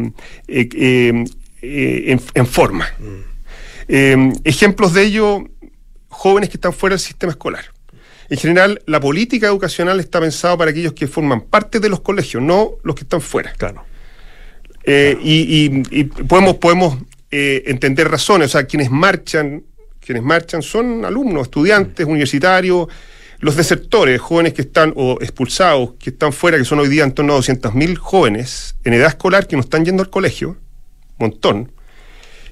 eh, 0.48 0.70
eh, 0.76 1.26
eh, 1.62 2.04
en, 2.08 2.22
en 2.36 2.48
forma. 2.48 2.88
Eh, 3.90 4.32
ejemplos 4.46 4.94
de 4.94 5.04
ello, 5.04 5.44
jóvenes 6.22 6.50
que 6.50 6.58
están 6.58 6.72
fuera 6.74 6.94
del 6.96 7.00
sistema 7.00 7.32
escolar. 7.32 7.66
En 8.30 8.38
general, 8.38 8.82
la 8.86 9.00
política 9.00 9.48
educacional 9.48 10.00
está 10.00 10.20
pensada 10.20 10.56
para 10.56 10.70
aquellos 10.72 10.94
que 10.94 11.08
forman 11.08 11.42
parte 11.42 11.80
de 11.80 11.90
los 11.90 12.02
colegios, 12.02 12.42
no 12.44 12.72
los 12.84 12.96
que 12.96 13.02
están 13.04 13.22
fuera. 13.22 13.52
Claro. 13.54 13.84
Eh, 14.84 15.18
y, 15.22 15.66
y- 15.66 15.84
y 16.00 16.04
podemos, 16.06 16.56
podemos 16.58 16.98
eh, 17.32 17.64
entender 17.66 18.08
razones, 18.10 18.48
o 18.48 18.52
sea, 18.52 18.66
quienes 18.66 18.90
marchan, 18.92 19.64
quienes 20.00 20.24
marchan 20.24 20.62
son 20.62 21.06
alumnos, 21.06 21.44
estudiantes, 21.44 22.06
universitarios, 22.06 22.88
los 23.40 23.56
desertores, 23.56 24.22
jóvenes 24.22 24.54
que 24.54 24.62
están, 24.62 24.94
o 24.96 25.18
expulsados, 25.22 25.94
que 26.00 26.12
están 26.12 26.32
fuera, 26.34 26.58
que 26.58 26.66
son 26.66 26.80
hoy 26.80 26.88
día 26.90 27.04
en 27.04 27.12
torno 27.14 27.34
a 27.34 27.40
200.000 27.40 27.96
jóvenes 27.98 28.76
en 28.84 28.94
edad 28.94 29.08
escolar 29.10 29.48
que 29.48 29.56
no 29.56 29.62
están 29.64 29.84
yendo 29.86 30.04
al 30.04 30.10
colegio, 30.12 30.58
montón, 31.18 31.72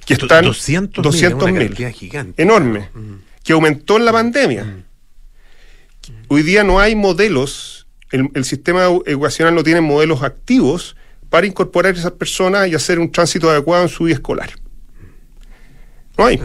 que 0.06 0.14
están 0.14 0.44
200.000, 0.44 0.90
200.000, 0.92 1.34
una 1.52 1.60
cantidad 1.66 1.92
gigante. 1.92 2.42
enorme, 2.42 2.88
que 3.44 3.52
aumentó 3.52 3.96
en 3.96 4.04
la 4.04 4.12
pandemia. 4.12 4.84
Hoy 6.28 6.42
día 6.42 6.64
no 6.64 6.80
hay 6.80 6.94
modelos, 6.94 7.86
el, 8.10 8.30
el 8.34 8.44
sistema 8.44 8.84
educacional 9.06 9.54
no 9.54 9.62
tiene 9.62 9.80
modelos 9.80 10.22
activos 10.22 10.96
para 11.30 11.46
incorporar 11.46 11.94
a 11.94 11.98
esas 11.98 12.12
personas 12.12 12.68
y 12.68 12.74
hacer 12.74 12.98
un 12.98 13.10
tránsito 13.10 13.48
adecuado 13.48 13.84
en 13.84 13.88
su 13.88 14.04
vida 14.04 14.14
escolar. 14.14 14.50
No 16.18 16.26
hay. 16.26 16.40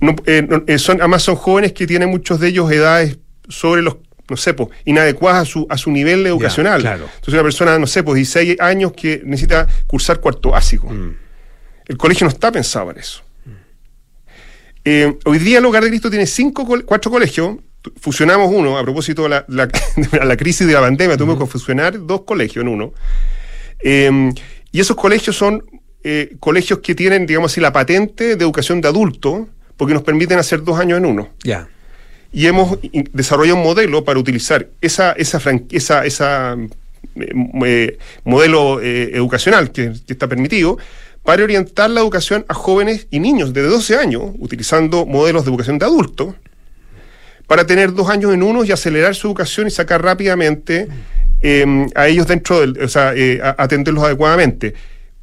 No, 0.00 0.16
eh, 0.24 0.42
no, 0.48 0.64
eh, 0.66 0.78
son, 0.78 1.00
además 1.00 1.22
son 1.22 1.36
jóvenes 1.36 1.72
que 1.72 1.86
tienen 1.86 2.08
muchos 2.08 2.40
de 2.40 2.48
ellos 2.48 2.72
edades 2.72 3.18
sobre 3.48 3.82
los, 3.82 3.98
no 4.28 4.36
sé, 4.36 4.54
pues, 4.54 4.70
inadecuadas 4.86 5.42
a 5.42 5.44
su, 5.44 5.66
a 5.68 5.76
su 5.76 5.90
nivel 5.90 6.26
educacional. 6.26 6.80
claro. 6.80 7.04
Entonces 7.04 7.34
una 7.34 7.42
persona, 7.42 7.78
no 7.78 7.86
sé, 7.86 8.02
pues 8.02 8.16
16 8.16 8.58
años 8.60 8.92
que 8.92 9.20
necesita 9.24 9.68
cursar 9.86 10.20
cuarto 10.20 10.50
básico. 10.50 10.88
Mm. 10.88 11.16
El 11.86 11.96
colegio 11.98 12.24
no 12.24 12.32
está 12.32 12.50
pensado 12.50 12.86
para 12.86 13.00
eso. 13.00 13.22
Eh, 14.84 15.16
hoy 15.24 15.38
día 15.38 15.58
el 15.58 15.64
Hogar 15.64 15.82
de 15.84 15.90
Cristo 15.90 16.10
tiene 16.10 16.26
cinco, 16.26 16.66
cuatro 16.84 17.10
colegios. 17.10 17.56
Fusionamos 18.00 18.50
uno 18.52 18.78
a 18.78 18.82
propósito 18.82 19.22
de 19.24 19.28
la, 19.30 19.44
la- 19.48 19.66
de 19.66 20.24
la 20.24 20.36
crisis 20.36 20.66
de 20.66 20.72
la 20.74 20.80
pandemia. 20.80 21.16
Tuvimos 21.16 21.38
que 21.38 21.46
fusionar 21.46 22.06
dos 22.06 22.22
colegios 22.22 22.62
en 22.62 22.68
uno. 22.68 22.92
Eh, 23.82 24.32
y 24.72 24.80
esos 24.80 24.96
colegios 24.96 25.36
son 25.36 25.64
eh, 26.04 26.36
colegios 26.40 26.80
que 26.80 26.94
tienen, 26.94 27.26
digamos 27.26 27.52
así, 27.52 27.60
la 27.60 27.72
patente 27.72 28.36
de 28.36 28.44
educación 28.44 28.80
de 28.80 28.88
adulto, 28.88 29.48
porque 29.76 29.94
nos 29.94 30.02
permiten 30.02 30.38
hacer 30.38 30.62
dos 30.62 30.78
años 30.78 30.98
en 30.98 31.06
uno. 31.06 31.30
Ya. 31.42 31.68
Y 32.32 32.46
hemos 32.46 32.78
desarrollado 33.12 33.56
un 33.58 33.64
modelo 33.64 34.04
para 34.04 34.18
utilizar 34.20 34.68
esa, 34.80 35.12
esa, 35.12 35.40
esa, 35.70 36.06
esa 36.06 36.56
eh, 37.16 37.98
modelo 38.24 38.80
educacional 38.80 39.72
que, 39.72 39.92
que 40.06 40.12
está 40.12 40.28
permitido 40.28 40.78
para 41.24 41.44
orientar 41.44 41.90
la 41.90 42.00
educación 42.00 42.44
a 42.48 42.54
jóvenes 42.54 43.06
y 43.10 43.20
niños 43.20 43.52
de 43.52 43.62
12 43.62 43.96
años, 43.96 44.22
utilizando 44.38 45.06
modelos 45.06 45.44
de 45.44 45.50
educación 45.50 45.78
de 45.78 45.86
adultos, 45.86 46.34
para 47.46 47.66
tener 47.66 47.92
dos 47.94 48.08
años 48.08 48.32
en 48.32 48.42
uno 48.42 48.64
y 48.64 48.72
acelerar 48.72 49.14
su 49.14 49.26
educación 49.26 49.66
y 49.66 49.70
sacar 49.70 50.02
rápidamente 50.02 50.88
eh, 51.42 51.86
a 51.94 52.06
ellos 52.08 52.26
dentro 52.26 52.60
del, 52.60 52.80
o 52.82 52.88
sea, 52.88 53.12
eh, 53.14 53.40
atenderlos 53.42 54.04
adecuadamente. 54.04 54.74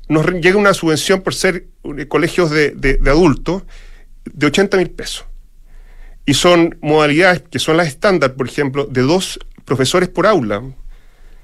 Nos 0.10 0.26
llega 0.34 0.58
una 0.58 0.74
subvención 0.74 1.22
por 1.22 1.34
ser 1.34 1.68
eh, 1.98 2.08
colegios 2.08 2.50
de, 2.52 2.72
de- 2.72 3.00
adultos 3.10 3.64
de 4.26 4.46
80 4.48 4.78
mil 4.78 4.90
pesos. 4.90 5.26
Y 6.26 6.34
son 6.34 6.78
modalidades 6.82 7.44
que 7.50 7.60
son 7.60 7.78
las 7.78 7.88
estándar, 7.88 8.34
por 8.36 8.48
ejemplo, 8.48 8.86
de 8.86 9.02
dos 9.02 9.40
profesores 9.64 10.10
por 10.10 10.28
aula. 10.28 10.62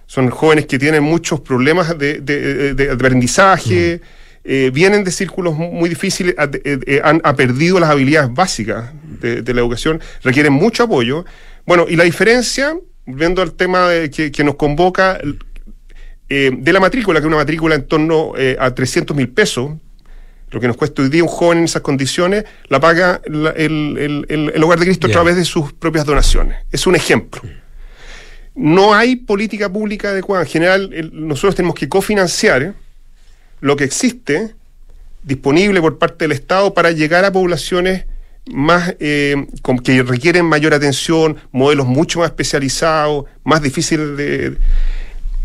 Son 0.06 0.30
jóvenes 0.30 0.66
que 0.66 0.78
tienen 0.78 1.04
muchos 1.04 1.40
problemas 1.40 1.98
de, 1.98 2.20
de- 2.20 2.74
de 2.74 2.92
aprendizaje, 2.92 4.02
eh, 4.46 4.72
vienen 4.74 5.04
de 5.04 5.12
círculos 5.12 5.56
mu- 5.56 5.72
muy 5.72 5.90
difíciles, 5.90 6.36
ha- 6.38 6.50
eh, 6.54 6.80
eh, 6.86 7.02
han 7.04 7.22
ha 7.24 7.36
perdido 7.36 7.80
las 7.80 7.90
habilidades 7.90 8.34
básicas 8.34 8.92
de, 9.22 9.42
de 9.42 9.54
la 9.54 9.62
educación, 9.62 10.02
requieren 10.24 10.54
mucho 10.54 10.84
apoyo. 10.84 11.26
Bueno, 11.66 11.86
y 11.90 11.96
la 11.96 12.04
diferencia, 12.04 12.76
viendo 13.06 13.42
el 13.42 13.54
tema 13.54 13.88
de 13.90 14.10
que, 14.10 14.32
que 14.32 14.44
nos 14.44 14.56
convoca, 14.56 15.20
eh, 16.30 16.52
de 16.58 16.74
la 16.74 16.80
matrícula, 16.80 17.20
que 17.20 17.26
es 17.26 17.28
una 17.28 17.38
matrícula 17.38 17.76
en 17.76 17.84
torno 17.88 18.34
a 18.60 18.74
300 18.74 19.16
mil 19.16 19.30
pesos, 19.30 19.72
lo 20.52 20.60
que 20.60 20.68
nos 20.68 20.78
cuesta 20.78 21.02
hoy 21.02 21.10
día 21.10 21.24
un 21.24 21.30
joven 21.30 21.60
en 21.60 21.64
esas 21.66 21.82
condiciones, 21.82 22.44
la 22.68 22.80
paga 22.80 23.22
la- 23.26 23.52
el, 23.52 23.98
el- 23.98 24.26
el- 24.30 24.52
el 24.54 24.64
Hogar 24.64 24.78
de 24.80 24.86
Cristo 24.86 25.08
a 25.08 25.10
través 25.14 25.36
de 25.36 25.46
sus 25.46 25.74
propias 25.74 26.06
donaciones. 26.06 26.58
Es 26.72 26.86
un 26.86 26.96
ejemplo. 26.96 27.42
No 28.56 28.94
hay 28.94 29.16
política 29.16 29.72
pública 29.72 30.10
adecuada. 30.10 30.44
En 30.44 30.50
general, 30.50 31.10
nosotros 31.12 31.56
tenemos 31.56 31.76
que 31.76 31.90
cofinanciar 31.90 32.76
lo 33.64 33.76
que 33.78 33.86
existe 33.86 34.56
disponible 35.24 35.80
por 35.80 35.98
parte 35.98 36.26
del 36.26 36.34
Estado 36.34 36.74
para 36.74 36.92
llegar 36.92 37.24
a 37.24 37.32
poblaciones 37.32 38.06
más 38.52 38.94
eh, 39.00 39.48
que 39.86 40.04
requieren 40.04 40.46
mayor 40.46 40.74
atención, 40.74 41.38
modelos 41.54 41.88
mucho 41.88 42.20
más 42.20 42.28
especializados, 42.30 43.24
más 43.46 43.62
difíciles 43.62 44.18
de, 44.18 44.58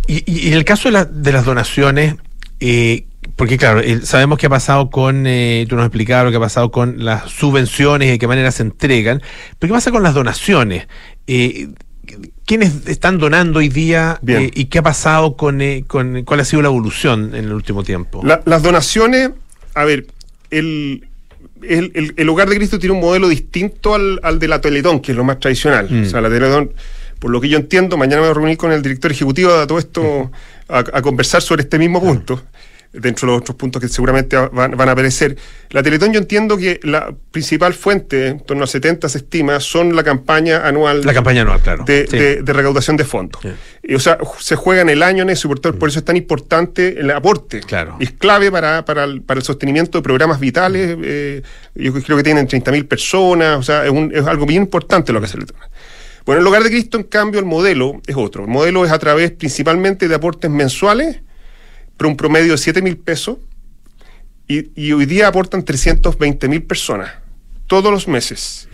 Y, 0.08 0.48
en 0.48 0.54
el 0.54 0.64
caso 0.64 0.88
de, 0.88 0.92
la- 0.94 1.04
de 1.04 1.30
las 1.32 1.44
donaciones, 1.44 2.16
eh, 2.58 3.04
porque 3.36 3.56
claro, 3.56 3.82
sabemos 4.02 4.36
qué 4.38 4.46
ha 4.46 4.50
pasado 4.50 4.90
con, 4.90 5.26
eh, 5.28 5.64
tú 5.68 5.76
nos 5.76 5.84
explicabas 5.86 6.24
lo 6.24 6.30
que 6.32 6.38
ha 6.38 6.40
pasado 6.40 6.72
con 6.72 7.04
las 7.04 7.30
subvenciones 7.30 8.08
y 8.08 8.10
de 8.12 8.18
qué 8.18 8.26
manera 8.26 8.50
se 8.50 8.64
entregan, 8.64 9.22
pero 9.60 9.70
¿qué 9.72 9.76
pasa 9.76 9.92
con 9.92 10.02
las 10.02 10.14
donaciones? 10.14 10.88
Eh, 11.28 11.68
¿Quiénes 12.46 12.86
están 12.86 13.18
donando 13.18 13.58
hoy 13.58 13.68
día 13.68 14.18
eh, 14.26 14.50
y 14.54 14.66
qué 14.66 14.78
ha 14.78 14.82
pasado 14.82 15.36
con, 15.36 15.60
eh, 15.60 15.84
con 15.86 16.24
cuál 16.24 16.40
ha 16.40 16.44
sido 16.44 16.62
la 16.62 16.68
evolución 16.68 17.34
en 17.34 17.44
el 17.44 17.52
último 17.52 17.82
tiempo? 17.84 18.20
La- 18.24 18.42
las 18.46 18.62
donaciones, 18.62 19.30
a 19.74 19.84
ver, 19.84 20.06
el, 20.50 21.06
el, 21.62 21.90
el- 21.94 22.14
el 22.16 22.28
Hogar 22.28 22.48
de 22.48 22.56
Cristo 22.56 22.78
tiene 22.78 22.94
un 22.94 23.00
modelo 23.00 23.28
distinto 23.28 23.94
al, 23.94 24.18
al 24.22 24.38
de 24.38 24.48
la 24.48 24.60
Teletón, 24.60 25.00
que 25.00 25.12
es 25.12 25.16
lo 25.18 25.24
más 25.24 25.38
tradicional. 25.40 25.88
Mm. 25.90 26.02
O 26.04 26.06
sea, 26.06 26.20
la 26.20 26.28
Teletón, 26.30 26.72
por 27.18 27.30
lo 27.30 27.40
que 27.40 27.48
yo 27.48 27.58
entiendo, 27.58 27.96
mañana 27.96 28.22
me 28.22 28.28
voy 28.28 28.30
a 28.30 28.34
reunir 28.34 28.56
con 28.56 28.72
el 28.72 28.80
director 28.82 29.10
ejecutivo 29.12 29.52
de 29.58 29.66
todo 29.66 29.78
esto 29.78 30.30
a, 30.68 30.78
a 30.78 31.02
conversar 31.02 31.42
sobre 31.42 31.62
este 31.62 31.78
mismo 31.78 32.00
punto. 32.00 32.42
Dentro 32.92 33.26
de 33.26 33.32
los 33.32 33.42
otros 33.42 33.56
puntos 33.56 33.82
que 33.82 33.88
seguramente 33.88 34.36
van, 34.36 34.76
van 34.76 34.88
a 34.88 34.92
aparecer. 34.92 35.36
La 35.70 35.82
Teletón 35.82 36.12
yo 36.12 36.18
entiendo 36.20 36.56
que 36.56 36.80
la 36.82 37.14
principal 37.30 37.74
fuente, 37.74 38.28
en 38.28 38.40
torno 38.40 38.64
a 38.64 38.66
70 38.66 39.08
se 39.08 39.18
estima, 39.18 39.60
son 39.60 39.94
la 39.94 40.02
campaña 40.02 40.66
anual. 40.66 41.02
La 41.04 41.12
campaña 41.14 41.42
anual, 41.42 41.60
claro. 41.60 41.84
De, 41.84 42.06
Sí. 42.08 42.16
de- 42.18 42.42
de 42.42 42.52
recaudación 42.52 42.96
de 42.96 43.04
fondos. 43.04 43.42
Y, 43.82 43.94
o 43.94 44.00
sea, 44.00 44.18
se 44.38 44.56
juega 44.56 44.80
en 44.82 44.88
el 44.88 45.02
año 45.02 45.22
en 45.22 45.30
eso 45.30 45.46
y 45.46 45.50
por, 45.50 45.60
todo- 45.60 45.78
por 45.78 45.88
eso 45.90 45.98
es 45.98 46.04
tan 46.04 46.16
importante 46.16 46.98
el 47.00 47.10
aporte. 47.10 47.58
Mm. 47.58 47.62
Claro. 47.66 47.96
Es 48.00 48.12
clave 48.12 48.50
para, 48.50 48.84
para, 48.84 49.04
el, 49.04 49.20
para 49.22 49.38
el 49.38 49.44
sostenimiento 49.44 49.98
de 49.98 50.02
programas 50.02 50.40
vitales. 50.40 50.96
eh, 51.02 51.42
yo 51.74 51.92
creo 51.92 52.16
que 52.16 52.22
tienen 52.24 52.46
30.000 52.48 52.86
personas, 52.88 53.58
o 53.58 53.62
sea, 53.62 53.84
es, 53.84 53.90
un- 53.90 54.10
es 54.14 54.26
algo 54.26 54.46
bien 54.46 54.62
importante 54.62 55.12
lo 55.12 55.20
que 55.20 55.26
se 55.28 55.36
le 55.38 55.44
toma. 55.46 55.68
Bueno, 56.26 56.40
en 56.40 56.44
lugar 56.44 56.62
de 56.62 56.68
Cristo, 56.70 56.98
en 56.98 57.04
cambio, 57.04 57.40
el 57.40 57.46
modelo 57.46 58.02
es 58.06 58.16
otro. 58.16 58.44
El 58.44 58.50
modelo 58.50 58.84
es 58.84 58.92
a 58.92 58.98
través 58.98 59.30
principalmente 59.30 60.08
de 60.08 60.14
aportes 60.14 60.50
mensuales, 60.50 61.20
pero 61.98 62.08
un 62.08 62.16
promedio 62.16 62.52
de 62.52 62.58
7 62.58 62.80
mil 62.80 62.96
pesos, 62.96 63.36
y, 64.46 64.70
y 64.74 64.92
hoy 64.92 65.04
día 65.04 65.28
aportan 65.28 65.62
320 65.64 66.48
mil 66.48 66.62
personas, 66.62 67.10
todos 67.66 67.92
los 67.92 68.08
meses. 68.08 68.68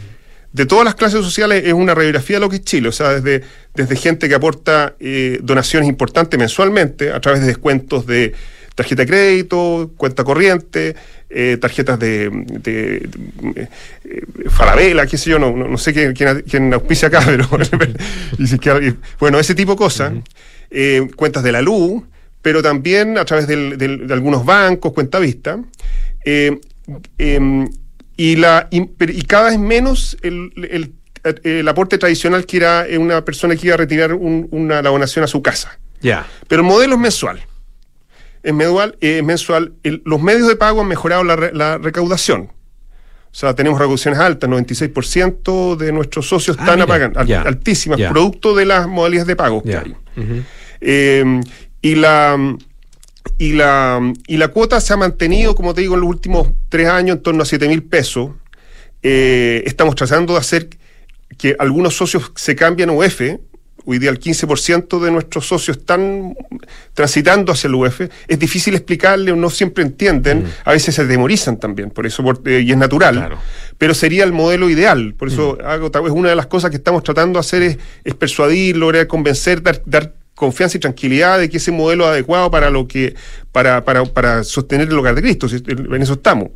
De 0.53 0.67
todas 0.67 0.85
las 0.85 0.95
clases 0.95 1.21
sociales 1.25 1.65
es 1.67 1.73
una 1.73 1.97
radiografía 1.97 2.37
de 2.37 2.41
lo 2.41 2.49
que 2.49 2.57
es 2.57 2.63
Chile, 2.63 2.89
o 2.89 2.93
sea, 2.93 3.09
desde, 3.21 3.43
desde 3.75 3.97
gente 3.97 4.29
que 4.29 4.37
aporta 4.37 4.95
eh, 5.01 5.41
donaciones 5.43 5.89
importantes 5.89 6.39
mensualmente 6.39 7.11
a 7.11 7.21
través 7.21 7.41
de 7.41 7.49
descuentos 7.49 8.07
de 8.07 8.35
tarjeta 8.77 9.03
de 9.03 9.09
crédito, 9.09 9.91
cuenta 9.97 10.23
corriente, 10.23 10.95
eh, 11.29 11.59
tarjetas 11.61 11.99
de, 11.99 12.31
de- 12.31 13.09
de- 13.09 13.63
eh, 13.63 13.69
Falabella, 14.49 15.07
qué 15.07 15.19
sé 15.19 15.31
yo, 15.31 15.41
no, 15.41 15.57
no, 15.57 15.67
no 15.67 15.79
sé 15.79 15.93
quién, 15.93 16.13
quién, 16.13 16.45
quién 16.49 16.73
auspicia 16.73 17.09
acá, 17.09 17.23
pero 17.27 17.49
bueno, 19.21 19.39
ese 19.39 19.55
tipo 19.57 19.73
de 19.73 19.77
cosas, 19.79 20.13
eh, 20.71 21.09
cuentas 21.17 21.43
de 21.43 21.53
la 21.53 21.63
luz, 21.63 22.03
pero 22.45 22.63
también 22.63 23.17
a 23.17 23.25
través 23.25 23.47
del- 23.47 23.79
del- 23.79 24.07
de 24.07 24.13
algunos 24.13 24.45
bancos, 24.45 24.93
cuenta 24.93 25.19
vista, 25.19 25.59
eh, 26.27 26.61
em, 27.17 27.67
y, 28.19 28.37
la, 28.37 28.69
y, 28.71 28.85
pero- 28.85 29.13
y 29.13 29.23
cada 29.23 29.49
vez 29.49 29.59
menos 29.59 30.19
el, 30.23 30.53
el- 30.71 30.93
el 31.43 31.67
aporte 31.69 31.97
tradicional 31.97 32.45
que 32.45 32.59
era 32.59 32.87
eh, 32.87 32.99
una 32.99 33.25
persona 33.25 33.57
que 33.57 33.67
iba 33.69 33.75
a 33.75 33.79
retirar 33.79 34.13
un- 34.13 34.47
una 34.51 34.83
la 34.83 34.91
donación 34.91 35.25
a 35.25 35.27
su 35.27 35.41
casa. 35.43 35.79
Ya. 36.03 36.27
Pero 36.49 36.61
el 36.61 36.69
modelo 36.69 36.97
es 36.97 37.01
mensual. 37.01 37.41
Es 38.43 38.53
mensual. 38.53 38.99
eh, 39.01 39.23
mensual. 39.23 39.73
Los 40.05 40.21
medios 40.21 40.47
de 40.47 40.57
pago 40.57 40.83
han 40.83 40.87
mejorado 40.89 41.25
la, 41.25 41.35
la 41.51 41.79
recaudación. 41.79 42.43
O 42.43 43.37
sea, 43.37 43.55
tenemos 43.55 43.79
recaudaciones 43.79 44.21
altas, 44.21 44.51
96% 44.51 45.77
de 45.77 45.93
nuestros 45.93 46.29
socios 46.29 46.59
Ah, 46.59 46.63
están 46.63 46.75
mira, 46.81 46.85
apagando, 46.85 47.21
altísimas, 47.49 47.99
producto 48.11 48.55
de 48.55 48.67
las 48.67 48.87
modalidades 48.87 49.27
de 49.29 49.35
pago 49.37 49.63
que 49.63 49.71
Ya. 49.71 49.81
hay. 49.81 49.97
Eh, 50.87 51.41
y 51.85 51.95
la 51.97 52.57
y 53.39 53.53
la 53.53 54.01
y 54.27 54.37
la 54.39 54.49
cuota 54.49 54.81
se 54.81 54.93
ha 54.93 54.97
mantenido, 54.97 55.55
como 55.55 55.75
te 55.75 55.83
digo, 55.83 55.95
en 55.95 56.01
los 56.01 56.09
últimos 56.09 56.49
tres 56.69 56.89
años 56.89 57.17
en 57.17 57.23
torno 57.23 57.43
a 57.43 57.47
7 57.47 57.69
mil 57.69 57.83
pesos. 57.83 58.31
Eh, 59.03 59.63
estamos 59.67 59.95
tratando 59.95 60.33
de 60.33 60.39
hacer 60.41 60.69
que 61.37 61.55
algunos 61.59 61.95
socios 61.97 62.33
se 62.37 62.57
cambien 62.57 62.89
a 62.91 62.93
UF. 62.93 63.21
Hoy 63.87 63.99
día 63.99 64.09
el 64.09 64.19
15% 64.19 64.99
de 64.99 65.11
nuestros 65.11 65.47
socios 65.47 65.77
están 65.77 66.35
transitando 66.95 67.53
hacia 67.53 67.69
el 67.69 67.75
UF. 67.75 68.01
Es 68.29 68.39
difícil 68.39 68.75
explicarle 68.75 69.37
no 69.37 69.51
siempre 69.51 69.85
entienden. 69.85 70.47
A 70.65 70.73
veces 70.73 70.95
se 70.95 71.05
demorizan 71.05 71.59
también, 71.59 71.91
por 71.91 72.07
eso 72.07 72.23
por- 72.23 72.41
eh, 72.47 72.63
y 72.63 72.71
es 72.71 72.79
natural. 72.79 73.17
Pero 73.77 73.93
sería 73.93 74.25
el 74.25 74.33
modelo 74.33 74.71
ideal. 74.71 75.13
Por 75.19 75.29
eso 75.29 75.59
hago, 75.67 75.91
tal 75.91 76.05
vez 76.05 76.13
una 76.13 76.31
de 76.31 76.37
las 76.37 76.47
cosas 76.47 76.71
que 76.71 76.79
estamos 76.79 77.03
tratando 77.03 77.37
de 77.39 77.41
hacer 77.41 77.63
es, 77.63 77.79
es 78.05 78.15
persuadir, 78.15 78.79
lograr 78.79 79.07
convencer, 79.07 79.63
dar, 79.63 79.83
dar 79.85 80.15
confianza 80.35 80.77
y 80.77 80.81
tranquilidad 80.81 81.39
de 81.39 81.49
que 81.49 81.59
ese 81.59 81.71
modelo 81.73 82.05
es 82.05 82.11
adecuado 82.11 82.51
para 82.51 82.71
lo 82.71 82.87
que 82.89 83.15
para, 83.53 83.85
para, 83.85 84.05
para 84.05 84.43
sostener 84.45 84.89
el 84.89 84.99
hogar 84.99 85.15
de 85.15 85.23
Cristo. 85.23 85.47
En 85.69 86.03
eso 86.03 86.15
estamos. 86.15 86.51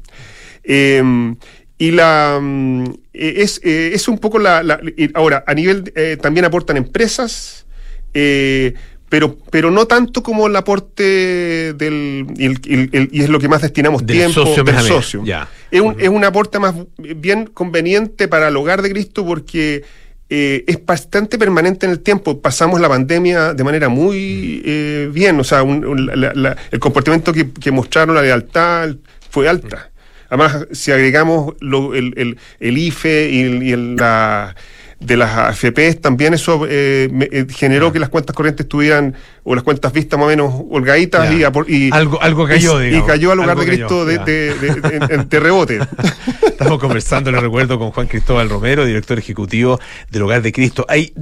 Eh, 0.65 1.35
y 1.79 1.93
la 1.93 2.39
mm, 2.43 2.85
es, 3.13 3.61
eh, 3.63 3.93
es 3.95 4.09
un 4.09 4.19
poco 4.19 4.39
la, 4.41 4.63
la- 4.63 4.81
ahora 5.15 5.45
a 5.47 5.55
nivel 5.55 5.93
eh, 5.95 6.17
también 6.21 6.45
aportan 6.45 6.77
empresas 6.77 7.67
eh, 8.15 8.75
pero 9.09 9.39
pero 9.51 9.71
no 9.71 9.87
tanto 9.87 10.23
como 10.23 10.49
el 10.49 10.57
aporte 10.57 11.73
del 11.75 12.27
y, 12.37 12.45
el- 12.47 12.61
y 12.65 12.75
el- 12.75 12.91
el- 12.93 13.09
y 13.13 13.21
es 13.23 13.29
lo 13.29 13.39
que 13.39 13.49
más 13.49 13.63
destinamos 13.63 14.05
Del 14.05 14.17
tiempo 14.19 14.45
socio 14.45 14.65
del 14.65 14.81
socio 14.81 15.25
ya. 15.25 15.49
es 15.71 15.81
un, 15.81 15.95
es 16.01 16.09
un 16.09 16.25
aporte 16.25 16.59
más 16.59 16.75
bien 16.99 17.47
conveniente 17.47 18.27
para 18.29 18.49
el 18.49 18.57
hogar 18.57 18.83
de 18.83 18.91
Cristo 18.91 19.25
porque 19.25 19.85
eh, 20.31 20.65
es 20.67 20.85
bastante 20.85 21.39
permanente 21.39 21.87
en 21.87 21.93
el 21.93 22.01
tiempo. 22.01 22.41
Pasamos 22.41 22.81
la 22.81 22.89
pandemia 22.89 23.55
de 23.55 23.65
manera 23.65 23.89
muy 23.89 24.63
eh, 24.65 25.11
bien, 25.13 25.39
o 25.41 25.45
sea, 25.45 25.63
un- 25.63 25.85
un- 25.85 26.07
la- 26.07 26.33
la- 26.35 26.57
el 26.71 26.79
comportamiento 26.81 27.33
que, 27.33 27.51
que 27.53 27.71
mostraron, 27.71 28.15
la 28.15 28.23
lealtad, 28.23 28.95
fue 29.31 29.49
alta. 29.49 29.91
Además, 30.31 30.67
si 30.73 30.93
agregamos 30.93 31.55
lo- 31.61 31.95
el, 31.95 32.13
el- 32.17 32.37
el 32.61 32.79
IFE 32.79 33.31
y, 33.31 33.41
el- 33.43 33.63
y 33.63 33.73
el- 33.73 33.97
la 33.97 34.55
de 35.01 35.17
las 35.17 35.31
AFPs, 35.37 36.01
también 36.01 36.35
eso 36.35 36.67
eh, 36.69 37.09
eh, 37.31 37.47
generó 37.51 37.93
que 37.93 38.01
las 38.01 38.09
cuentas 38.09 38.35
corrientes 38.35 38.65
estuvieran, 38.65 39.15
o 39.45 39.55
las 39.55 39.63
cuentas 39.63 39.93
vistas 39.93 40.19
más 40.19 40.27
o 40.27 40.29
menos 40.29 40.53
holgaditas 40.71 41.31
y, 41.33 41.45
Algo- 41.93 42.19
algo 42.21 42.47
cayó, 42.49 42.83
y, 42.85 42.97
y 42.97 43.03
cayó 43.03 43.31
al 43.31 43.39
hogar 43.39 43.51
Algo 43.51 43.63
de 43.63 43.67
Cristo 43.69 44.05
de, 44.05 44.19
de- 44.19 45.41
rebote. 45.41 45.79
Estamos 46.49 46.81
conversando, 46.81 47.31
le 47.31 47.41
recuerdo, 47.41 47.79
con 47.79 47.93
Juan 47.93 48.09
Cristóbal 48.09 48.51
Romero, 48.51 48.85
director 48.85 49.17
ejecutivo 49.19 49.79
del 50.11 50.23
Hogar 50.23 50.43
de 50.43 50.53
Cristo. 50.53 50.85
Hay, 50.89 51.13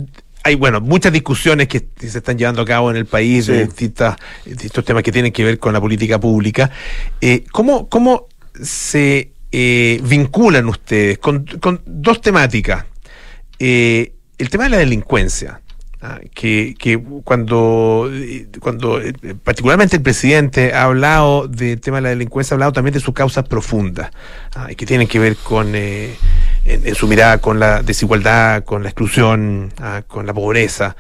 hay 0.43 0.55
bueno, 0.55 0.81
muchas 0.81 1.12
discusiones 1.12 1.68
que 1.68 1.87
se 1.99 2.18
están 2.18 2.39
llevando 2.39 2.62
a 2.62 2.64
cabo 2.64 2.91
en 2.91 2.97
el 2.97 3.05
país 3.05 3.47
de 3.47 3.66
distintas, 3.66 4.16
distintos 4.47 4.85
temas 4.87 5.03
que 5.03 5.12
tienen 5.12 5.33
que 5.33 5.45
ver 5.45 5.59
con 5.59 5.74
la 5.74 5.81
política 5.83 6.18
pública. 6.18 6.70
Eh, 7.20 7.45
¿cómo, 7.53 7.89
¿Cómo 7.91 8.27
se 8.62 9.33
eh, 9.53 10.01
vinculan 10.03 10.66
ustedes 10.66 11.18
con, 11.18 11.45
con 11.61 11.83
dos 11.85 12.22
temáticas? 12.22 12.87
Eh, 13.59 14.13
el 14.39 14.51
tema 14.51 14.65
de 14.65 14.71
la 14.71 14.77
delincuencia. 14.79 15.61
ah, 16.03 16.21
que, 16.35 16.75
que 16.79 16.99
cuando, 17.25 18.11
eh, 18.13 18.49
cuando 18.61 19.01
eh, 19.01 19.15
particularmente 19.43 19.97
el 19.97 20.03
presidente 20.03 20.75
ha 20.75 20.85
hablado 20.85 21.49
del 21.49 21.81
tema 21.81 21.99
de 21.99 22.03
la 22.03 22.09
delincuencia, 22.11 22.55
ha 22.55 22.57
hablado 22.57 22.73
también 22.73 22.95
de 22.95 23.01
sus 23.01 23.15
causas 23.15 23.45
profundas, 23.49 24.11
ah, 24.55 24.69
que 24.77 24.87
tienen 24.87 25.09
que 25.09 25.19
ver 25.19 25.37
con, 25.37 25.75
en, 25.75 26.15
su 26.95 27.09
mirada, 27.09 27.39
con 27.39 27.59
la 27.59 27.83
desigualdad, 27.83 28.65
con 28.65 28.83
la 28.83 28.91
exclusión, 28.91 29.73
ah, 29.79 30.03
con 30.07 30.27
la 30.27 30.35
pobreza, 30.35 30.97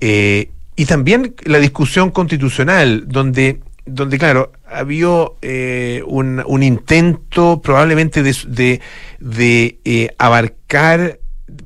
y 0.00 0.84
también 0.86 1.34
la 1.44 1.58
discusión 1.58 2.12
constitucional, 2.12 3.08
donde, 3.08 3.60
donde 3.84 4.16
claro, 4.16 4.52
había 4.64 5.08
eh, 5.42 6.02
un, 6.06 6.42
un 6.46 6.62
intento 6.62 7.60
probablemente 7.60 8.22
de, 8.22 8.36
de, 8.46 8.80
de, 9.18 10.14
abarcar 10.18 11.18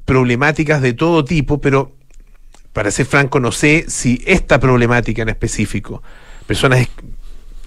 problemáticas 0.05 0.81
de 0.83 0.93
todo 0.93 1.25
tipo, 1.25 1.61
pero 1.61 1.93
para 2.73 2.91
ser 2.91 3.07
franco, 3.07 3.41
no 3.41 3.53
sé 3.53 3.85
si 3.89 4.23
esta 4.27 4.59
problemática 4.59 5.23
en 5.23 5.29
específico, 5.29 6.03
personas 6.47 6.89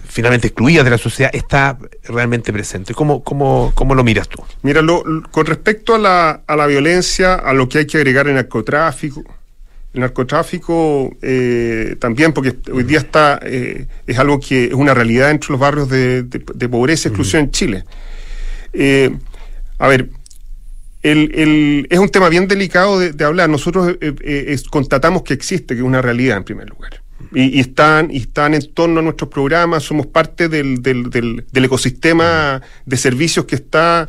finalmente 0.08 0.46
excluidas 0.48 0.84
de 0.84 0.90
la 0.90 0.98
sociedad, 0.98 1.30
está 1.34 1.78
realmente 2.04 2.52
presente. 2.52 2.94
¿Cómo, 2.94 3.22
cómo, 3.22 3.72
cómo 3.74 3.94
lo 3.94 4.02
miras 4.02 4.28
tú? 4.28 4.42
Mira, 4.62 4.80
lo- 4.82 5.04
con 5.30 5.44
respecto 5.46 5.94
a 5.94 5.98
la, 5.98 6.42
a 6.46 6.56
la 6.56 6.66
violencia, 6.66 7.34
a 7.34 7.52
lo 7.52 7.68
que 7.68 7.78
hay 7.78 7.86
que 7.86 7.98
agregar 7.98 8.26
el 8.26 8.34
narcotráfico, 8.34 9.22
el 9.92 10.00
narcotráfico 10.00 11.14
eh, 11.22 11.96
también, 11.98 12.32
porque 12.32 12.56
hoy 12.72 12.84
día 12.84 12.98
está 12.98 13.38
eh, 13.42 13.86
es 14.06 14.18
algo 14.18 14.40
que 14.40 14.66
es 14.66 14.72
una 14.74 14.94
realidad 14.94 15.30
entre 15.30 15.50
los 15.50 15.60
barrios 15.60 15.88
de, 15.90 16.22
de- 16.22 16.44
de 16.54 16.68
pobreza 16.68 17.08
y 17.08 17.10
exclusión 17.10 17.42
en 17.44 17.50
Chile. 17.50 17.84
Eh, 18.72 19.14
a 19.78 19.88
ver, 19.88 20.08
el- 21.10 21.30
el- 21.34 21.86
es 21.90 21.98
un 21.98 22.08
tema 22.08 22.28
bien 22.28 22.48
delicado 22.48 22.98
de, 22.98 23.24
hablar. 23.24 23.48
Nosotros 23.48 23.96
eh, 24.00 24.14
eh, 24.22 24.56
constatamos 24.70 25.22
que 25.22 25.34
existe, 25.34 25.74
que 25.74 25.80
es 25.80 25.86
una 25.86 26.02
realidad 26.02 26.36
en 26.38 26.44
primer 26.44 26.68
lugar. 26.68 27.02
Y, 27.34 27.56
y 27.56 27.60
están, 27.60 28.10
y 28.10 28.18
están 28.18 28.54
en 28.54 28.72
torno 28.72 29.00
a 29.00 29.02
nuestros 29.02 29.30
programas, 29.30 29.82
somos 29.82 30.06
parte 30.06 30.48
del, 30.48 30.82
del- 30.82 31.10
del- 31.10 31.44
del 31.50 31.64
ecosistema 31.64 32.62
de 32.84 32.96
servicios 32.96 33.46
que 33.46 33.56
está 33.56 34.08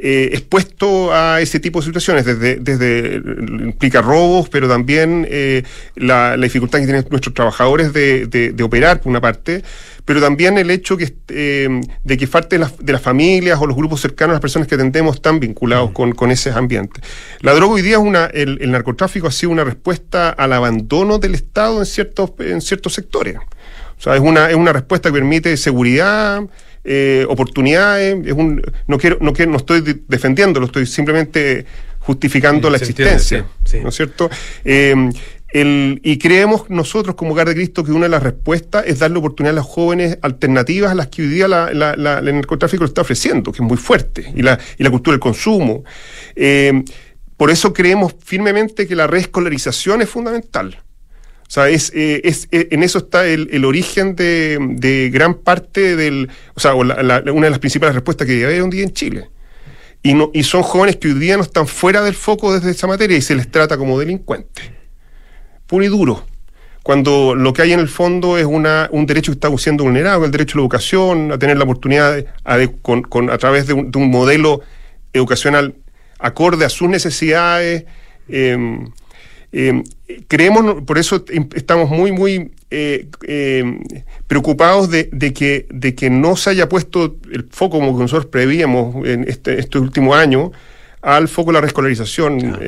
eh, 0.00 0.30
expuesto 0.32 1.12
a 1.12 1.40
ese 1.40 1.58
tipo 1.60 1.80
de 1.80 1.86
situaciones, 1.86 2.24
desde, 2.24 2.56
desde 2.56 3.16
implica 3.16 4.00
robos, 4.00 4.48
pero 4.48 4.68
también 4.68 5.26
eh, 5.28 5.62
la, 5.96 6.36
la 6.36 6.44
dificultad 6.44 6.78
que 6.78 6.84
tienen 6.86 7.04
nuestros 7.10 7.34
trabajadores 7.34 7.92
de, 7.92 8.26
de- 8.26 8.52
de 8.52 8.62
operar, 8.62 9.00
por 9.00 9.10
una 9.10 9.20
parte, 9.20 9.62
pero 10.04 10.20
también 10.20 10.56
el 10.56 10.70
hecho 10.70 10.96
que, 10.96 11.12
eh, 11.28 11.80
de 12.04 12.16
que 12.16 12.26
parte 12.26 12.56
de 12.56 12.60
las, 12.60 12.78
de 12.78 12.92
las 12.92 13.02
familias 13.02 13.58
o 13.60 13.66
los 13.66 13.76
grupos 13.76 14.00
cercanos 14.00 14.30
a 14.30 14.34
las 14.34 14.40
personas 14.40 14.66
que 14.68 14.74
atendemos 14.76 15.16
están 15.16 15.38
vinculados 15.40 15.90
con, 15.90 16.12
con 16.12 16.30
ese 16.30 16.50
ambiente. 16.50 17.00
La 17.40 17.52
droga 17.52 17.74
hoy 17.74 17.82
día 17.82 17.96
es 17.96 18.02
una, 18.02 18.26
el, 18.26 18.58
el 18.62 18.70
narcotráfico 18.70 19.26
ha 19.26 19.32
sido 19.32 19.52
una 19.52 19.64
respuesta 19.64 20.30
al 20.30 20.52
abandono 20.52 21.18
del 21.18 21.34
Estado 21.34 21.80
en 21.80 21.86
ciertos, 21.86 22.32
en 22.38 22.60
ciertos 22.60 22.94
sectores. 22.94 23.36
O 23.98 24.00
sea, 24.00 24.14
es 24.14 24.20
una, 24.20 24.48
es 24.48 24.54
una 24.56 24.72
respuesta 24.72 25.08
que 25.08 25.14
permite 25.14 25.56
seguridad, 25.56 26.40
eh, 26.90 27.26
oportunidades. 27.28 28.16
Es 28.26 28.32
un, 28.32 28.62
no 28.86 28.96
quiero, 28.98 29.18
no 29.20 29.32
quiero, 29.32 29.50
no 29.52 29.58
estoy 29.58 29.82
de- 29.82 29.98
defendiéndolo, 30.08 30.66
estoy 30.66 30.86
simplemente 30.86 31.66
justificando 32.00 32.70
la 32.70 32.78
entiende, 32.78 33.12
existencia. 33.12 33.46
sí, 33.64 33.76
sí. 33.76 33.82
¿No 33.82 33.90
es 33.90 33.94
cierto? 33.94 34.30
Eh, 34.64 34.94
El- 35.50 36.00
y 36.04 36.18
creemos 36.18 36.68
nosotros 36.68 37.14
como 37.16 37.32
Hogar 37.32 37.48
de 37.48 37.54
Cristo 37.54 37.82
que 37.82 37.90
una 37.92 38.04
de 38.04 38.10
las 38.10 38.22
respuestas 38.22 38.84
es 38.86 38.98
darle 38.98 39.18
oportunidad 39.18 39.54
a 39.54 39.60
los 39.60 39.66
jóvenes 39.66 40.18
alternativas 40.20 40.90
a 40.92 40.94
las 40.94 41.06
que 41.08 41.22
hoy 41.22 41.28
día 41.28 41.48
la- 41.48 41.72
la- 41.72 41.96
la- 41.96 42.18
el 42.18 42.34
narcotráfico 42.34 42.84
le 42.84 42.88
está 42.88 43.00
ofreciendo, 43.00 43.50
que 43.50 43.62
es 43.62 43.66
muy 43.66 43.78
fuerte, 43.78 44.30
y 44.36 44.42
la, 44.42 44.58
y 44.78 44.82
la 44.82 44.90
cultura 44.90 45.14
del 45.14 45.20
consumo. 45.20 45.84
Eh, 46.36 46.84
por 47.38 47.50
eso 47.50 47.72
creemos 47.72 48.14
firmemente 48.22 48.86
que 48.86 48.94
la 48.94 49.06
reescolarización 49.06 50.02
es 50.02 50.10
fundamental. 50.10 50.82
O 51.48 51.50
sea, 51.50 51.70
es, 51.70 51.90
eh, 51.94 52.20
es, 52.24 52.46
eh, 52.52 52.68
en 52.72 52.82
eso 52.82 52.98
está 52.98 53.26
el, 53.26 53.48
el 53.52 53.64
origen 53.64 54.14
de, 54.14 54.58
de 54.60 55.08
gran 55.10 55.32
parte 55.34 55.96
del. 55.96 56.28
O 56.54 56.60
sea, 56.60 56.74
una 56.74 56.94
de 57.22 57.50
las 57.50 57.58
principales 57.58 57.94
respuestas 57.94 58.26
que 58.26 58.34
debe 58.34 58.44
haber 58.46 58.62
un 58.62 58.70
día 58.70 58.82
en 58.82 58.92
Chile. 58.92 59.30
Y, 60.02 60.12
no, 60.14 60.30
y 60.34 60.42
son 60.42 60.62
jóvenes 60.62 60.96
que 60.96 61.08
hoy 61.08 61.14
día 61.14 61.36
no 61.38 61.42
están 61.42 61.66
fuera 61.66 62.02
del 62.02 62.14
foco 62.14 62.52
desde 62.52 62.70
esa 62.70 62.86
materia 62.86 63.16
y 63.16 63.22
se 63.22 63.34
les 63.34 63.50
trata 63.50 63.78
como 63.78 63.98
delincuentes. 63.98 64.70
Puro 65.66 65.84
y 65.84 65.88
duro. 65.88 66.26
Cuando 66.82 67.34
lo 67.34 67.52
que 67.52 67.62
hay 67.62 67.72
en 67.72 67.80
el 67.80 67.88
fondo 67.88 68.38
es 68.38 68.44
una, 68.46 68.88
un 68.92 69.06
derecho 69.06 69.32
que 69.32 69.36
está 69.36 69.50
siendo 69.58 69.84
vulnerado, 69.84 70.24
el 70.24 70.30
derecho 70.30 70.56
a 70.56 70.58
la 70.58 70.62
educación, 70.62 71.32
a 71.32 71.38
tener 71.38 71.56
la 71.56 71.64
oportunidad 71.64 72.24
a, 72.44 72.56
de- 72.58 72.72
con- 72.80 73.02
con- 73.02 73.30
a 73.30 73.38
través 73.38 73.66
de 73.66 73.72
un, 73.72 73.90
de 73.90 73.98
un 73.98 74.10
modelo 74.10 74.60
educacional 75.14 75.74
acorde 76.18 76.64
a 76.66 76.68
sus 76.68 76.88
necesidades. 76.90 77.84
eh, 78.28 78.78
eh, 79.52 79.82
creemos, 80.28 80.82
por 80.84 80.98
eso 80.98 81.24
estamos 81.54 81.88
muy, 81.90 82.12
muy 82.12 82.50
eh, 82.70 83.06
eh, 83.26 83.64
preocupados 84.26 84.90
de, 84.90 85.08
de 85.12 85.32
que, 85.32 85.66
de 85.70 85.94
que 85.94 86.10
no 86.10 86.36
se 86.36 86.50
haya 86.50 86.68
puesto 86.68 87.16
el 87.32 87.46
foco 87.50 87.78
como 87.78 87.98
nosotros 87.98 88.26
prevíamos 88.26 89.06
en 89.06 89.24
este, 89.28 89.58
estos 89.58 89.80
últimos 89.82 90.16
años 90.16 90.50
al 91.00 91.28
foco 91.28 91.50
de 91.50 91.54
la 91.54 91.60
reescolarización. 91.62 92.58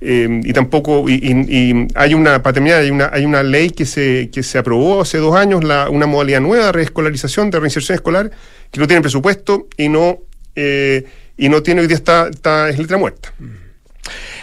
y 0.00 0.52
tampoco, 0.52 1.08
y, 1.08 1.14
y- 1.14 1.70
y 1.70 1.88
hay 1.94 2.12
una, 2.14 2.42
para 2.42 2.52
terminar, 2.54 2.80
hay 2.82 2.90
una, 2.90 3.10
hay 3.12 3.24
una 3.24 3.42
ley 3.42 3.70
que 3.70 3.86
se, 3.86 4.28
que 4.30 4.42
se 4.42 4.58
aprobó 4.58 5.00
hace 5.00 5.18
dos 5.18 5.34
años, 5.34 5.64
la, 5.64 5.88
una 5.88 6.06
modalidad 6.06 6.40
nueva 6.42 6.66
de 6.66 6.72
reescolarización, 6.72 7.50
de 7.50 7.58
reinserción 7.58 7.94
escolar, 7.96 8.30
que 8.70 8.80
no 8.80 8.86
tiene 8.86 9.00
presupuesto 9.00 9.66
y 9.78 9.88
no, 9.88 10.18
y 10.56 11.48
no 11.48 11.62
tiene, 11.62 11.80
hoy 11.80 11.86
día 11.86 11.96
está, 11.96 12.28
está, 12.28 12.68
es 12.68 12.78
letra 12.78 12.98
muerta. 12.98 13.32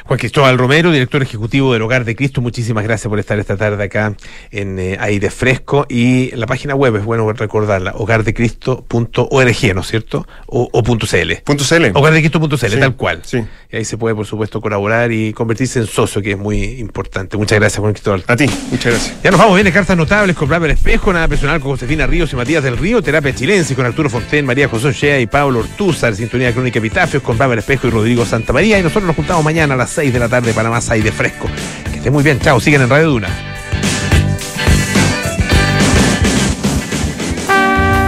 Juan 0.06 0.20
Cristóbal 0.20 0.58
Romero, 0.58 0.91
director 0.91 1.22
ejecutivo 1.22 1.74
del 1.74 1.82
Hogar 1.84 2.06
de 2.06 2.16
Cristo, 2.16 2.41
muchísimas 2.41 2.84
gracias 2.84 3.08
por 3.10 3.20
estar 3.20 3.39
esta 3.39 3.56
tarde 3.58 3.84
acá 3.84 4.16
en 4.52 4.80
eh, 4.80 4.97
Aire 4.99 5.30
Fresco. 5.30 5.86
Y 5.89 6.32
la 6.36 6.47
página 6.47 6.76
web 6.76 6.95
es 6.97 7.06
bueno 7.06 7.32
recordarla, 7.32 7.93
hogardecristo.org, 7.95 9.76
¿no 9.76 9.82
es 9.82 9.88
cierto? 9.88 10.28
O, 10.47 10.70
o 10.72 10.84
punto 10.84 11.08
.cl. 11.08 11.34
Punto 11.43 11.64
CL. 11.64 11.91
Hogardecristo.cl, 11.93 12.56
Sí, 12.58 12.80
tal 12.80 12.95
cual. 12.95 13.22
sí. 13.24 13.43
Y 13.72 13.78
ahí 13.78 13.86
se 13.86 13.97
puede, 13.97 14.14
por 14.16 14.26
supuesto, 14.26 14.60
colaborar 14.60 15.12
y 15.14 15.32
convertirse 15.32 15.80
en 15.80 15.88
socio, 15.88 16.22
que 16.22 16.32
es 16.32 16.38
muy 16.38 16.62
importante. 16.80 17.38
Muchas 17.38 17.58
gracias, 17.60 17.80
Juan 17.80 17.93
Cristóbal. 17.93 18.24
A 18.28 18.36
ti, 18.36 18.45
muchas 18.70 18.91
gracias. 18.93 19.24
Ya 19.24 19.32
nos 19.32 19.39
vamos, 19.39 19.56
viene 19.56 19.72
cartas 19.72 19.95
notables 19.95 20.36
con 20.36 20.49
Bravo 20.49 20.66
el 20.66 20.72
Espejo, 20.72 21.14
nada 21.14 21.28
personal 21.30 21.62
con 21.62 21.72
Josefina 21.72 22.06
Ríos 22.06 22.34
y 22.34 22.36
Matías 22.36 22.64
del 22.64 22.78
Río, 22.78 23.02
terapia 23.02 23.34
chilense 23.34 23.74
con 23.76 23.86
Arturo 23.86 24.10
Fonten, 24.10 24.45
María 24.45 24.68
José 24.68 24.88
Ochea 24.89 25.20
y 25.22 25.28
Pablo 25.28 25.60
Ortúzar, 25.60 26.14
sintonía 26.16 26.52
crónica 26.52 26.80
Epitafios 26.80 27.24
con 27.24 27.38
Bravo 27.38 27.54
el 27.54 27.60
Espejo 27.60 27.88
y 27.88 27.91
Rodrigo 27.91 28.26
Santa 28.26 28.52
María. 28.52 28.78
Y 28.78 28.84
nosotros 28.84 29.06
nos 29.06 29.16
juntamos 29.16 29.43
mañana 29.45 29.76
a 29.76 29.78
las 29.78 29.91
6 29.92 30.14
de 30.14 30.20
la 30.20 30.30
tarde 30.30 30.54
para 30.54 30.70
más 30.70 30.89
aire 30.89 31.12
fresco. 31.12 31.50
Que 31.92 31.98
esté 31.98 32.12
muy 32.12 32.24
bien, 32.24 32.39
chao, 32.39 32.60
siguen 32.60 32.82
en 32.82 32.89
Radio 32.89 33.10
Duna. 33.10 33.61